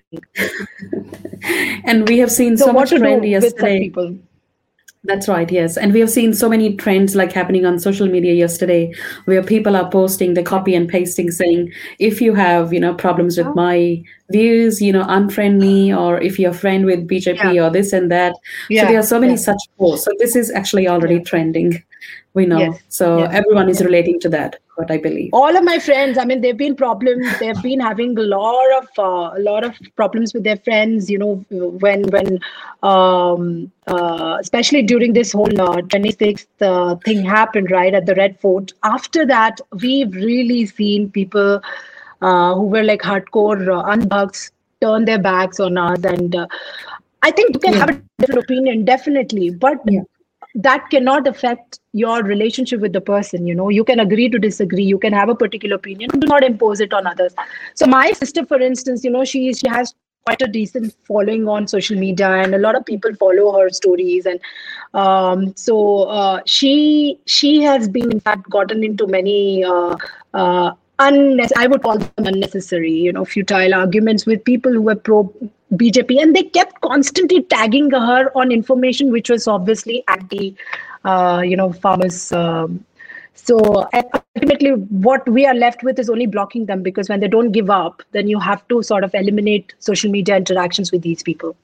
and 1.85 2.09
we 2.09 2.19
have 2.19 2.31
seen 2.31 2.57
so, 2.57 2.67
so 2.67 2.73
much 2.73 2.91
trend 2.91 3.25
yesterday. 3.25 3.91
That's 5.05 5.29
right, 5.29 5.51
yes. 5.51 5.77
And 5.77 5.93
we 5.93 6.01
have 6.01 6.11
seen 6.11 6.35
so 6.35 6.49
many 6.49 6.77
trends 6.77 7.15
like 7.15 7.33
happening 7.33 7.65
on 7.65 7.79
social 7.79 8.09
media 8.09 8.35
yesterday 8.35 8.93
where 9.27 9.43
people 9.43 9.77
are 9.77 9.89
posting 9.91 10.35
the 10.35 10.43
copy 10.43 10.75
and 10.75 10.89
pasting 10.89 11.31
saying, 11.31 11.73
if 11.99 12.21
you 12.21 12.35
have, 12.35 12.73
you 12.73 12.81
know, 12.81 12.95
problems 12.95 13.39
with 13.39 13.47
oh. 13.47 13.55
my 13.55 14.03
views, 14.31 14.83
you 14.83 14.93
know, 14.93 15.05
unfriend 15.05 15.61
me, 15.61 15.95
or 15.95 16.21
if 16.21 16.39
you're 16.39 16.51
a 16.51 16.55
friend 16.55 16.85
with 16.85 17.07
BJP 17.09 17.55
yeah. 17.55 17.67
or 17.67 17.71
this 17.71 17.93
and 17.93 18.11
that. 18.11 18.35
Yeah. 18.69 18.83
So 18.83 18.89
there 18.89 18.99
are 18.99 19.05
so 19.05 19.21
many 19.21 19.35
yeah. 19.35 19.39
such 19.39 19.63
posts. 19.79 20.05
So 20.05 20.11
this 20.19 20.35
is 20.35 20.51
actually 20.51 20.89
already 20.89 21.21
trending. 21.21 21.83
We 22.35 22.47
know. 22.47 22.59
Yes, 22.61 22.83
so 22.89 23.19
yes, 23.19 23.31
everyone 23.33 23.69
is 23.69 23.81
relating 23.83 24.21
to 24.21 24.29
that 24.31 24.57
what 24.77 24.91
i 24.91 24.97
believe. 24.97 25.31
All 25.33 25.57
of 25.57 25.65
my 25.65 25.79
friends 25.79 26.19
i 26.19 26.25
mean 26.25 26.41
they've 26.41 26.57
been 26.57 26.75
problems 26.77 27.37
they've 27.39 27.61
been 27.63 27.81
having 27.81 28.17
a 28.19 28.23
lot 28.23 28.69
of 28.79 28.89
uh, 28.99 29.31
a 29.39 29.41
lot 29.47 29.65
of 29.65 29.75
problems 29.97 30.33
with 30.35 30.45
their 30.45 30.57
friends 30.69 31.11
you 31.11 31.19
know 31.19 31.33
when 31.85 32.03
when 32.17 32.39
um 32.91 33.71
uh, 33.87 34.37
especially 34.41 34.83
during 34.83 35.13
this 35.13 35.33
whole 35.33 35.61
uh, 35.67 35.81
26th 35.95 36.63
uh, 36.71 36.95
thing 37.09 37.25
happened 37.25 37.71
right 37.71 37.95
at 37.95 38.07
the 38.07 38.15
red 38.15 38.39
fort. 38.41 38.73
After 38.85 39.27
that 39.27 39.61
we've 39.83 40.15
really 40.15 40.67
seen 40.67 41.11
people 41.11 41.61
uh, 42.23 42.55
who 42.55 42.67
were 42.77 42.83
like 42.85 43.03
hardcore 43.03 43.61
uh, 43.79 43.83
unbugs 43.97 44.51
turn 44.81 45.05
their 45.05 45.19
backs 45.19 45.59
on 45.61 45.77
us 45.77 46.05
and 46.05 46.37
uh, 46.37 46.47
i 47.23 47.31
think 47.31 47.53
you 47.55 47.61
can 47.61 47.75
Yeah. 47.75 47.81
have 47.81 47.91
a 47.91 47.99
different 47.99 48.45
opinion 48.45 48.85
definitely 48.85 49.51
but 49.51 49.79
Yeah. 49.85 50.03
That 50.67 50.89
cannot 50.91 51.29
affect 51.29 51.79
your 51.93 52.23
relationship 52.23 52.81
with 52.81 52.93
the 52.93 53.01
person 53.01 53.47
you 53.47 53.55
know. 53.55 53.69
You 53.69 53.85
can 53.85 54.01
agree 54.01 54.29
to 54.29 54.39
disagree. 54.39 54.85
You 54.85 54.99
can 54.99 55.13
have 55.13 55.29
a 55.29 55.35
particular 55.35 55.77
opinion. 55.77 56.11
Do 56.19 56.27
not 56.27 56.45
impose 56.45 56.81
it 56.81 56.93
on 56.93 57.07
others. 57.07 57.35
So 57.75 57.87
my 57.87 58.11
sister 58.13 58.45
for 58.45 58.61
instance 58.61 59.05
you 59.05 59.11
know 59.11 59.25
she 59.25 59.53
she 59.53 59.69
has 59.69 59.95
quite 60.27 60.43
a 60.43 60.49
decent 60.49 60.95
following 61.07 61.47
on 61.49 61.67
social 61.67 61.99
media 61.99 62.31
and 62.31 62.55
a 62.55 62.59
lot 62.59 62.77
of 62.77 62.85
people 62.85 63.15
follow 63.15 63.53
her 63.59 63.71
stories. 63.71 64.27
And 64.27 64.41
um, 64.95 65.55
so 65.57 66.03
uh, 66.05 66.41
she 66.45 67.19
she 67.27 67.63
has 67.63 67.89
been 67.89 68.13
in 68.13 68.21
fact 68.21 68.51
gotten 68.51 68.85
into 68.85 69.07
many 69.07 69.65
uh, 69.65 69.97
uh, 70.35 70.73
I 71.01 71.67
would 71.69 71.83
call 71.83 71.99
them 71.99 72.27
unnecessary, 72.27 72.93
you 72.93 73.13
know, 73.13 73.25
futile 73.25 73.75
arguments 73.75 74.27
with 74.27 74.45
people 74.45 74.73
who 74.73 74.83
were 74.83 74.97
pro 74.97 75.33
BJP, 75.75 76.21
and 76.23 76.35
they 76.35 76.45
kept 76.45 76.81
constantly 76.81 77.43
tagging 77.43 77.91
her 77.91 78.31
on 78.37 78.51
information 78.51 79.11
which 79.11 79.29
was 79.29 79.47
obviously 79.47 80.03
anti, 80.09 80.57
uh, 81.05 81.43
you 81.45 81.57
know, 81.57 81.73
farmers. 81.73 82.33
Um, 82.33 82.85
so 83.35 83.89
ultimately, 83.95 84.73
what 84.73 85.29
we 85.29 85.47
are 85.47 85.55
left 85.55 85.83
with 85.83 85.99
is 85.99 86.11
only 86.11 86.27
blocking 86.27 86.67
them 86.67 86.83
because 86.83 87.09
when 87.09 87.21
they 87.21 87.29
don't 87.29 87.53
give 87.53 87.71
up, 87.71 88.03
then 88.13 88.29
you 88.29 88.39
have 88.41 88.67
to 88.69 88.83
sort 88.83 89.05
of 89.05 89.15
eliminate 89.15 89.75
social 89.79 90.11
media 90.11 90.37
interactions 90.37 90.91
with 90.91 91.03
these 91.03 91.23
people. 91.23 91.57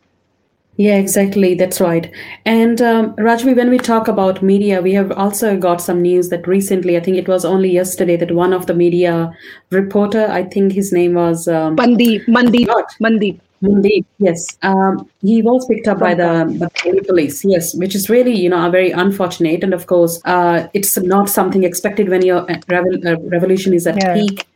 Yeah, 0.77 0.97
exactly. 0.97 1.55
That's 1.55 1.81
right. 1.81 2.11
And 2.45 2.81
um, 2.83 3.15
Rajveer, 3.15 3.57
when 3.57 3.71
we 3.71 3.79
talk 3.79 4.09
about 4.09 4.43
media, 4.43 4.83
we 4.83 4.93
have 4.95 5.13
also 5.13 5.57
got 5.57 5.81
some 5.81 6.03
news 6.03 6.31
that 6.31 6.49
recently, 6.49 6.97
I 6.97 7.01
think 7.01 7.17
it 7.17 7.29
was 7.29 7.45
only 7.45 7.71
yesterday, 7.71 8.17
that 8.17 8.33
one 8.33 8.53
of 8.53 8.67
the 8.67 8.75
media 8.75 9.33
reporter, 9.71 10.27
I 10.29 10.43
think 10.43 10.73
his 10.73 10.93
name 10.93 11.15
was 11.15 11.47
um, 11.47 11.77
Mandeep, 11.77 12.25
Mandeep, 12.27 12.69
Mandeep. 13.01 13.41
Mandeep, 13.65 14.05
yes. 14.19 14.59
Um, 14.63 15.09
he 15.23 15.43
was 15.43 15.67
picked 15.67 15.89
up 15.89 15.99
by 15.99 16.15
the, 16.15 16.45
the 16.47 17.05
police, 17.07 17.45
yes, 17.45 17.75
which 17.75 17.95
is 17.95 18.11
really, 18.11 18.35
you 18.35 18.49
know, 18.49 18.71
very 18.71 18.91
unfortunate. 18.91 19.65
And 19.65 19.73
of 19.73 19.87
course, 19.87 20.21
uh, 20.25 20.69
it's 20.75 20.97
not 20.99 21.29
something 21.29 21.65
expected 21.65 22.09
when 22.09 22.23
your 22.25 22.51
uh, 22.51 22.61
uh, 22.71 23.17
revolution 23.21 23.73
is 23.75 23.87
at 23.87 23.97
Yeah. 23.97 24.15
peak. 24.15 24.47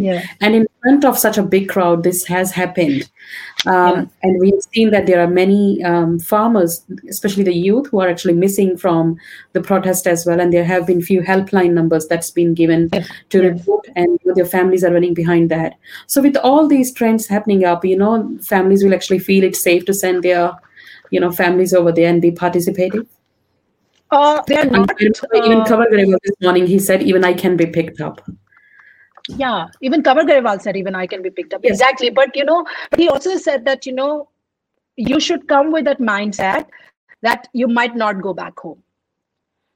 Yeah. 0.00 0.22
And 0.40 0.54
in 0.54 0.66
front 0.80 1.04
of 1.04 1.18
such 1.18 1.36
a 1.38 1.42
big 1.42 1.68
crowd, 1.68 2.02
this 2.02 2.24
has 2.24 2.50
happened. 2.50 3.10
Um, 3.66 3.94
Yeah. 3.96 4.04
And 4.22 4.40
we've 4.40 4.62
seen 4.74 4.90
that 4.90 5.06
there 5.06 5.20
are 5.20 5.28
many 5.28 5.82
um, 5.84 6.18
farmers, 6.18 6.84
especially 7.08 7.44
the 7.44 7.54
youth, 7.54 7.88
who 7.90 8.00
are 8.00 8.08
actually 8.08 8.34
missing 8.34 8.76
from 8.76 9.16
the 9.52 9.60
protest 9.60 10.06
as 10.06 10.26
well. 10.26 10.40
And 10.40 10.52
there 10.52 10.64
have 10.64 10.86
been 10.86 11.00
few 11.00 11.22
helpline 11.22 11.72
numbers 11.72 12.08
that's 12.08 12.30
been 12.30 12.54
given 12.54 12.90
to 13.30 13.42
report, 13.42 13.86
and 13.94 14.18
their 14.34 14.46
families 14.46 14.82
are 14.82 14.92
running 14.92 15.14
behind 15.14 15.50
that. 15.50 15.74
So 16.06 16.20
with 16.22 16.36
all 16.36 16.66
these 16.66 16.92
trends 16.92 17.28
happening 17.28 17.64
up, 17.64 17.84
you 17.84 17.96
know, 17.96 18.36
families 18.40 18.82
will 18.82 18.94
actually 18.94 19.20
feel 19.20 19.44
it's 19.44 19.62
safe 19.62 19.84
to 19.86 19.94
send 19.94 20.24
their, 20.24 20.52
you 21.10 21.20
know, 21.20 21.30
families 21.30 21.72
over 21.72 21.92
there 21.92 22.08
and 22.08 22.20
be 22.20 22.32
participating. 22.32 23.06
Uh, 24.10 24.42
they 24.46 24.56
are 24.56 24.62
And 24.62 24.72
not. 24.72 25.00
even 25.00 25.12
uh, 25.60 25.64
Kanwar 25.64 25.86
Grewal 25.90 26.18
this 26.22 26.34
morning, 26.42 26.66
he 26.66 26.78
said, 26.78 27.02
even 27.02 27.24
I 27.24 27.32
can 27.32 27.56
be 27.56 27.66
picked 27.66 28.00
up. 28.00 28.20
Yeah, 29.28 29.68
even 29.80 30.02
Kanwar 30.02 30.24
Grewal 30.24 30.60
said 30.60 30.76
even 30.76 30.94
I 30.94 31.06
can 31.06 31.22
be 31.22 31.30
picked 31.30 31.54
up. 31.54 31.62
Yes. 31.62 31.72
Exactly. 31.72 32.10
But 32.10 32.36
you 32.36 32.44
know, 32.44 32.66
he 32.96 33.08
also 33.08 33.36
said 33.36 33.64
that, 33.66 33.86
you 33.86 33.92
know, 33.92 34.28
you 34.96 35.20
should 35.20 35.48
come 35.48 35.72
with 35.72 35.84
that 35.84 36.00
mindset 36.00 36.66
that 37.22 37.48
you 37.52 37.68
might 37.68 37.94
not 37.96 38.20
go 38.20 38.34
back 38.34 38.58
home. 38.58 38.82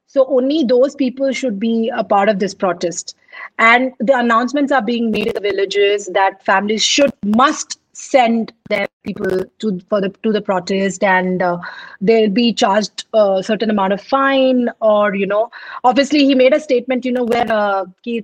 So 0.07 0.25
only 0.27 0.63
those 0.63 0.95
people 0.95 1.31
should 1.31 1.59
be 1.59 1.91
a 1.93 2.03
part 2.03 2.29
of 2.29 2.39
this 2.39 2.53
protest. 2.53 3.15
And 3.59 3.93
the 3.99 4.17
announcements 4.17 4.71
are 4.71 4.81
being 4.81 5.11
made 5.11 5.27
in 5.27 5.33
the 5.33 5.41
villages 5.41 6.09
that 6.13 6.43
families 6.43 6.83
should 6.83 7.11
must 7.25 7.79
send 7.93 8.53
their 8.69 8.87
people 9.03 9.43
to 9.57 9.79
for 9.89 9.99
the 9.99 10.09
to 10.21 10.31
the 10.31 10.41
protest 10.41 11.03
and 11.03 11.41
uh, 11.41 11.57
they'll 11.99 12.29
be 12.29 12.53
charged 12.53 13.05
a 13.13 13.41
certain 13.43 13.71
amount 13.71 13.91
of 13.91 13.99
fine 13.99 14.69
or 14.81 15.15
you 15.15 15.25
know 15.25 15.49
obviously 15.83 16.23
he 16.23 16.35
made 16.35 16.53
a 16.53 16.59
statement 16.59 17.05
you 17.05 17.11
know 17.11 17.23
where 17.23 17.51
uh, 17.51 17.85
कि 18.05 18.21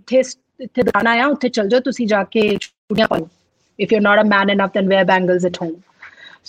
ਇੱਥੇ 0.61 0.83
ਦਾਣਾ 0.83 1.11
ਆ 1.23 1.27
ਉੱਥੇ 1.27 1.49
ਚਲ 1.49 1.67
ਜਾਓ 1.69 1.79
ਤੁਸੀਂ 1.79 2.07
if 3.83 3.91
you're 3.91 4.05
not 4.05 4.19
a 4.21 4.23
man 4.31 4.49
enough 4.53 4.71
then 4.73 4.89
wear 4.93 5.05
bangles 5.09 5.45
at 5.49 5.55
home. 5.61 5.77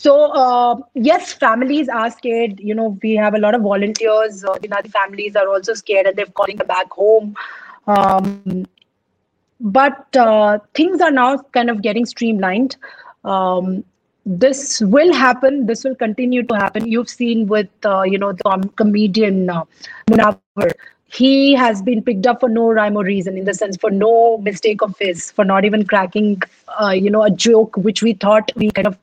So 0.01 0.13
uh, 0.41 0.75
yes 0.95 1.33
families 1.45 1.89
are 2.01 2.11
scared. 2.11 2.61
You 2.71 2.75
know 2.75 2.99
we 3.05 3.13
have 3.21 3.35
a 3.39 3.41
lot 3.45 3.57
of 3.59 3.63
volunteers. 3.63 4.45
Uh, 4.45 4.57
Dinadi 4.65 4.91
families 4.97 5.39
are 5.43 5.49
also 5.49 5.75
scared 5.75 6.07
and 6.11 6.17
they're 6.17 6.35
calling 6.41 6.61
back 6.73 6.93
home. 6.93 7.35
Um, 7.87 8.67
but 9.61 10.21
uh, 10.27 10.59
things 10.75 11.01
are 11.01 11.11
now 11.11 11.39
kind 11.59 11.71
of 11.71 11.81
getting 11.81 12.05
streamlined. 12.05 12.77
Um, 13.25 13.85
this 14.27 14.81
will 14.81 15.13
happen. 15.13 15.67
This 15.67 15.85
will 15.85 15.95
continue 15.95 16.43
to 16.43 16.55
happen. 16.55 16.87
You've 16.87 17.09
seen 17.09 17.47
with 17.47 17.69
uh, 17.85 18.03
you 18.03 18.19
know 18.19 18.33
the 18.33 18.71
comedian 18.77 19.51
he 21.07 21.55
has 21.55 21.83
been 21.83 22.03
picked 22.03 22.27
up 22.27 22.41
for 22.41 22.49
no 22.49 22.71
rhyme 22.73 22.97
or 22.97 23.05
reason 23.05 23.37
in 23.37 23.45
the 23.45 23.55
sense 23.55 23.77
for 23.77 23.91
no 23.91 24.39
mistake 24.39 24.83
of 24.83 24.97
his 24.99 25.31
for 25.31 25.45
not 25.45 25.65
even 25.65 25.87
cracking 25.87 26.41
uh, 26.81 26.91
you 26.91 27.11
know 27.11 27.23
a 27.23 27.31
joke 27.31 27.77
which 27.77 28.03
we 28.03 28.15
thought 28.15 28.51
we 28.57 28.71
kind 28.71 28.87
of 28.87 28.99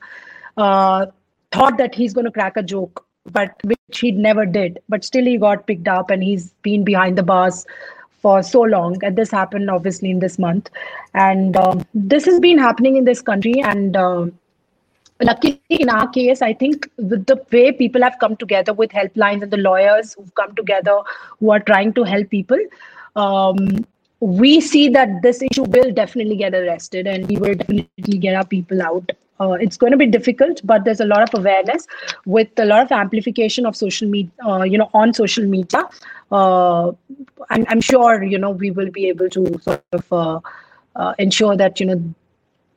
uh, 0.57 1.05
thought 1.51 1.77
that 1.77 1.95
he's 1.95 2.13
going 2.13 2.25
to 2.25 2.31
crack 2.31 2.57
a 2.57 2.63
joke 2.63 3.05
but 3.25 3.55
which 3.63 3.99
he 3.99 4.11
never 4.11 4.45
did. 4.45 4.79
But 4.89 5.03
still 5.03 5.25
he 5.25 5.37
got 5.37 5.67
picked 5.67 5.87
up 5.87 6.09
and 6.09 6.23
he's 6.23 6.51
been 6.61 6.83
behind 6.83 7.17
the 7.17 7.23
bars 7.23 7.65
for 8.21 8.43
so 8.43 8.61
long. 8.61 9.03
And 9.03 9.15
this 9.15 9.31
happened 9.31 9.69
obviously 9.69 10.11
in 10.11 10.19
this 10.19 10.39
month. 10.39 10.69
And 11.13 11.55
um, 11.57 11.85
this 11.93 12.25
has 12.25 12.39
been 12.39 12.57
happening 12.57 12.97
in 12.97 13.05
this 13.05 13.21
country 13.21 13.61
and 13.61 13.95
um 13.95 14.37
luckily 15.23 15.61
in 15.69 15.89
our 15.89 16.07
case 16.09 16.41
i 16.41 16.53
think 16.53 16.89
with 16.97 17.25
the 17.25 17.39
way 17.51 17.71
people 17.71 18.01
have 18.01 18.17
come 18.19 18.35
together 18.35 18.73
with 18.73 18.91
helplines 18.91 19.41
and 19.43 19.51
the 19.51 19.57
lawyers 19.57 20.13
who've 20.13 20.35
come 20.35 20.53
together 20.55 20.99
who 21.39 21.51
are 21.51 21.59
trying 21.59 21.93
to 21.93 22.03
help 22.03 22.29
people 22.29 22.59
um, 23.15 23.85
we 24.21 24.61
see 24.61 24.87
that 24.89 25.21
this 25.23 25.41
issue 25.41 25.63
will 25.63 25.91
definitely 25.91 26.35
get 26.37 26.53
arrested 26.53 27.07
and 27.07 27.27
we 27.27 27.37
will 27.37 27.55
definitely 27.55 28.17
get 28.19 28.35
our 28.35 28.45
people 28.45 28.81
out. 28.81 29.11
Uh, 29.39 29.53
it's 29.53 29.75
going 29.75 29.91
to 29.91 29.97
be 29.97 30.05
difficult 30.05 30.61
but 30.63 30.85
there's 30.85 30.99
a 30.99 31.05
lot 31.05 31.23
of 31.23 31.39
awareness 31.39 31.87
with 32.27 32.47
a 32.59 32.65
lot 32.65 32.83
of 32.83 32.91
amplification 32.91 33.65
of 33.65 33.75
social 33.75 34.07
media 34.07 34.31
uh, 34.45 34.61
you 34.61 34.77
know 34.77 34.89
on 34.93 35.11
social 35.13 35.45
media. 35.45 35.89
Uh, 36.31 36.91
I'm, 37.49 37.65
I'm 37.67 37.81
sure 37.81 38.21
you 38.21 38.37
know 38.37 38.51
we 38.51 38.69
will 38.69 38.91
be 38.91 39.07
able 39.07 39.29
to 39.29 39.59
sort 39.59 39.83
of 39.93 40.13
uh, 40.13 40.39
uh, 40.95 41.15
ensure 41.17 41.57
that 41.57 41.79
you 41.79 41.87
know 41.87 42.13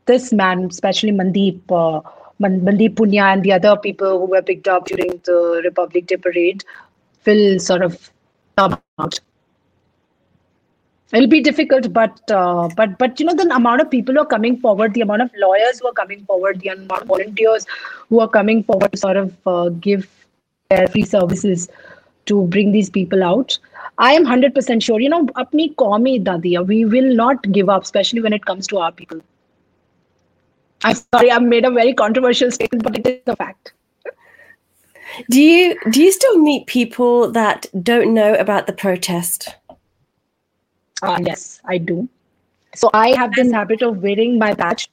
this 0.06 0.32
man 0.32 0.64
especially 0.64 1.12
mandeep 1.12 1.60
uh, 1.70 2.00
mandeep 2.40 2.94
Punia 2.94 3.32
and 3.32 3.42
the 3.42 3.52
other 3.52 3.76
people 3.76 4.18
who 4.18 4.26
were 4.26 4.42
picked 4.42 4.68
up 4.68 4.86
during 4.86 5.20
the 5.24 5.62
republic 5.64 6.06
day 6.06 6.16
parade 6.16 6.64
will 7.26 7.58
sort 7.58 7.82
of 7.82 8.10
come 8.56 8.76
out. 8.98 9.20
It'll 11.12 11.28
be 11.28 11.40
difficult 11.40 11.92
but 11.92 12.20
uh, 12.30 12.68
but 12.76 12.98
but 12.98 13.20
you 13.20 13.26
know 13.26 13.34
the 13.34 13.48
amount 13.54 13.80
of 13.80 13.90
people 13.90 14.14
who 14.14 14.20
are 14.20 14.26
coming 14.26 14.56
forward 14.58 14.94
the 14.94 15.02
amount 15.02 15.22
of 15.22 15.30
lawyers 15.36 15.78
who 15.78 15.86
are 15.88 15.92
coming 15.92 16.24
forward 16.24 16.60
the 16.60 16.68
amount 16.68 17.02
of 17.02 17.06
volunteers 17.06 17.66
who 18.08 18.20
are 18.20 18.28
coming 18.28 18.64
forward 18.64 18.90
to 18.92 18.98
sort 18.98 19.16
of 19.16 19.32
uh, 19.46 19.68
give 19.68 20.08
their 20.70 20.88
free 20.88 21.04
services 21.04 21.68
to 22.26 22.42
bring 22.46 22.72
these 22.72 22.90
people 22.90 23.22
out 23.22 23.58
i 23.98 24.12
am 24.12 24.24
100% 24.24 24.82
sure 24.82 24.98
you 24.98 25.10
know 25.10 25.20
apni 25.42 25.68
hi 25.82 26.00
idda 26.14 26.66
we 26.72 26.84
will 26.96 27.14
not 27.14 27.48
give 27.58 27.68
up 27.68 27.82
especially 27.82 28.22
when 28.26 28.32
it 28.32 28.44
comes 28.50 28.66
to 28.66 28.78
our 28.78 28.90
people 28.90 29.20
i'm 30.82 30.96
sorry 30.96 31.30
i've 31.30 31.42
made 31.42 31.64
a 31.64 31.70
very 31.70 31.94
controversial 31.94 32.50
statement 32.50 32.82
but 32.82 32.98
it 32.98 33.06
is 33.06 33.22
a 33.26 33.36
fact 33.36 33.72
Do 35.28 35.40
you 35.40 35.78
do 35.90 36.02
you 36.02 36.12
still 36.12 36.38
meet 36.38 36.66
people 36.66 37.30
that 37.32 37.66
don't 37.82 38.12
know 38.14 38.34
about 38.34 38.66
the 38.66 38.72
protest? 38.72 39.48
Uh, 41.02 41.20
yes, 41.24 41.60
I 41.66 41.78
do. 41.78 42.08
So 42.74 42.90
I 42.94 43.10
have 43.10 43.32
this 43.34 43.52
habit 43.52 43.82
of 43.82 44.02
wearing 44.02 44.38
my 44.38 44.54
badge 44.54 44.88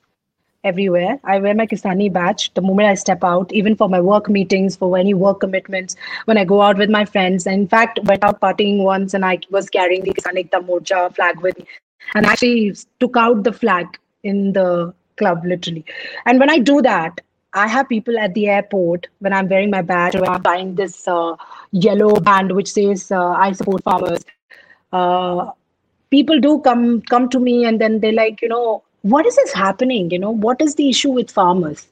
everywhere. 0.63 1.19
I 1.23 1.39
wear 1.39 1.55
my 1.55 1.65
Kisani 1.65 2.11
badge 2.13 2.53
the 2.53 2.61
moment 2.61 2.89
I 2.89 2.93
step 2.93 3.23
out, 3.23 3.51
even 3.51 3.75
for 3.75 3.89
my 3.89 3.99
work 3.99 4.29
meetings, 4.29 4.75
for 4.75 4.95
any 4.97 5.13
work 5.15 5.39
commitments, 5.39 5.95
when 6.25 6.37
I 6.37 6.45
go 6.45 6.61
out 6.61 6.77
with 6.77 6.89
my 6.89 7.05
friends. 7.05 7.47
In 7.47 7.67
fact, 7.67 7.99
went 8.03 8.23
out 8.23 8.39
partying 8.41 8.83
once 8.83 9.15
and 9.15 9.25
I 9.25 9.39
was 9.49 9.69
carrying 9.69 10.03
the 10.03 10.13
Kisan 10.13 10.37
Ekta 10.43 10.63
Morcha 10.63 11.15
flag 11.15 11.39
with 11.39 11.57
me. 11.57 11.65
And 12.13 12.25
I 12.25 12.33
actually 12.33 12.75
took 12.99 13.17
out 13.17 13.43
the 13.43 13.53
flag 13.53 13.97
in 14.23 14.53
the 14.53 14.93
club, 15.21 15.45
literally. 15.53 15.85
And 16.25 16.39
when 16.39 16.49
I 16.57 16.59
do 16.71 16.81
that, 16.89 17.21
I 17.53 17.67
have 17.67 17.89
people 17.89 18.17
at 18.17 18.33
the 18.33 18.47
airport 18.57 19.07
when 19.19 19.33
I'm 19.33 19.49
wearing 19.49 19.71
my 19.71 19.81
badge 19.81 20.15
or 20.15 20.27
I'm 20.33 20.41
buying 20.41 20.75
this 20.75 21.07
uh, 21.07 21.35
yellow 21.71 22.19
band 22.19 22.53
which 22.59 22.71
says 22.71 23.11
uh, 23.11 23.31
I 23.31 23.51
support 23.51 23.83
farmers. 23.83 24.23
Uh, 24.91 25.51
people 26.09 26.39
do 26.39 26.59
come 26.61 27.01
come 27.01 27.27
to 27.35 27.39
me 27.39 27.65
and 27.65 27.81
then 27.81 27.99
they're 27.99 28.19
like, 28.21 28.41
you 28.41 28.49
know, 28.53 28.83
what 29.01 29.25
is 29.25 29.35
this 29.35 29.53
happening? 29.53 30.09
You 30.11 30.19
know, 30.19 30.31
what 30.31 30.61
is 30.61 30.75
the 30.75 30.89
issue 30.89 31.11
with 31.19 31.29
farmers? 31.39 31.87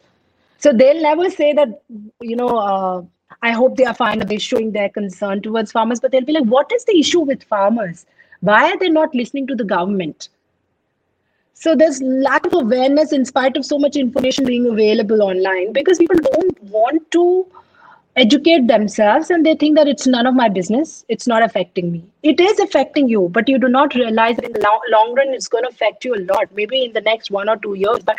So 0.60 0.74
they'll 0.74 1.02
never 1.02 1.30
say 1.30 1.54
that, 1.54 1.82
you 2.22 2.36
know, 2.36 2.50
uh, 2.58 3.04
I 3.42 3.52
hope 3.52 3.78
they 3.78 3.86
are 3.86 3.94
fine. 3.94 4.20
They're 4.20 4.40
showing 4.40 4.72
their 4.72 4.90
concern 4.90 5.42
towards 5.42 5.72
farmers, 5.72 6.00
but 6.00 6.12
they'll 6.12 6.26
be 6.26 6.34
like, 6.34 6.50
what 6.56 6.72
is 6.72 6.86
the 6.86 7.00
issue 7.00 7.22
with 7.22 7.44
farmers? 7.44 8.06
Why 8.42 8.72
are 8.72 8.78
they 8.78 8.90
not 8.90 9.16
listening 9.16 9.48
to 9.48 9.56
the 9.56 9.64
government? 9.64 10.30
So 11.62 11.76
there's 11.76 12.02
lack 12.02 12.46
of 12.46 12.54
awareness 12.54 13.12
in 13.12 13.26
spite 13.26 13.58
of 13.58 13.66
so 13.66 13.78
much 13.78 13.98
information 13.98 14.46
being 14.46 14.66
available 14.68 15.22
online 15.22 15.74
because 15.74 15.98
people 15.98 16.16
don't 16.32 16.64
want 16.64 17.12
to 17.12 17.46
educate 18.16 18.68
themselves 18.68 19.30
and 19.30 19.46
they 19.46 19.56
think 19.56 19.76
that 19.76 19.86
it's 19.86 20.08
none 20.08 20.26
of 20.26 20.36
my 20.36 20.48
business. 20.48 21.04
It's 21.10 21.28
not 21.28 21.44
affecting 21.44 21.92
me. 21.92 22.06
It 22.24 22.40
is 22.40 22.60
affecting 22.60 23.10
you, 23.10 23.28
but 23.28 23.50
you 23.50 23.60
do 23.60 23.68
not 23.68 23.94
realize 23.94 24.38
that 24.38 24.46
in 24.46 24.54
the 24.54 24.80
long, 24.90 25.14
run 25.16 25.34
it's 25.34 25.50
going 25.50 25.66
to 25.66 25.70
affect 25.70 26.06
you 26.06 26.16
a 26.16 26.24
lot. 26.32 26.48
Maybe 26.56 26.86
in 26.86 26.94
the 26.94 27.02
next 27.02 27.30
one 27.30 27.50
or 27.50 27.58
two 27.58 27.74
years, 27.74 28.00
but 28.06 28.16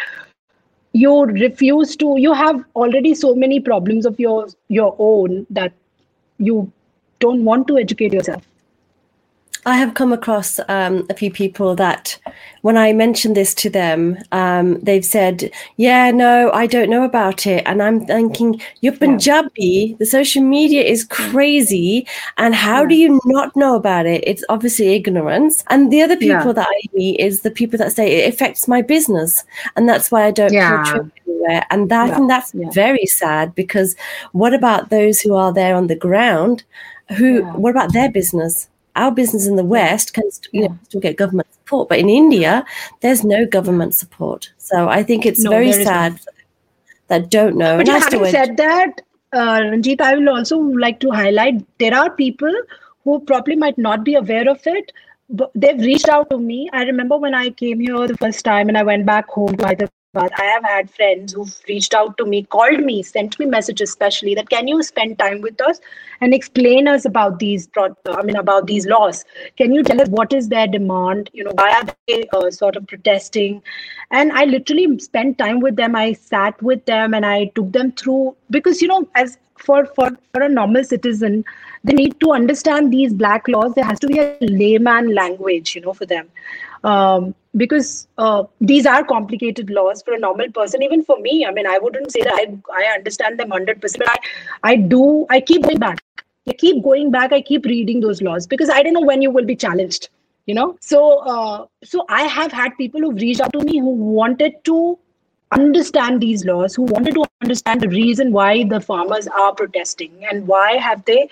you 0.92 1.24
refuse 1.24 1.96
to. 1.96 2.16
You 2.18 2.34
have 2.34 2.62
already 2.76 3.14
so 3.14 3.34
many 3.34 3.58
problems 3.58 4.04
of 4.04 4.20
your 4.20 4.48
your 4.68 4.94
own 4.98 5.46
that 5.48 5.72
you 6.36 6.70
don't 7.20 7.42
want 7.42 7.68
to 7.68 7.78
educate 7.78 8.12
yourself. 8.12 8.49
I 9.66 9.76
have 9.76 9.94
come 9.94 10.12
across 10.12 10.58
um, 10.68 11.06
a 11.10 11.14
few 11.14 11.30
people 11.30 11.74
that, 11.76 12.18
when 12.62 12.78
I 12.78 12.92
mention 12.92 13.34
this 13.34 13.52
to 13.54 13.68
them, 13.68 14.16
um, 14.32 14.80
they've 14.80 15.04
said, 15.04 15.50
"Yeah, 15.76 16.10
no, 16.10 16.50
I 16.52 16.66
don't 16.66 16.88
know 16.88 17.04
about 17.04 17.46
it," 17.46 17.62
and 17.66 17.82
I'm 17.82 18.06
thinking, 18.06 18.60
"You're 18.80 18.96
Punjabi. 18.96 19.96
The 19.98 20.06
social 20.06 20.42
media 20.42 20.82
is 20.82 21.04
crazy, 21.04 22.06
and 22.38 22.54
how 22.54 22.82
yeah. 22.82 22.88
do 22.88 22.94
you 22.94 23.20
not 23.26 23.54
know 23.54 23.74
about 23.74 24.06
it? 24.06 24.24
It's 24.26 24.44
obviously 24.48 24.94
ignorance." 24.94 25.62
And 25.68 25.92
the 25.92 26.00
other 26.02 26.16
people 26.16 26.46
yeah. 26.46 26.52
that 26.52 26.68
I 26.68 26.80
meet 26.94 27.20
is 27.20 27.42
the 27.42 27.50
people 27.50 27.78
that 27.78 27.92
say 27.92 28.24
it 28.24 28.32
affects 28.32 28.66
my 28.66 28.80
business, 28.80 29.44
and 29.76 29.86
that's 29.86 30.10
why 30.10 30.24
I 30.24 30.30
don't 30.30 30.52
yeah. 30.52 31.04
anywhere. 31.26 31.66
And 31.70 31.90
that, 31.90 32.10
I 32.10 32.14
think 32.14 32.28
that's 32.28 32.52
very 32.52 33.04
sad 33.04 33.54
because 33.54 33.94
what 34.32 34.54
about 34.54 34.88
those 34.88 35.20
who 35.20 35.34
are 35.34 35.52
there 35.52 35.74
on 35.74 35.88
the 35.88 35.96
ground? 35.96 36.64
Who? 37.18 37.42
What 37.42 37.70
about 37.70 37.92
their 37.92 38.10
business? 38.10 38.69
Our 38.96 39.10
business 39.10 39.46
in 39.46 39.56
the 39.56 39.64
West 39.64 40.14
can 40.14 40.24
you 40.52 40.68
know, 40.68 40.78
still 40.84 41.00
get 41.00 41.16
government 41.16 41.48
support, 41.52 41.88
but 41.88 41.98
in 41.98 42.08
India, 42.08 42.64
there's 43.00 43.24
no 43.24 43.46
government 43.46 43.94
support. 43.94 44.52
So 44.58 44.88
I 44.88 45.02
think 45.02 45.26
it's 45.26 45.42
no, 45.42 45.50
very 45.50 45.72
sad 45.72 46.20
that 47.08 47.30
don't 47.30 47.56
know. 47.56 47.76
But 47.78 47.88
having 47.88 48.26
said 48.26 48.56
that, 48.56 49.02
uh, 49.32 49.60
Ranjit, 49.62 50.00
I 50.00 50.16
will 50.16 50.28
also 50.30 50.58
like 50.58 51.00
to 51.00 51.10
highlight 51.10 51.64
there 51.78 51.94
are 51.94 52.10
people 52.10 52.52
who 53.04 53.20
probably 53.20 53.56
might 53.56 53.78
not 53.78 54.04
be 54.04 54.14
aware 54.14 54.48
of 54.48 54.60
it, 54.66 54.92
but 55.28 55.50
they've 55.54 55.78
reached 55.78 56.08
out 56.08 56.30
to 56.30 56.38
me. 56.38 56.68
I 56.72 56.82
remember 56.82 57.16
when 57.16 57.34
I 57.34 57.50
came 57.50 57.80
here 57.80 58.06
the 58.06 58.16
first 58.16 58.44
time 58.44 58.68
and 58.68 58.76
I 58.76 58.82
went 58.82 59.06
back 59.06 59.28
home 59.28 59.56
to 59.56 59.66
either 59.68 59.88
but 60.12 60.32
I 60.40 60.44
have 60.44 60.64
had 60.64 60.90
friends 60.90 61.32
who've 61.32 61.56
reached 61.68 61.94
out 61.94 62.18
to 62.18 62.26
me, 62.26 62.42
called 62.42 62.80
me, 62.80 63.02
sent 63.02 63.38
me 63.38 63.46
messages, 63.46 63.90
especially 63.90 64.34
that 64.34 64.50
can 64.50 64.66
you 64.66 64.82
spend 64.82 65.18
time 65.18 65.40
with 65.40 65.60
us 65.60 65.80
and 66.20 66.34
explain 66.34 66.88
us 66.88 67.04
about 67.04 67.38
these, 67.38 67.68
I 67.76 68.22
mean, 68.22 68.36
about 68.36 68.66
these 68.66 68.86
laws? 68.86 69.24
Can 69.56 69.72
you 69.72 69.84
tell 69.84 70.00
us 70.00 70.08
what 70.08 70.32
is 70.32 70.48
their 70.48 70.66
demand? 70.66 71.30
You 71.32 71.44
know, 71.44 71.52
why 71.54 71.72
are 71.74 71.94
they 72.08 72.26
uh, 72.32 72.50
sort 72.50 72.76
of 72.76 72.88
protesting? 72.88 73.62
And 74.10 74.32
I 74.32 74.46
literally 74.46 74.98
spent 74.98 75.38
time 75.38 75.60
with 75.60 75.76
them. 75.76 75.94
I 75.94 76.14
sat 76.14 76.60
with 76.60 76.84
them 76.86 77.14
and 77.14 77.24
I 77.24 77.46
took 77.54 77.70
them 77.72 77.92
through 77.92 78.34
because 78.50 78.82
you 78.82 78.88
know, 78.88 79.08
as 79.14 79.38
for 79.58 79.86
for 79.94 80.10
for 80.32 80.42
a 80.42 80.48
normal 80.48 80.82
citizen, 80.82 81.44
they 81.84 81.92
need 81.92 82.18
to 82.18 82.32
understand 82.32 82.92
these 82.92 83.12
black 83.12 83.46
laws. 83.46 83.74
There 83.74 83.84
has 83.84 84.00
to 84.00 84.08
be 84.08 84.18
a 84.18 84.36
layman 84.40 85.14
language, 85.14 85.76
you 85.76 85.82
know, 85.82 85.92
for 85.92 86.06
them 86.06 86.28
um, 86.84 87.34
because 87.56 88.08
uh, 88.18 88.44
these 88.60 88.86
are 88.86 89.04
complicated 89.04 89.70
laws 89.70 90.02
for 90.02 90.14
a 90.14 90.18
normal 90.18 90.50
person. 90.52 90.82
Even 90.82 91.02
for 91.04 91.18
me 91.18 91.44
i 91.46 91.50
mean 91.50 91.66
i 91.66 91.78
wouldn't 91.78 92.12
say 92.12 92.22
that 92.22 92.34
i, 92.34 92.82
I 92.82 92.84
understand 92.94 93.38
them 93.38 93.50
100% 93.50 93.98
but 93.98 94.08
I, 94.08 94.18
I 94.62 94.76
do 94.76 95.26
i 95.30 95.40
keep 95.40 95.62
going 95.62 95.78
back. 95.78 96.02
I 96.48 96.52
keep 96.54 96.82
going 96.82 97.10
back. 97.10 97.32
I 97.32 97.42
keep 97.42 97.64
reading 97.64 98.00
those 98.00 98.22
laws 98.22 98.46
because 98.46 98.70
i 98.70 98.82
don't 98.82 98.94
know 98.94 99.06
when 99.12 99.22
you 99.22 99.30
will 99.30 99.44
be 99.44 99.56
challenged 99.56 100.08
you 100.46 100.54
know? 100.54 100.76
So 100.80 101.18
uh, 101.20 101.66
so 101.84 102.04
i 102.08 102.22
have 102.24 102.52
had 102.52 102.76
people 102.78 103.00
who've 103.00 103.22
reached 103.26 103.40
out 103.40 103.52
to 103.52 103.64
me 103.68 103.78
who 103.78 103.94
wanted 104.18 104.58
to 104.64 104.98
understand 105.52 106.20
these 106.20 106.44
laws 106.44 106.74
who 106.74 106.84
wanted 106.94 107.14
to 107.14 107.24
understand 107.42 107.80
the 107.80 107.88
reason 107.88 108.32
why 108.32 108.64
the 108.72 108.80
farmers 108.80 109.26
are 109.44 109.52
protesting 109.54 110.26
and 110.30 110.46
why 110.46 110.76
have 110.76 111.04
they 111.04 111.28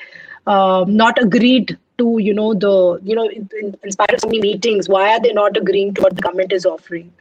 uh, 0.46 0.84
not 0.88 1.20
agreed 1.22 1.76
to 1.98 2.18
you 2.18 2.34
know 2.34 2.54
the 2.54 3.00
you 3.02 3.14
know 3.14 3.28
in, 3.28 3.48
in 3.82 3.90
spite 3.90 4.12
of 4.14 4.20
so 4.20 4.28
many 4.28 4.40
meetings 4.40 4.88
why 4.88 5.12
are 5.14 5.20
they 5.20 5.32
not 5.32 5.56
agreeing 5.56 5.94
to 5.94 6.02
what 6.02 6.16
the 6.16 6.22
government 6.22 6.52
is 6.52 6.66
offering? 6.66 7.12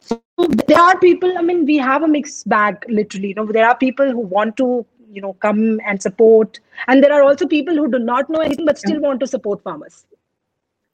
So 0.00 0.20
there 0.66 0.80
are 0.80 0.98
people 0.98 1.36
i 1.38 1.42
mean 1.42 1.64
we 1.66 1.76
have 1.76 2.02
a 2.02 2.08
mixed 2.08 2.48
bag 2.48 2.84
literally. 2.88 3.28
You 3.28 3.34
know 3.34 3.46
there 3.46 3.68
are 3.68 3.76
people 3.76 4.10
who 4.10 4.20
want 4.20 4.56
to 4.58 4.86
you 5.10 5.20
know 5.20 5.32
come 5.34 5.80
and 5.84 6.00
support 6.00 6.60
and 6.86 7.02
there 7.02 7.12
are 7.12 7.22
also 7.22 7.46
people 7.46 7.74
who 7.74 7.90
do 7.90 7.98
not 7.98 8.30
know 8.30 8.40
anything 8.40 8.66
but 8.66 8.78
still 8.78 9.00
want 9.00 9.20
to 9.20 9.26
support 9.26 9.62
farmers 9.62 10.04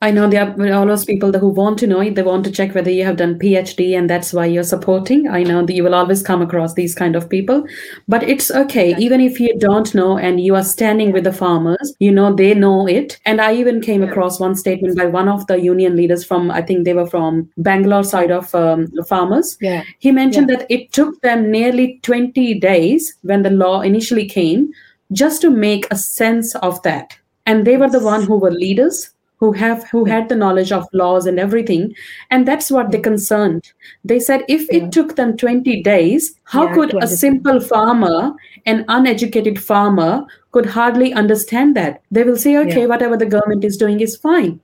I 0.02 0.10
know 0.10 0.28
there 0.28 0.54
are 0.58 0.72
all 0.74 0.86
those 0.86 1.06
people 1.06 1.32
who 1.32 1.48
want 1.48 1.78
to 1.78 1.86
know 1.86 2.00
it. 2.00 2.16
They 2.16 2.22
want 2.22 2.44
to 2.44 2.50
check 2.50 2.74
whether 2.74 2.90
you 2.90 3.02
have 3.06 3.16
done 3.16 3.38
PhD 3.38 3.96
and 3.96 4.10
that's 4.10 4.30
why 4.30 4.44
you're 4.44 4.62
supporting. 4.62 5.26
I 5.26 5.42
know 5.42 5.64
that 5.64 5.72
you 5.72 5.82
will 5.82 5.94
always 5.94 6.22
come 6.22 6.42
across 6.42 6.74
these 6.74 6.94
kind 6.94 7.16
of 7.16 7.30
people, 7.30 7.66
but 8.06 8.22
it's 8.22 8.50
okay. 8.50 8.94
Even 8.98 9.22
if 9.22 9.40
you 9.40 9.58
don't 9.58 9.94
know 9.94 10.18
and 10.18 10.38
you 10.38 10.54
are 10.54 10.62
standing 10.62 11.12
with 11.12 11.24
the 11.24 11.32
farmers, 11.32 11.94
you 11.98 12.12
know, 12.12 12.34
they 12.34 12.52
know 12.52 12.86
it. 12.86 13.18
And 13.24 13.40
I 13.40 13.54
even 13.54 13.80
came 13.80 14.02
across 14.02 14.38
one 14.38 14.54
statement 14.54 14.98
by 14.98 15.06
one 15.06 15.28
of 15.30 15.46
the 15.46 15.58
union 15.58 15.96
leaders 15.96 16.26
from, 16.26 16.50
I 16.50 16.60
think 16.60 16.84
they 16.84 16.92
were 16.92 17.08
from 17.08 17.48
Bangalore 17.56 18.04
side 18.04 18.30
of 18.30 18.54
um, 18.54 18.92
farmers. 19.08 19.56
Yeah. 19.62 19.82
He 19.98 20.12
mentioned 20.12 20.50
yeah. 20.50 20.58
that 20.58 20.66
it 20.68 20.92
took 20.92 21.18
them 21.22 21.50
nearly 21.50 22.00
20 22.02 22.60
days 22.60 23.16
when 23.22 23.44
the 23.44 23.50
law 23.50 23.80
initially 23.80 24.28
came 24.28 24.70
just 25.12 25.40
to 25.40 25.48
make 25.48 25.86
a 25.90 25.96
sense 25.96 26.54
of 26.56 26.82
that. 26.82 27.16
And 27.46 27.66
they 27.66 27.78
were 27.78 27.88
the 27.88 28.00
one 28.00 28.24
who 28.24 28.36
were 28.36 28.50
leaders 28.50 29.10
who 29.38 29.52
have 29.52 29.88
who 29.90 30.04
had 30.04 30.28
the 30.28 30.36
knowledge 30.36 30.72
of 30.72 30.88
laws 30.92 31.26
and 31.26 31.38
everything 31.38 31.94
and 32.30 32.46
that's 32.48 32.70
what 32.70 32.90
they 32.90 32.98
concerned. 32.98 33.72
They 34.04 34.18
said 34.18 34.44
if 34.48 34.70
yeah. 34.70 34.84
it 34.84 34.92
took 34.92 35.16
them 35.16 35.36
20 35.36 35.82
days 35.82 36.34
how 36.44 36.66
yeah, 36.66 36.74
could 36.74 37.02
a 37.02 37.06
simple 37.06 37.60
farmer 37.60 38.32
an 38.66 38.84
uneducated 38.88 39.62
farmer 39.62 40.24
could 40.52 40.66
hardly 40.66 41.12
understand 41.12 41.76
that? 41.76 42.02
They 42.10 42.24
will 42.24 42.36
say 42.36 42.56
okay 42.58 42.82
yeah. 42.82 42.86
whatever 42.86 43.16
the 43.16 43.26
government 43.26 43.64
is 43.64 43.76
doing 43.76 44.00
is 44.00 44.16
fine 44.16 44.60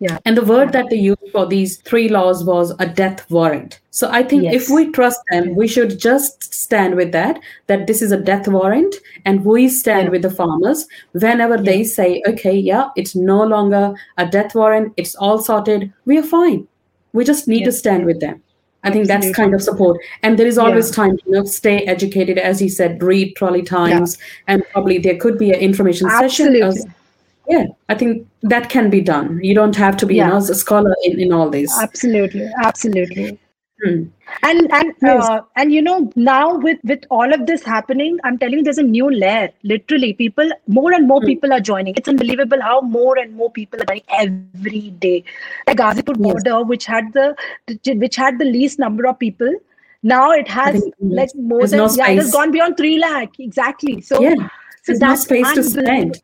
yeah. 0.00 0.18
And 0.24 0.34
the 0.34 0.44
word 0.44 0.72
that 0.72 0.88
they 0.88 0.96
used 0.96 1.30
for 1.30 1.46
these 1.46 1.76
three 1.82 2.08
laws 2.08 2.42
was 2.42 2.72
a 2.78 2.86
death 2.86 3.30
warrant. 3.30 3.80
So 3.90 4.10
I 4.10 4.22
think 4.22 4.44
yes. 4.44 4.54
if 4.54 4.70
we 4.70 4.90
trust 4.90 5.20
them, 5.30 5.54
we 5.54 5.68
should 5.68 6.00
just 6.00 6.54
stand 6.54 6.94
with 6.94 7.12
that, 7.12 7.38
that 7.66 7.86
this 7.86 8.00
is 8.00 8.10
a 8.10 8.16
death 8.16 8.48
warrant. 8.48 8.94
And 9.26 9.44
we 9.44 9.68
stand 9.68 10.04
yeah. 10.04 10.10
with 10.10 10.22
the 10.22 10.30
farmers 10.30 10.86
whenever 11.12 11.56
yeah. 11.56 11.62
they 11.62 11.84
say, 11.84 12.22
okay, 12.26 12.56
yeah, 12.56 12.88
it's 12.96 13.14
no 13.14 13.44
longer 13.44 13.94
a 14.16 14.26
death 14.26 14.54
warrant, 14.54 14.94
it's 14.96 15.14
all 15.16 15.38
sorted, 15.38 15.92
we 16.06 16.16
are 16.16 16.22
fine. 16.22 16.66
We 17.12 17.24
just 17.24 17.46
need 17.46 17.64
to 17.64 17.72
stand 17.72 18.06
with 18.06 18.20
them. 18.20 18.42
I 18.82 18.90
think 18.90 19.02
Absolutely. 19.02 19.28
that's 19.28 19.36
kind 19.36 19.54
of 19.54 19.62
support. 19.62 20.00
And 20.22 20.38
there 20.38 20.46
is 20.46 20.56
always 20.56 20.88
yeah. 20.88 20.94
time 20.94 21.18
to 21.18 21.22
you 21.26 21.32
know, 21.32 21.44
stay 21.44 21.80
educated, 21.80 22.38
as 22.38 22.62
you 22.62 22.70
said, 22.70 23.02
read 23.02 23.36
trolley 23.36 23.62
times, 23.62 24.16
and 24.46 24.62
probably 24.72 24.96
there 24.96 25.18
could 25.18 25.36
be 25.36 25.50
an 25.50 25.60
information 25.60 26.08
session. 26.08 26.46
Absolutely. 26.46 26.80
session 26.80 26.94
yeah 27.50 27.66
i 27.88 27.94
think 27.94 28.26
that 28.42 28.70
can 28.70 28.88
be 28.88 29.00
done. 29.02 29.38
You 29.42 29.54
don't 29.54 29.76
have 29.76 29.96
to 29.98 30.06
be 30.06 30.16
yeah. 30.16 30.28
you 30.28 30.32
know, 30.32 30.38
a 30.38 30.54
scholar 30.54 30.94
in, 31.04 31.20
in 31.20 31.32
all 31.32 31.50
this. 31.50 31.78
Absolutely 31.78 32.48
absolutely. 32.64 33.38
Hmm. 33.82 34.02
and 34.42 34.72
and 34.78 34.94
yes. 35.02 35.26
uh, 35.26 35.40
and 35.56 35.72
you 35.72 35.80
know 35.80 36.12
now 36.14 36.58
with 36.64 36.78
with 36.84 37.04
all 37.08 37.32
of 37.36 37.46
this 37.50 37.62
happening 37.64 38.18
i'm 38.24 38.36
telling 38.42 38.58
you 38.58 38.64
there's 38.66 38.82
a 38.82 38.82
new 38.82 39.10
layer 39.10 39.48
literally. 39.62 40.12
People 40.12 40.50
more 40.66 40.92
and 40.92 41.08
more 41.08 41.20
hmm. 41.20 41.26
people 41.26 41.54
are 41.54 41.60
joining. 41.60 41.94
It's 41.96 42.08
unbelievable 42.08 42.60
how 42.60 42.80
more 42.82 43.16
and 43.18 43.34
more 43.34 43.50
people 43.50 43.80
are 43.80 43.86
joining 43.86 44.04
every 44.18 44.90
day. 45.06 45.24
The 45.66 45.74
like 45.74 45.78
Ghazipur 45.78 46.18
border 46.28 46.62
which 46.62 46.86
had 46.86 47.12
the 47.14 47.34
which 48.04 48.16
had 48.16 48.38
the 48.38 48.44
least 48.44 48.78
number 48.78 49.06
of 49.06 49.18
people 49.18 49.60
now 50.02 50.30
it 50.30 50.48
has 50.48 50.82
like 51.00 51.34
more 51.34 51.66
than 51.66 51.78
no 51.78 51.90
yeah, 51.94 52.10
it 52.10 52.16
has 52.16 52.32
gone 52.32 52.50
beyond 52.50 52.76
3 52.76 52.98
lakh. 52.98 53.38
Exactly. 53.38 54.00
So 54.00 54.20
yeah. 54.20 54.34
so 54.34 54.48
there's 54.86 54.98
that's 54.98 55.30
no 55.30 55.42
space 55.42 55.52
to 55.54 55.64
spend 55.64 56.22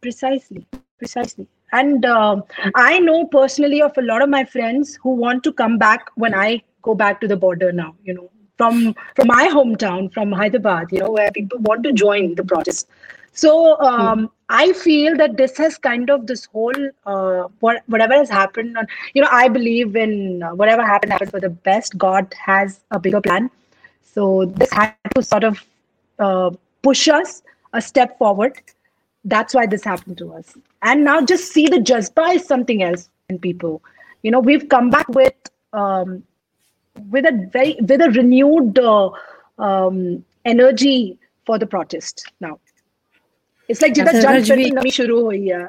precisely 0.00 0.66
precisely 0.98 1.46
and 1.72 2.04
uh, 2.04 2.40
i 2.74 2.98
know 2.98 3.26
personally 3.26 3.80
of 3.82 3.96
a 3.98 4.02
lot 4.02 4.22
of 4.22 4.28
my 4.28 4.44
friends 4.44 4.98
who 5.02 5.14
want 5.14 5.42
to 5.44 5.52
come 5.52 5.78
back 5.78 6.10
when 6.14 6.34
i 6.34 6.62
go 6.82 6.94
back 6.94 7.20
to 7.20 7.28
the 7.28 7.36
border 7.36 7.70
now 7.72 7.94
you 8.04 8.14
know 8.14 8.30
from 8.56 8.94
from 9.14 9.28
my 9.28 9.46
hometown 9.56 10.12
from 10.12 10.32
hyderabad 10.32 10.86
you 10.90 11.00
know 11.00 11.10
where 11.10 11.30
people 11.38 11.58
want 11.70 11.82
to 11.82 11.92
join 11.92 12.34
the 12.34 12.44
protest 12.44 12.88
so 13.32 13.52
um, 13.80 14.26
mm. 14.26 14.30
i 14.48 14.72
feel 14.72 15.16
that 15.16 15.36
this 15.36 15.56
has 15.56 15.78
kind 15.78 16.10
of 16.10 16.26
this 16.26 16.44
whole 16.46 16.82
uh, 17.06 17.44
what, 17.60 17.82
whatever 17.86 18.14
has 18.14 18.28
happened 18.28 18.76
on, 18.76 18.86
you 19.14 19.22
know 19.22 19.28
i 19.30 19.48
believe 19.48 19.96
in 19.96 20.42
uh, 20.42 20.54
whatever 20.54 20.84
happened 20.84 21.12
happened 21.12 21.30
for 21.30 21.40
the 21.40 21.54
best 21.70 21.96
god 21.96 22.34
has 22.50 22.80
a 22.90 22.98
bigger 22.98 23.20
plan 23.20 23.50
So 24.12 24.46
this 24.46 24.72
had 24.72 24.94
to 25.14 25.22
sort 25.22 25.44
of 25.44 25.64
uh, 26.18 26.50
push 26.82 27.08
us 27.08 27.42
a 27.72 27.80
step 27.80 28.18
forward 28.18 28.60
that's 29.24 29.54
why 29.54 29.66
this 29.66 29.84
happened 29.84 30.18
to 30.18 30.32
us. 30.32 30.56
And 30.82 31.04
now 31.04 31.20
just 31.24 31.52
see 31.52 31.68
the 31.68 31.80
just 31.80 32.12
is 32.18 32.46
something 32.46 32.82
else 32.82 33.08
in 33.28 33.38
people. 33.38 33.82
You 34.22 34.30
know 34.30 34.40
we've 34.40 34.68
come 34.68 34.90
back 34.90 35.08
with 35.08 35.34
um, 35.72 36.22
with 37.10 37.24
a 37.26 37.48
very 37.52 37.76
with 37.80 38.00
a 38.00 38.10
renewed 38.10 38.78
uh, 38.78 39.10
um, 39.58 40.24
energy 40.44 41.18
for 41.46 41.58
the 41.58 41.66
protest 41.66 42.30
now. 42.40 42.58
It's 43.68 43.82
like 43.82 43.94
jitna 43.94 44.44
jump 44.44 44.86
shuru 44.86 45.20
hui 45.22 45.48
hai. 45.48 45.68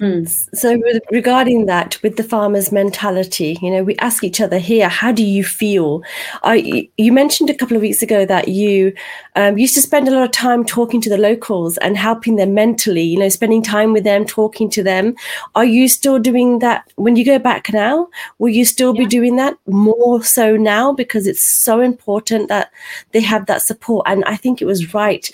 Mm. 0.00 0.28
So, 0.54 0.80
regarding 1.10 1.66
that, 1.66 1.98
with 2.02 2.16
the 2.16 2.24
farmers' 2.24 2.72
mentality, 2.72 3.58
you 3.60 3.70
know, 3.70 3.84
we 3.84 3.96
ask 3.96 4.24
each 4.24 4.40
other 4.40 4.58
here, 4.58 4.88
how 4.88 5.12
do 5.12 5.22
you 5.22 5.44
feel? 5.44 6.02
I, 6.42 6.88
you 6.96 7.12
mentioned 7.12 7.50
a 7.50 7.54
couple 7.54 7.76
of 7.76 7.82
weeks 7.82 8.00
ago 8.00 8.24
that 8.24 8.48
you 8.48 8.94
um, 9.36 9.58
used 9.58 9.74
to 9.74 9.82
spend 9.82 10.08
a 10.08 10.10
lot 10.10 10.24
of 10.24 10.30
time 10.30 10.64
talking 10.64 11.02
to 11.02 11.10
the 11.10 11.18
locals 11.18 11.76
and 11.78 11.98
helping 11.98 12.36
them 12.36 12.54
mentally, 12.54 13.02
you 13.02 13.18
know, 13.18 13.28
spending 13.28 13.62
time 13.62 13.92
with 13.92 14.04
them, 14.04 14.24
talking 14.24 14.70
to 14.70 14.82
them. 14.82 15.14
Are 15.54 15.66
you 15.66 15.86
still 15.86 16.18
doing 16.18 16.60
that 16.60 16.90
when 16.96 17.16
you 17.16 17.24
go 17.24 17.38
back 17.38 17.70
now? 17.72 18.08
Will 18.38 18.48
you 18.48 18.64
still 18.64 18.94
yeah. 18.94 19.02
be 19.02 19.06
doing 19.06 19.36
that 19.36 19.58
more 19.66 20.24
so 20.24 20.56
now? 20.56 20.92
Because 20.92 21.26
it's 21.26 21.42
so 21.42 21.80
important 21.80 22.48
that 22.48 22.70
they 23.12 23.20
have 23.20 23.46
that 23.46 23.62
support. 23.62 24.06
And 24.08 24.24
I 24.24 24.36
think 24.36 24.62
it 24.62 24.66
was 24.66 24.94
right 24.94 25.30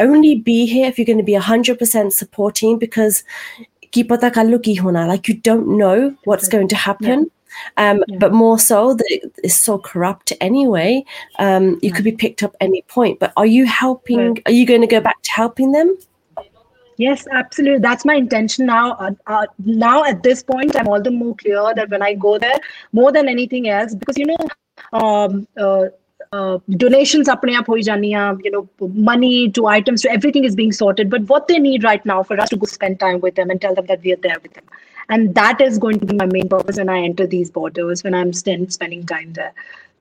only 0.00 0.34
be 0.34 0.66
here 0.66 0.88
if 0.88 0.98
you're 0.98 1.06
going 1.06 1.18
to 1.18 1.24
be 1.24 1.34
100% 1.34 2.12
supporting 2.12 2.78
because 2.78 3.22
ki 3.90 4.04
pata 4.04 4.30
ki 4.30 4.76
hona 4.78 5.06
like 5.06 5.28
you 5.28 5.34
don't 5.34 5.66
know 5.78 6.14
what's 6.24 6.48
going 6.48 6.68
to 6.68 6.76
happen 6.76 7.20
yeah. 7.20 7.36
Um, 7.76 8.04
yeah. 8.06 8.18
but 8.18 8.32
more 8.32 8.58
so 8.58 8.94
that 8.94 9.30
it's 9.42 9.56
so 9.56 9.78
corrupt 9.78 10.32
anyway 10.40 11.04
um, 11.38 11.70
you 11.70 11.78
yeah. 11.82 11.94
could 11.94 12.04
be 12.04 12.12
picked 12.12 12.44
up 12.44 12.54
any 12.60 12.82
point 12.82 13.18
but 13.18 13.32
are 13.36 13.46
you 13.46 13.66
helping 13.66 14.34
right. 14.34 14.42
are 14.46 14.52
you 14.52 14.66
going 14.66 14.80
to 14.80 14.86
go 14.86 15.00
back 15.00 15.20
to 15.22 15.32
helping 15.32 15.72
them 15.72 15.98
yes 16.96 17.26
absolutely 17.32 17.80
that's 17.80 18.04
my 18.04 18.14
intention 18.14 18.66
now 18.66 18.92
uh, 18.92 19.10
uh, 19.26 19.46
now 19.58 20.04
at 20.04 20.22
this 20.22 20.44
point 20.44 20.76
i'm 20.76 20.86
all 20.86 21.02
the 21.02 21.10
more 21.10 21.34
clear 21.36 21.74
that 21.74 21.90
when 21.90 22.02
i 22.02 22.14
go 22.14 22.38
there 22.38 22.60
more 22.92 23.10
than 23.10 23.28
anything 23.28 23.68
else 23.68 23.94
because 23.94 24.16
you 24.16 24.26
know 24.26 24.48
um, 24.92 25.46
uh, 25.56 25.86
donations 26.32 27.28
apne 27.32 27.54
aap 27.60 27.70
hoi 27.70 27.78
you 28.44 28.50
know 28.50 28.68
money 29.06 29.50
to 29.56 29.66
items 29.66 30.02
to 30.02 30.10
everything 30.16 30.44
is 30.48 30.54
being 30.60 30.70
sorted 30.70 31.10
but 31.14 31.22
what 31.32 31.48
they 31.48 31.58
need 31.58 31.82
right 31.82 32.06
now 32.10 32.22
for 32.22 32.40
us 32.40 32.48
to 32.50 32.56
go 32.56 32.66
spend 32.66 33.00
time 33.00 33.18
with 33.24 33.34
them 33.34 33.50
and 33.50 33.60
tell 33.60 33.74
them 33.74 33.86
that 33.86 34.00
we 34.04 34.12
are 34.12 34.20
there 34.26 34.38
with 34.44 34.52
them 34.54 34.62
and 35.08 35.34
that 35.34 35.60
is 35.60 35.80
going 35.84 35.98
to 35.98 36.06
be 36.06 36.14
my 36.20 36.26
main 36.26 36.48
purpose 36.52 36.76
when 36.82 36.92
i 36.96 37.00
enter 37.00 37.26
these 37.26 37.50
borders 37.50 38.04
when 38.04 38.14
i'm 38.14 38.32
st- 38.32 38.72
spending 38.72 39.04
time 39.04 39.32
there 39.32 39.52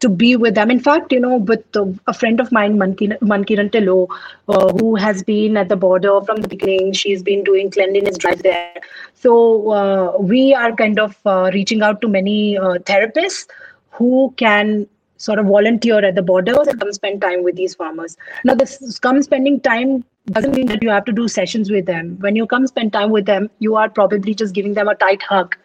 to 0.02 0.08
be 0.08 0.36
with 0.38 0.56
them. 0.56 0.72
In 0.72 0.80
fact, 0.80 1.12
you 1.12 1.20
know, 1.20 1.36
with 1.36 1.76
uh, 1.76 1.86
a 2.08 2.14
friend 2.14 2.40
of 2.40 2.54
mine, 2.54 2.78
Mankiran 2.78 3.70
Telo, 3.70 4.08
uh, 4.48 4.72
who 4.78 4.96
has 4.96 5.24
been 5.24 5.58
at 5.58 5.68
the 5.68 5.76
border 5.76 6.22
from 6.22 6.38
the 6.38 6.48
beginning, 6.48 6.94
she's 6.94 7.22
been 7.22 7.44
doing 7.44 7.70
cleanliness 7.70 8.18
drive 8.18 8.42
there. 8.42 8.76
So 9.14 9.72
uh, 9.72 10.18
we 10.18 10.54
are 10.54 10.74
kind 10.74 11.02
of 11.02 11.18
uh, 11.26 11.52
reaching 11.54 11.82
out 11.82 12.00
to 12.00 12.08
many 12.08 12.58
uh, 12.58 12.78
therapists 12.92 13.50
who 13.92 14.34
can 14.38 14.88
sort 15.20 15.38
of 15.38 15.46
volunteer 15.46 16.04
at 16.04 16.16
the 16.16 16.22
borders 16.22 16.68
and 16.68 16.80
come 16.80 16.92
spend 16.94 17.22
time 17.22 17.44
with 17.44 17.56
these 17.56 17.76
farmers. 17.76 18.18
Now, 18.44 18.56
this 18.56 18.98
come 19.00 19.22
spending 19.22 19.60
time 19.60 20.04
doesn't 20.28 20.56
mean 20.56 20.68
that 20.68 20.82
you 20.82 20.90
have 20.90 21.06
to 21.06 21.12
do 21.12 21.28
sessions 21.28 21.70
with 21.70 21.86
them. 21.86 22.18
When 22.20 22.36
you 22.36 22.48
come 22.48 22.66
spend 22.68 22.94
time 22.94 23.12
with 23.12 23.26
them, 23.26 23.50
you 23.60 23.76
are 23.76 23.90
probably 23.90 24.34
just 24.34 24.56
giving 24.56 24.74
them 24.74 24.88
a 24.88 24.96
tight 24.96 25.22
hug, 25.22 25.56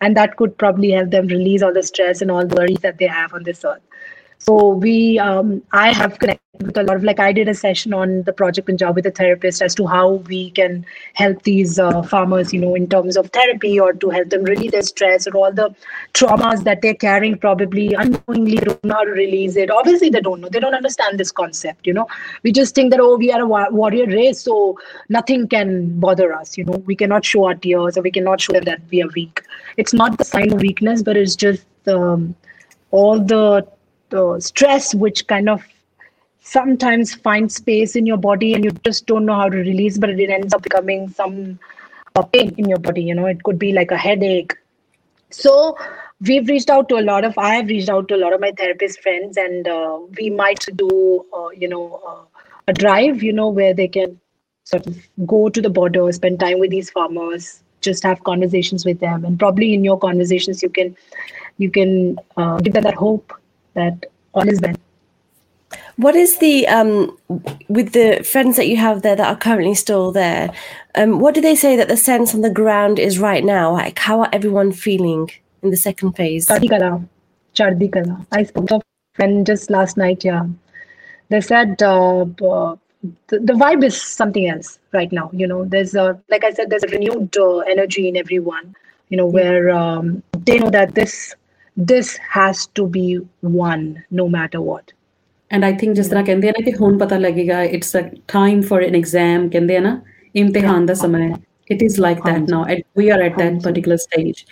and 0.00 0.16
that 0.16 0.36
could 0.36 0.56
probably 0.58 0.90
help 0.90 1.10
them 1.10 1.26
release 1.26 1.62
all 1.62 1.72
the 1.72 1.82
stress 1.82 2.20
and 2.22 2.30
all 2.30 2.46
the 2.46 2.54
worries 2.54 2.80
that 2.80 2.98
they 2.98 3.06
have 3.06 3.32
on 3.34 3.42
this 3.44 3.64
earth. 3.64 3.80
So 4.38 4.68
we, 4.68 5.18
um, 5.18 5.62
I 5.72 5.92
have 5.92 6.18
connected 6.18 6.37
with 6.60 6.76
a 6.76 6.82
lot 6.82 6.96
of 6.96 7.04
like 7.04 7.20
I 7.20 7.32
did 7.32 7.48
a 7.48 7.54
session 7.54 7.94
on 7.94 8.22
the 8.22 8.32
project 8.32 8.66
Punjab 8.66 8.96
with 8.96 9.06
a 9.06 9.10
therapist 9.10 9.62
as 9.62 9.74
to 9.76 9.86
how 9.86 10.14
we 10.32 10.50
can 10.50 10.84
help 11.14 11.42
these 11.42 11.78
uh, 11.78 12.02
farmers, 12.02 12.52
you 12.52 12.60
know, 12.60 12.74
in 12.74 12.88
terms 12.88 13.16
of 13.16 13.30
therapy 13.30 13.78
or 13.78 13.92
to 13.92 14.10
help 14.10 14.30
them 14.30 14.44
release 14.44 14.72
their 14.72 14.82
stress 14.82 15.26
or 15.26 15.36
all 15.36 15.52
the 15.52 15.74
traumas 16.14 16.64
that 16.64 16.82
they're 16.82 16.94
carrying. 16.94 17.38
Probably 17.38 17.94
unknowingly 17.94 18.56
don't 18.56 18.84
know 18.84 18.94
how 18.94 19.04
to 19.04 19.10
release 19.10 19.56
it. 19.56 19.70
Obviously, 19.70 20.10
they 20.10 20.20
don't 20.20 20.40
know. 20.40 20.48
They 20.48 20.60
don't 20.60 20.74
understand 20.74 21.18
this 21.18 21.32
concept. 21.32 21.86
You 21.86 21.94
know, 21.94 22.06
we 22.42 22.52
just 22.52 22.74
think 22.74 22.90
that 22.90 23.00
oh, 23.00 23.16
we 23.16 23.32
are 23.32 23.40
a 23.40 23.70
warrior 23.70 24.06
race, 24.06 24.40
so 24.40 24.78
nothing 25.08 25.48
can 25.48 25.98
bother 26.00 26.32
us. 26.32 26.58
You 26.58 26.64
know, 26.64 26.82
we 26.86 26.96
cannot 26.96 27.24
show 27.24 27.44
our 27.44 27.54
tears 27.54 27.96
or 27.96 28.02
we 28.02 28.10
cannot 28.10 28.40
show 28.40 28.52
them 28.52 28.64
that 28.64 28.80
we 28.90 29.02
are 29.02 29.08
weak. 29.14 29.42
It's 29.76 29.92
not 29.92 30.18
the 30.18 30.24
sign 30.24 30.52
of 30.52 30.60
weakness, 30.60 31.02
but 31.02 31.16
it's 31.16 31.36
just 31.36 31.64
um, 31.86 32.34
all 32.90 33.20
the 33.20 33.66
the 34.10 34.40
stress 34.40 34.94
which 34.94 35.26
kind 35.26 35.48
of 35.48 35.62
sometimes 36.50 37.14
find 37.14 37.52
space 37.52 37.96
in 37.96 38.06
your 38.06 38.16
body 38.26 38.54
and 38.54 38.64
you 38.64 38.70
just 38.84 39.06
don't 39.06 39.26
know 39.30 39.38
how 39.40 39.48
to 39.48 39.58
release 39.58 39.98
but 39.98 40.10
it 40.10 40.30
ends 40.30 40.54
up 40.54 40.62
becoming 40.62 41.08
some 41.08 41.58
pain 42.32 42.52
in 42.58 42.68
your 42.68 42.78
body 42.78 43.02
you 43.02 43.14
know 43.14 43.26
it 43.26 43.42
could 43.44 43.58
be 43.58 43.72
like 43.72 43.92
a 43.92 43.96
headache 43.96 44.54
so 45.30 45.76
we've 46.26 46.48
reached 46.48 46.70
out 46.76 46.88
to 46.88 46.96
a 46.98 47.04
lot 47.08 47.24
of 47.28 47.36
i 47.38 47.50
have 47.54 47.68
reached 47.68 47.88
out 47.88 48.08
to 48.08 48.16
a 48.16 48.22
lot 48.22 48.32
of 48.32 48.40
my 48.40 48.50
therapist 48.60 49.00
friends 49.02 49.36
and 49.36 49.68
uh, 49.68 49.98
we 50.18 50.30
might 50.30 50.66
do 50.74 51.24
uh, 51.40 51.48
you 51.50 51.68
know 51.68 52.00
uh, 52.08 52.40
a 52.66 52.72
drive 52.72 53.22
you 53.22 53.32
know 53.32 53.48
where 53.60 53.74
they 53.82 53.86
can 53.86 54.18
sort 54.64 54.86
of 54.86 54.96
go 55.26 55.48
to 55.48 55.62
the 55.68 55.70
border 55.78 56.10
spend 56.12 56.40
time 56.40 56.58
with 56.58 56.70
these 56.70 56.90
farmers 56.90 57.62
just 57.80 58.02
have 58.02 58.24
conversations 58.24 58.84
with 58.84 58.98
them 59.00 59.24
and 59.24 59.38
probably 59.38 59.72
in 59.74 59.84
your 59.84 59.98
conversations 59.98 60.62
you 60.62 60.70
can 60.80 60.96
you 61.58 61.70
can 61.70 62.18
uh, 62.36 62.56
give 62.58 62.72
them 62.72 62.82
that 62.90 62.94
hope 62.94 63.32
that 63.74 64.06
all 64.32 64.48
is 64.48 64.60
well. 64.60 64.77
What 65.98 66.14
is 66.14 66.38
the 66.38 66.64
um, 66.68 67.18
with 67.68 67.92
the 67.92 68.22
friends 68.22 68.56
that 68.56 68.68
you 68.68 68.76
have 68.76 69.02
there 69.02 69.16
that 69.16 69.26
are 69.26 69.36
currently 69.36 69.74
still 69.74 70.12
there? 70.12 70.52
Um, 70.94 71.18
what 71.18 71.34
do 71.34 71.40
they 71.40 71.56
say 71.56 71.74
that 71.74 71.88
the 71.88 71.96
sense 71.96 72.36
on 72.36 72.42
the 72.42 72.50
ground 72.50 73.00
is 73.00 73.18
right 73.18 73.44
now? 73.44 73.72
Like, 73.72 73.98
how 73.98 74.20
are 74.20 74.28
everyone 74.32 74.70
feeling 74.70 75.28
in 75.60 75.70
the 75.70 75.76
second 75.76 76.12
phase? 76.12 76.46
Chardikala, 76.46 77.04
Chardikala. 77.52 78.24
I 78.30 78.44
spoke 78.44 78.68
to 78.68 78.76
a 78.76 78.80
friend 79.14 79.44
just 79.44 79.70
last 79.70 79.96
night. 79.96 80.24
Yeah, 80.24 80.46
they 81.30 81.40
said 81.40 81.82
uh, 81.82 82.20
uh, 82.20 82.76
the, 83.26 83.40
the 83.40 83.54
vibe 83.54 83.82
is 83.82 84.00
something 84.00 84.48
else 84.48 84.78
right 84.92 85.10
now. 85.10 85.30
You 85.32 85.48
know, 85.48 85.64
there's 85.64 85.96
a 85.96 86.16
like 86.28 86.44
I 86.44 86.52
said, 86.52 86.70
there's 86.70 86.84
a 86.84 86.94
renewed 86.96 87.36
uh, 87.36 87.58
energy 87.74 88.06
in 88.08 88.16
everyone. 88.16 88.76
You 89.08 89.16
know, 89.16 89.26
where 89.26 89.70
um, 89.70 90.22
they 90.46 90.60
know 90.60 90.70
that 90.70 90.94
this 90.94 91.34
this 91.76 92.16
has 92.18 92.68
to 92.78 92.86
be 92.86 93.18
won 93.42 94.04
no 94.12 94.28
matter 94.28 94.60
what 94.60 94.92
and 95.50 95.64
I 95.64 95.72
think, 95.80 95.96
just 95.96 96.12
like 96.12 96.26
ਕਹਿੰਦੇ 96.26 96.48
ਆ 96.48 96.52
ਨਾ 96.58 96.64
ਕਿ 96.64 96.72
ਹੁਣ 96.80 96.98
ਪਤਾ 96.98 97.18
ਲੱਗੇਗਾ 97.18 97.62
it's 97.62 97.96
a 97.96 98.00
time 98.32 98.60
for 98.70 98.84
an 98.84 98.94
exam 98.94 99.48
ਕਹਿੰਦੇ 99.48 99.76
ਆ 99.76 99.80
ਨਾ 99.80 100.00
ਇਮਤਿਹਾਨ 100.36 100.86
ਦਾ 100.86 100.94
ਸਮਾਂ 100.94 101.28
it 101.70 101.82
is 101.82 101.98
like 101.98 102.20
that 102.24 102.48
now 102.48 102.64
and 102.64 102.84
we 102.98 103.10
are 103.14 103.22
at 103.22 103.34
that 103.38 103.62
particular 103.62 103.98
stage. 103.98 104.46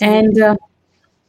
And 0.00 0.38
uh, 0.40 0.56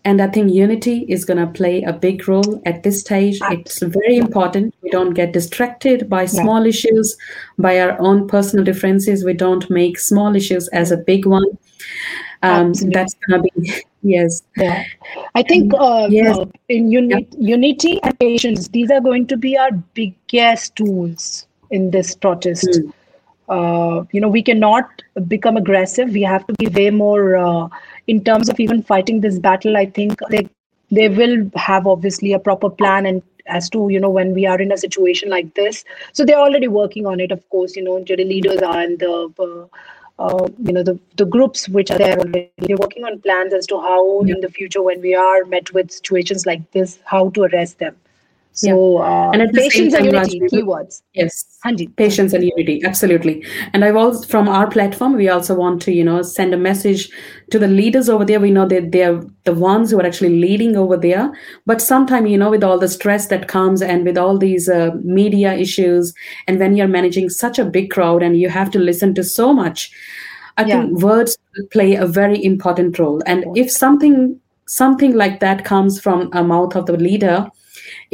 and 0.06 0.22
i 0.22 0.28
think 0.28 0.52
unity 0.54 0.94
is 1.16 1.26
going 1.26 1.40
to 1.40 1.48
play 1.60 1.82
a 1.82 1.92
big 1.92 2.28
role 2.28 2.62
at 2.66 2.84
this 2.84 3.02
stage. 3.02 3.40
It's 3.50 3.82
very 3.82 4.18
important 4.18 4.76
we 4.84 4.92
don't 4.92 5.16
get 5.20 5.34
distracted 5.34 6.10
by 6.10 6.26
small 6.28 6.66
issues 6.66 7.18
by 7.58 7.80
our 7.80 8.00
own 8.00 8.28
personal 8.28 8.64
differences. 8.64 9.26
We 9.26 9.34
don't 9.34 9.70
make 9.70 10.00
small 10.00 10.36
issues 10.36 10.68
as 10.70 10.92
a 10.92 10.98
big 10.98 11.26
one 11.26 11.46
um, 12.46 12.74
that's 12.92 13.16
to 13.30 13.42
be 13.42 13.82
yes. 14.02 14.42
Yeah. 14.58 14.84
I 15.34 15.44
think 15.44 15.74
uh, 15.78 16.08
yes. 16.10 16.38
Uh, 16.38 16.46
in 16.70 16.92
uni- 16.92 17.28
unity 17.38 18.00
and 18.04 18.20
patience 18.20 18.68
these 18.70 18.92
are 18.92 19.02
going 19.02 19.28
to 19.28 19.38
be 19.38 19.58
our 19.58 19.72
biggest 19.94 20.76
tools 20.76 21.48
in 21.72 21.92
this 21.92 22.16
protest. 22.16 22.68
Mm. 22.68 22.94
uh, 23.56 24.04
you 24.12 24.22
know 24.22 24.30
we 24.36 24.42
cannot 24.44 25.02
become 25.28 25.58
aggressive. 25.58 26.10
We 26.10 26.24
have 26.24 26.46
to 26.48 26.54
be 26.54 26.68
way 26.68 26.90
more 26.90 27.38
uh, 27.38 27.68
in 28.08 28.24
terms 28.24 28.50
of 28.50 28.60
even 28.60 28.84
fighting 28.84 29.22
this 29.22 29.40
battle 29.40 29.78
i 29.78 29.86
think 29.98 30.20
they 30.30 30.48
they 30.92 31.10
will 31.10 31.50
have 31.56 31.88
obviously 31.88 32.34
a 32.34 32.40
proper 32.40 32.70
plan 32.70 33.08
and 33.12 33.24
as 33.48 33.70
to 33.70 33.90
you 33.90 34.00
know 34.00 34.10
when 34.10 34.34
we 34.34 34.46
are 34.46 34.60
in 34.60 34.72
a 34.72 34.78
situation 34.78 35.30
like 35.30 35.54
this. 35.54 35.84
So 36.14 36.26
they're 36.26 36.40
already 36.40 36.68
working 36.68 37.06
on 37.06 37.20
it 37.20 37.32
of 37.32 37.48
course 37.50 37.76
you 37.76 37.84
know 37.84 38.04
the 38.04 38.24
leaders 38.24 38.62
are 38.62 38.80
and 38.80 39.00
the 39.00 39.34
uh, 39.40 39.78
uh, 40.20 40.48
you 40.60 40.72
know 40.72 40.84
the, 40.84 40.98
the 41.18 41.26
groups 41.26 41.68
which 41.68 41.92
are 41.92 41.98
there 41.98 42.18
already 42.18 42.52
they're 42.58 42.78
working 42.78 43.04
on 43.04 43.20
plans 43.20 43.54
as 43.54 43.68
to 43.68 43.80
how 43.80 44.24
yeah. 44.24 44.36
in 44.36 44.42
the 44.42 44.50
future 44.50 44.82
when 44.82 45.02
we 45.02 45.14
are 45.14 45.44
met 45.46 45.74
with 45.74 45.92
situations 45.92 46.46
like 46.46 46.70
this 46.72 47.00
how 47.04 47.30
to 47.32 47.44
arrest 47.44 47.80
them 47.80 47.96
so, 48.56 49.00
yeah. 49.00 49.06
uh, 49.06 49.32
and 49.32 49.54
patience 49.54 49.94
and 49.94 50.06
unity, 50.06 50.40
keywords. 50.40 51.02
Yes, 51.14 51.60
patience 51.98 52.32
and 52.32 52.42
unity, 52.42 52.82
absolutely. 52.86 53.46
And 53.74 53.84
I've 53.84 53.98
also, 53.98 54.26
from 54.28 54.48
our 54.48 54.70
platform, 54.72 55.18
we 55.18 55.28
also 55.28 55.54
want 55.54 55.82
to, 55.82 55.92
you 55.92 56.06
know, 56.06 56.22
send 56.22 56.54
a 56.54 56.58
message 56.58 57.10
to 57.52 57.60
the 57.60 57.68
leaders 57.68 58.08
over 58.08 58.24
there. 58.24 58.40
We 58.40 58.52
know 58.52 58.66
that 58.66 58.94
they're 58.94 59.22
the 59.44 59.54
ones 59.54 59.92
who 59.92 60.00
are 60.00 60.06
actually 60.06 60.40
leading 60.40 60.78
over 60.78 60.96
there. 60.96 61.34
But 61.66 61.82
sometimes, 61.82 62.30
you 62.30 62.38
know, 62.38 62.50
with 62.50 62.64
all 62.64 62.80
the 62.80 62.88
stress 62.88 63.28
that 63.28 63.50
comes 63.50 63.82
and 63.82 64.06
with 64.06 64.18
all 64.18 64.38
these 64.38 64.70
uh, 64.70 64.92
media 65.04 65.54
issues, 65.54 66.14
and 66.48 66.58
when 66.58 66.78
you're 66.78 66.88
managing 66.88 67.30
such 67.30 67.60
a 67.60 67.66
big 67.66 67.92
crowd 67.92 68.24
and 68.24 68.40
you 68.40 68.48
have 68.48 68.72
to 68.72 68.80
listen 68.80 69.14
to 69.16 69.24
so 69.24 69.52
much, 69.52 69.92
I 70.58 70.64
yeah. 70.64 70.84
think 70.84 71.02
words 71.02 71.38
play 71.74 71.96
a 71.96 72.08
very 72.08 72.42
important 72.42 72.98
role. 73.00 73.22
And 73.26 73.46
if 73.58 73.70
something 73.70 74.40
something 74.68 75.14
like 75.14 75.40
that 75.42 75.64
comes 75.64 76.00
from 76.00 76.30
a 76.34 76.44
mouth 76.44 76.76
of 76.76 76.86
the 76.88 76.98
leader 76.98 77.48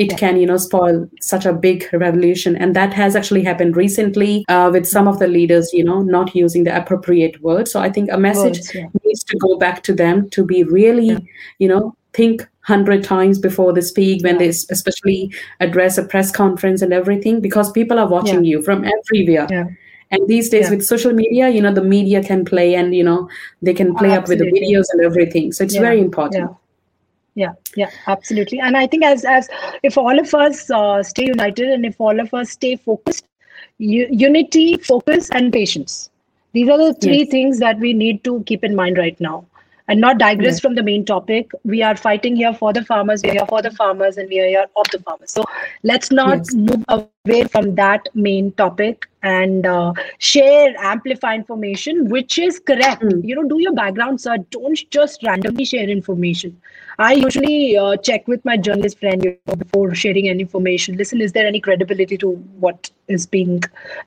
it 0.04 0.12
can 0.18 0.38
you 0.42 0.48
know 0.50 0.58
spoil 0.58 0.98
such 1.30 1.46
a 1.46 1.54
big 1.66 1.86
revolution 1.94 2.56
and 2.56 2.76
that 2.76 2.94
has 3.00 3.16
actually 3.16 3.44
happened 3.44 3.76
recently 3.76 4.34
uh, 4.56 4.70
with 4.76 4.86
some 4.92 5.08
of 5.14 5.20
the 5.24 5.28
leaders 5.28 5.70
you 5.74 5.84
know 5.84 6.02
not 6.02 6.36
using 6.36 6.64
the 6.68 6.76
appropriate 6.82 7.42
words 7.50 7.72
so 7.72 7.80
i 7.80 7.90
think 7.98 8.10
a 8.12 8.18
message 8.18 8.58
Words, 8.62 8.76
yeah. 8.76 8.88
needs 9.06 9.24
to 9.32 9.38
go 9.48 9.58
back 9.66 9.84
to 9.90 9.94
them 10.04 10.30
to 10.38 10.46
be 10.54 10.64
really 10.64 11.08
Yeah. 11.12 11.20
you 11.60 11.68
know 11.74 11.96
think 12.14 12.48
hundred 12.70 13.04
times 13.04 13.40
before 13.44 13.74
they 13.76 13.82
speak 13.82 14.24
when 14.24 14.36
Yeah. 14.36 14.40
they 14.40 14.50
especially 14.78 15.20
address 15.68 15.98
a 15.98 16.04
press 16.16 16.32
conference 16.40 16.82
and 16.88 16.94
everything 16.94 17.40
because 17.46 17.72
people 17.78 17.98
are 18.00 18.08
watching 18.16 18.44
you 18.54 18.62
from 18.68 18.84
everywhere 18.96 19.48
Yeah. 19.50 19.68
and 20.12 20.28
these 20.34 20.50
days 20.56 20.66
Yeah. 20.66 20.76
with 20.76 20.84
social 20.94 21.14
media 21.22 21.50
you 21.58 21.62
know 21.68 21.74
the 21.80 21.88
media 21.98 22.24
can 22.32 22.44
play 22.52 22.70
and 22.82 22.94
you 23.00 23.06
know 23.12 23.20
they 23.70 23.74
can 23.84 23.94
play 24.02 24.12
up 24.18 24.28
with 24.34 24.40
the 24.44 24.50
videos 24.58 24.86
and 24.94 25.02
everything 25.12 25.52
so 25.52 25.64
it's 25.64 25.76
Yeah. 25.80 25.88
very 25.88 26.02
important 26.10 26.50
Yeah. 26.50 26.58
Yeah, 27.36 27.54
yeah, 27.76 27.90
absolutely. 28.08 28.60
And 28.60 28.76
I 28.78 28.88
think 28.88 29.04
as 29.04 29.24
as 29.26 29.50
if 29.84 29.98
all 29.98 30.20
of 30.20 30.34
us 30.34 30.70
uh, 30.72 31.04
stay 31.04 31.26
united 31.28 31.70
and 31.70 31.86
if 31.86 32.00
all 32.00 32.20
of 32.20 32.34
us 32.34 32.52
stay 32.52 32.76
focused, 32.76 33.26
u- 33.78 34.08
unity, 34.12 34.78
focus, 34.78 35.30
and 35.32 35.52
patience. 35.52 36.10
These 36.54 36.70
are 36.70 36.78
the 36.78 36.94
three 36.94 37.24
Yes. 37.24 37.26
things 37.26 37.60
that 37.60 37.80
we 37.80 37.94
need 37.94 38.24
to 38.26 38.44
keep 38.46 38.64
in 38.64 38.76
mind 38.76 38.98
right 38.98 39.20
now. 39.20 39.46
And 39.88 40.00
not 40.00 40.18
digress 40.20 40.60
Yes. 40.60 40.60
from 40.60 40.76
the 40.76 40.84
main 40.84 41.06
topic. 41.06 41.52
We 41.64 41.82
are 41.84 41.96
fighting 41.96 42.36
here 42.36 42.54
for 42.54 42.72
the 42.74 42.84
farmers. 42.84 43.22
We 43.24 43.30
are 43.30 43.34
here 43.34 43.46
for 43.48 43.62
the 43.62 43.72
farmers, 43.72 44.18
and 44.18 44.30
we 44.30 44.40
are 44.40 44.48
here 44.48 44.66
of 44.76 44.90
the 44.92 45.00
farmers. 45.00 45.32
So 45.32 45.44
let's 45.84 46.12
not 46.12 46.40
Yes. 46.40 46.54
move 46.54 46.84
away 46.90 47.24
from 47.28 47.76
that 47.76 48.08
main 48.14 48.52
topic 48.54 49.08
and 49.24 49.66
uh, 49.66 49.94
share, 50.20 50.74
amplify 50.80 51.34
information, 51.36 52.08
which 52.10 52.38
is 52.38 52.60
correct. 52.60 53.02
Mm. 53.02 53.24
You 53.24 53.36
know, 53.36 53.44
do 53.44 53.60
your 53.60 53.74
background 53.74 54.22
search. 54.22 54.42
Don't 54.52 54.82
just 54.92 55.24
randomly 55.24 55.66
share 55.66 55.90
information. 55.90 56.58
I 57.00 57.14
usually 57.14 57.78
uh, 57.78 57.98
check 57.98 58.28
with 58.28 58.44
my 58.46 58.58
journalist 58.58 59.00
friend 59.00 59.24
you 59.24 59.38
know, 59.48 59.56
before 59.56 59.94
sharing 59.96 60.30
any 60.30 60.42
information. 60.42 60.98
Listen, 60.98 61.22
is 61.22 61.32
there 61.32 61.48
any 61.48 61.60
credibility 61.60 62.18
to 62.18 62.32
what 62.32 62.92
is 63.08 63.26
being? 63.26 63.62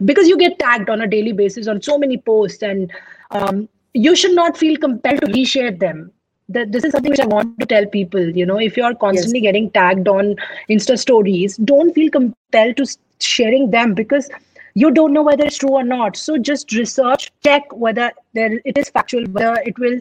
Because 0.04 0.28
you 0.28 0.36
get 0.36 0.58
tagged 0.58 0.90
on 0.90 1.00
a 1.00 1.06
daily 1.06 1.32
basis 1.32 1.66
on 1.66 1.82
so 1.82 1.98
many 1.98 2.18
posts, 2.18 2.62
and 2.62 2.92
um, 3.30 3.68
you 3.94 4.14
should 4.14 4.34
not 4.34 4.56
feel 4.56 4.76
compelled 4.76 5.20
to 5.20 5.26
reshare 5.28 5.78
them. 5.78 6.10
That 6.50 6.72
this 6.72 6.84
is 6.84 6.92
something 6.92 7.10
which 7.10 7.20
I 7.20 7.26
want 7.26 7.58
to 7.60 7.66
tell 7.66 7.86
people. 7.86 8.20
You 8.20 8.44
know, 8.44 8.58
if 8.58 8.76
you 8.76 8.84
are 8.84 8.94
constantly 8.94 9.40
getting 9.40 9.70
tagged 9.70 10.08
on 10.08 10.36
Insta 10.68 10.98
stories, 10.98 11.56
don't 11.56 11.94
feel 11.94 12.10
compelled 12.10 12.76
to 12.76 12.86
sharing 13.18 13.70
them 13.70 13.94
because 13.94 14.28
you 14.74 14.90
don't 14.90 15.12
know 15.12 15.22
whether 15.22 15.44
it's 15.44 15.56
true 15.56 15.70
or 15.70 15.84
not. 15.84 16.16
So 16.16 16.36
just 16.36 16.72
research, 16.72 17.32
check 17.42 17.62
whether 17.72 18.12
there 18.34 18.60
it 18.64 18.76
is 18.76 18.90
factual, 18.90 19.24
whether 19.30 19.54
it 19.64 19.78
will, 19.78 20.00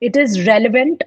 it 0.00 0.16
is 0.16 0.46
relevant 0.46 1.04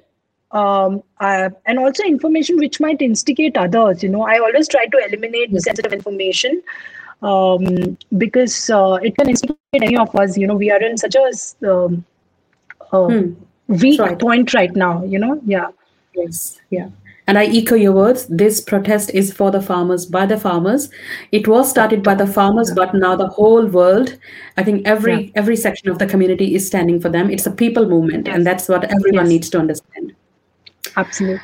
um, 0.52 1.02
uh, 1.20 1.50
and 1.66 1.78
also 1.78 2.02
information 2.04 2.56
which 2.56 2.80
might 2.80 3.00
instigate 3.02 3.56
others. 3.56 4.02
You 4.02 4.08
know, 4.08 4.22
I 4.22 4.38
always 4.38 4.68
try 4.68 4.86
to 4.86 4.98
eliminate 5.06 5.50
Yes. 5.50 5.64
sensitive 5.64 5.92
information 5.92 6.62
um, 7.22 7.96
because 8.16 8.70
uh, 8.70 8.98
it 9.02 9.16
can 9.16 9.28
instigate 9.28 9.58
any 9.72 9.96
of 9.96 10.14
us. 10.16 10.36
You 10.38 10.46
know, 10.46 10.56
we 10.56 10.70
are 10.70 10.82
in 10.82 10.96
such 10.96 11.14
a 11.16 11.70
um, 11.70 12.04
uh, 12.92 13.06
Hmm. 13.08 13.32
weak 13.68 14.00
right. 14.00 14.18
point 14.18 14.54
right 14.54 14.74
now. 14.74 15.04
You 15.04 15.18
know, 15.18 15.40
yeah, 15.44 15.68
Yes, 16.14 16.60
yeah. 16.70 16.88
And 17.26 17.38
I 17.38 17.44
echo 17.44 17.74
your 17.74 17.92
words. 17.92 18.26
This 18.28 18.60
protest 18.60 19.10
is 19.10 19.32
for 19.32 19.50
the 19.50 19.60
farmers, 19.60 20.06
by 20.06 20.24
the 20.24 20.38
farmers. 20.38 20.88
It 21.30 21.46
was 21.46 21.68
started 21.68 22.02
by 22.02 22.14
the 22.14 22.26
farmers, 22.26 22.72
but 22.74 22.94
now 22.94 23.16
the 23.16 23.28
whole 23.28 23.66
world, 23.66 24.16
I 24.56 24.64
think 24.64 24.86
every 24.86 25.30
every 25.34 25.56
section 25.56 25.90
of 25.90 25.98
the 25.98 26.06
community 26.06 26.54
is 26.54 26.66
standing 26.66 27.00
for 27.00 27.10
them. 27.10 27.30
It's 27.30 27.46
a 27.46 27.50
people 27.50 27.86
movement, 27.86 28.28
and 28.28 28.46
that's 28.46 28.66
what 28.68 28.84
everyone 28.84 29.26
Yes. 29.26 29.28
needs 29.28 29.50
to 29.50 29.58
understand. 29.58 30.14
Absolutely. 30.98 31.40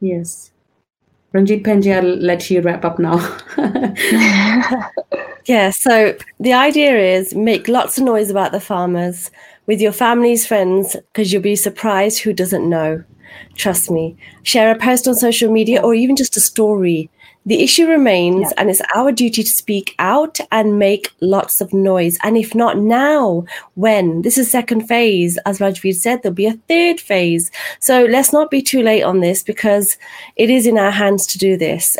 Yes. 0.00 0.52
Ranjit 1.32 1.64
Penji, 1.64 1.94
I'll 1.94 2.16
let 2.16 2.48
you 2.50 2.60
wrap 2.60 2.84
up 2.84 2.98
now. 2.98 3.18
Yeah, 5.46 5.70
so 5.70 6.16
the 6.40 6.52
idea 6.52 6.98
is 6.98 7.32
make 7.32 7.68
lots 7.68 7.98
of 7.98 8.04
noise 8.04 8.30
about 8.30 8.50
the 8.50 8.60
farmers 8.60 9.30
with 9.66 9.80
your 9.80 9.92
family's 9.92 10.44
friends 10.44 10.96
because 11.12 11.32
you'll 11.32 11.40
be 11.42 11.54
surprised 11.54 12.18
who 12.18 12.32
doesn't 12.32 12.68
know. 12.68 13.04
Trust 13.54 13.88
me. 13.88 14.16
Share 14.42 14.72
a 14.72 14.78
post 14.78 15.06
on 15.06 15.14
social 15.14 15.52
media 15.52 15.80
or 15.82 15.94
even 15.94 16.16
just 16.16 16.36
a 16.36 16.40
story. 16.40 17.10
The 17.46 17.62
issue 17.62 17.86
remains, 17.86 18.40
Yeah. 18.50 18.54
and 18.58 18.70
it's 18.70 18.82
our 18.96 19.12
duty 19.12 19.44
to 19.44 19.48
speak 19.48 19.94
out 20.00 20.40
and 20.50 20.80
make 20.80 21.12
lots 21.20 21.60
of 21.60 21.72
noise. 21.72 22.18
And 22.24 22.36
if 22.36 22.54
not 22.56 22.76
now, 22.78 23.44
when? 23.76 24.22
This 24.22 24.36
is 24.36 24.50
second 24.50 24.88
phase. 24.88 25.38
As 25.46 25.60
Rajveer 25.60 25.94
said, 25.94 26.22
there'll 26.22 26.34
be 26.34 26.46
a 26.46 26.58
third 26.68 26.98
phase. 27.00 27.52
So 27.78 28.04
let's 28.04 28.32
not 28.32 28.50
be 28.50 28.60
too 28.62 28.82
late 28.82 29.04
on 29.04 29.20
this 29.20 29.44
because 29.44 29.96
it 30.34 30.50
is 30.50 30.66
in 30.66 30.76
our 30.76 30.90
hands 30.90 31.24
to 31.28 31.38
do 31.38 31.56
this. 31.56 31.96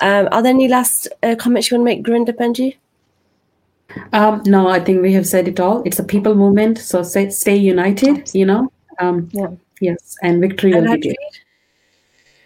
Um, 0.00 0.28
are 0.32 0.42
there 0.42 0.54
any 0.54 0.66
last 0.68 1.08
uh, 1.22 1.36
comments 1.38 1.70
you 1.70 1.76
want 1.76 1.86
to 1.88 1.94
make, 1.94 2.02
Gurinder 2.04 2.34
Penji? 2.36 2.76
um, 4.12 4.42
no, 4.46 4.68
I 4.68 4.80
think 4.80 5.02
we 5.02 5.12
have 5.12 5.26
said 5.26 5.46
it 5.46 5.60
all. 5.60 5.82
It's 5.84 5.98
a 5.98 6.04
people 6.04 6.34
movement, 6.34 6.78
so 6.78 7.02
stay, 7.02 7.28
stay 7.30 7.56
united. 7.56 8.30
You 8.34 8.46
know. 8.46 8.72
Um, 8.98 9.28
Yeah. 9.32 9.48
Yes, 9.80 10.16
and 10.22 10.40
victory 10.40 10.72
And 10.72 10.88
will 10.88 10.96
be 10.96 11.08
Rajveer? 11.10 11.40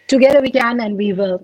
Together 0.07 0.41
we 0.41 0.51
can, 0.51 0.81
and 0.81 0.97
we 0.97 1.13
will. 1.13 1.41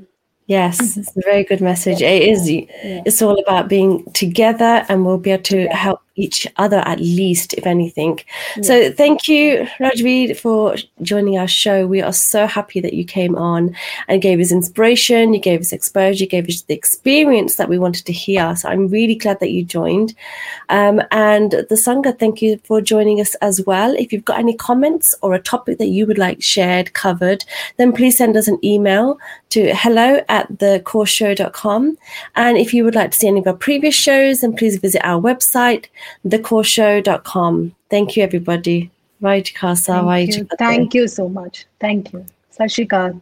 Yes, 0.47 0.81
mm-hmm. 0.81 0.99
it's 1.01 1.17
a 1.17 1.21
very 1.25 1.43
good 1.43 1.61
message. 1.61 2.01
It 2.01 2.23
is. 2.23 2.47
It's 2.49 3.21
all 3.21 3.37
about 3.39 3.67
being 3.67 4.09
together, 4.13 4.85
and 4.87 5.05
we'll 5.05 5.17
be 5.17 5.31
able 5.31 5.43
to 5.43 5.67
help 5.67 6.01
each 6.17 6.47
other 6.57 6.79
at 6.79 6.99
least, 6.99 7.53
if 7.53 7.65
anything. 7.65 8.19
So, 8.61 8.91
thank 8.91 9.27
you, 9.27 9.67
Rajveer, 9.79 10.37
for 10.37 10.75
joining 11.01 11.37
our 11.37 11.47
show. 11.47 11.87
We 11.87 12.01
are 12.01 12.13
so 12.13 12.47
happy 12.47 12.81
that 12.81 12.93
you 12.93 13.05
came 13.05 13.35
on 13.35 13.75
and 14.07 14.21
gave 14.21 14.39
us 14.39 14.51
inspiration. 14.51 15.33
You 15.33 15.39
gave 15.39 15.61
us 15.61 15.71
exposure. 15.71 16.23
You 16.23 16.29
gave 16.29 16.47
us 16.47 16.61
the 16.63 16.73
experience 16.73 17.55
that 17.55 17.69
we 17.69 17.79
wanted 17.79 18.05
to 18.05 18.13
hear. 18.13 18.55
So, 18.55 18.69
I'm 18.69 18.87
really 18.87 19.15
glad 19.15 19.39
that 19.39 19.51
you 19.51 19.63
joined. 19.63 20.13
Um, 20.69 21.01
and 21.11 21.51
the 21.51 21.75
Sangha, 21.75 22.17
thank 22.17 22.41
you 22.41 22.59
for 22.63 22.81
joining 22.81 23.21
us 23.21 23.35
as 23.35 23.65
well. 23.65 23.95
If 23.95 24.11
you've 24.11 24.25
got 24.25 24.39
any 24.39 24.55
comments 24.55 25.15
or 25.21 25.33
a 25.33 25.41
topic 25.41 25.77
that 25.77 25.87
you 25.87 26.05
would 26.07 26.17
like 26.17 26.41
shared, 26.41 26.93
covered, 26.93 27.45
then 27.77 27.93
please 27.93 28.17
send 28.17 28.35
us 28.35 28.47
an 28.47 28.59
email 28.63 29.17
to 29.49 29.73
hello 29.73 30.21
at 30.29 30.51
thekaurshow.com. 30.53 31.97
And 32.35 32.57
if 32.57 32.73
you 32.73 32.83
would 32.83 32.95
like 32.95 33.11
to 33.11 33.17
see 33.17 33.27
any 33.27 33.39
of 33.39 33.47
our 33.47 33.53
previous 33.53 33.95
shows, 33.95 34.41
then 34.41 34.55
please 34.55 34.77
visit 34.77 35.01
our 35.03 35.21
website, 35.21 35.85
thekaurshow.com. 36.27 37.75
Thank 37.89 38.17
you, 38.17 38.23
everybody. 38.23 38.91
Right. 39.21 39.51
Thank 39.53 40.37
you. 40.37 40.57
Thank 40.57 40.93
you 40.93 41.07
so 41.07 41.29
much. 41.29 41.65
Thank 41.79 42.13
you. 42.13 42.25
Sashikal. 42.57 43.21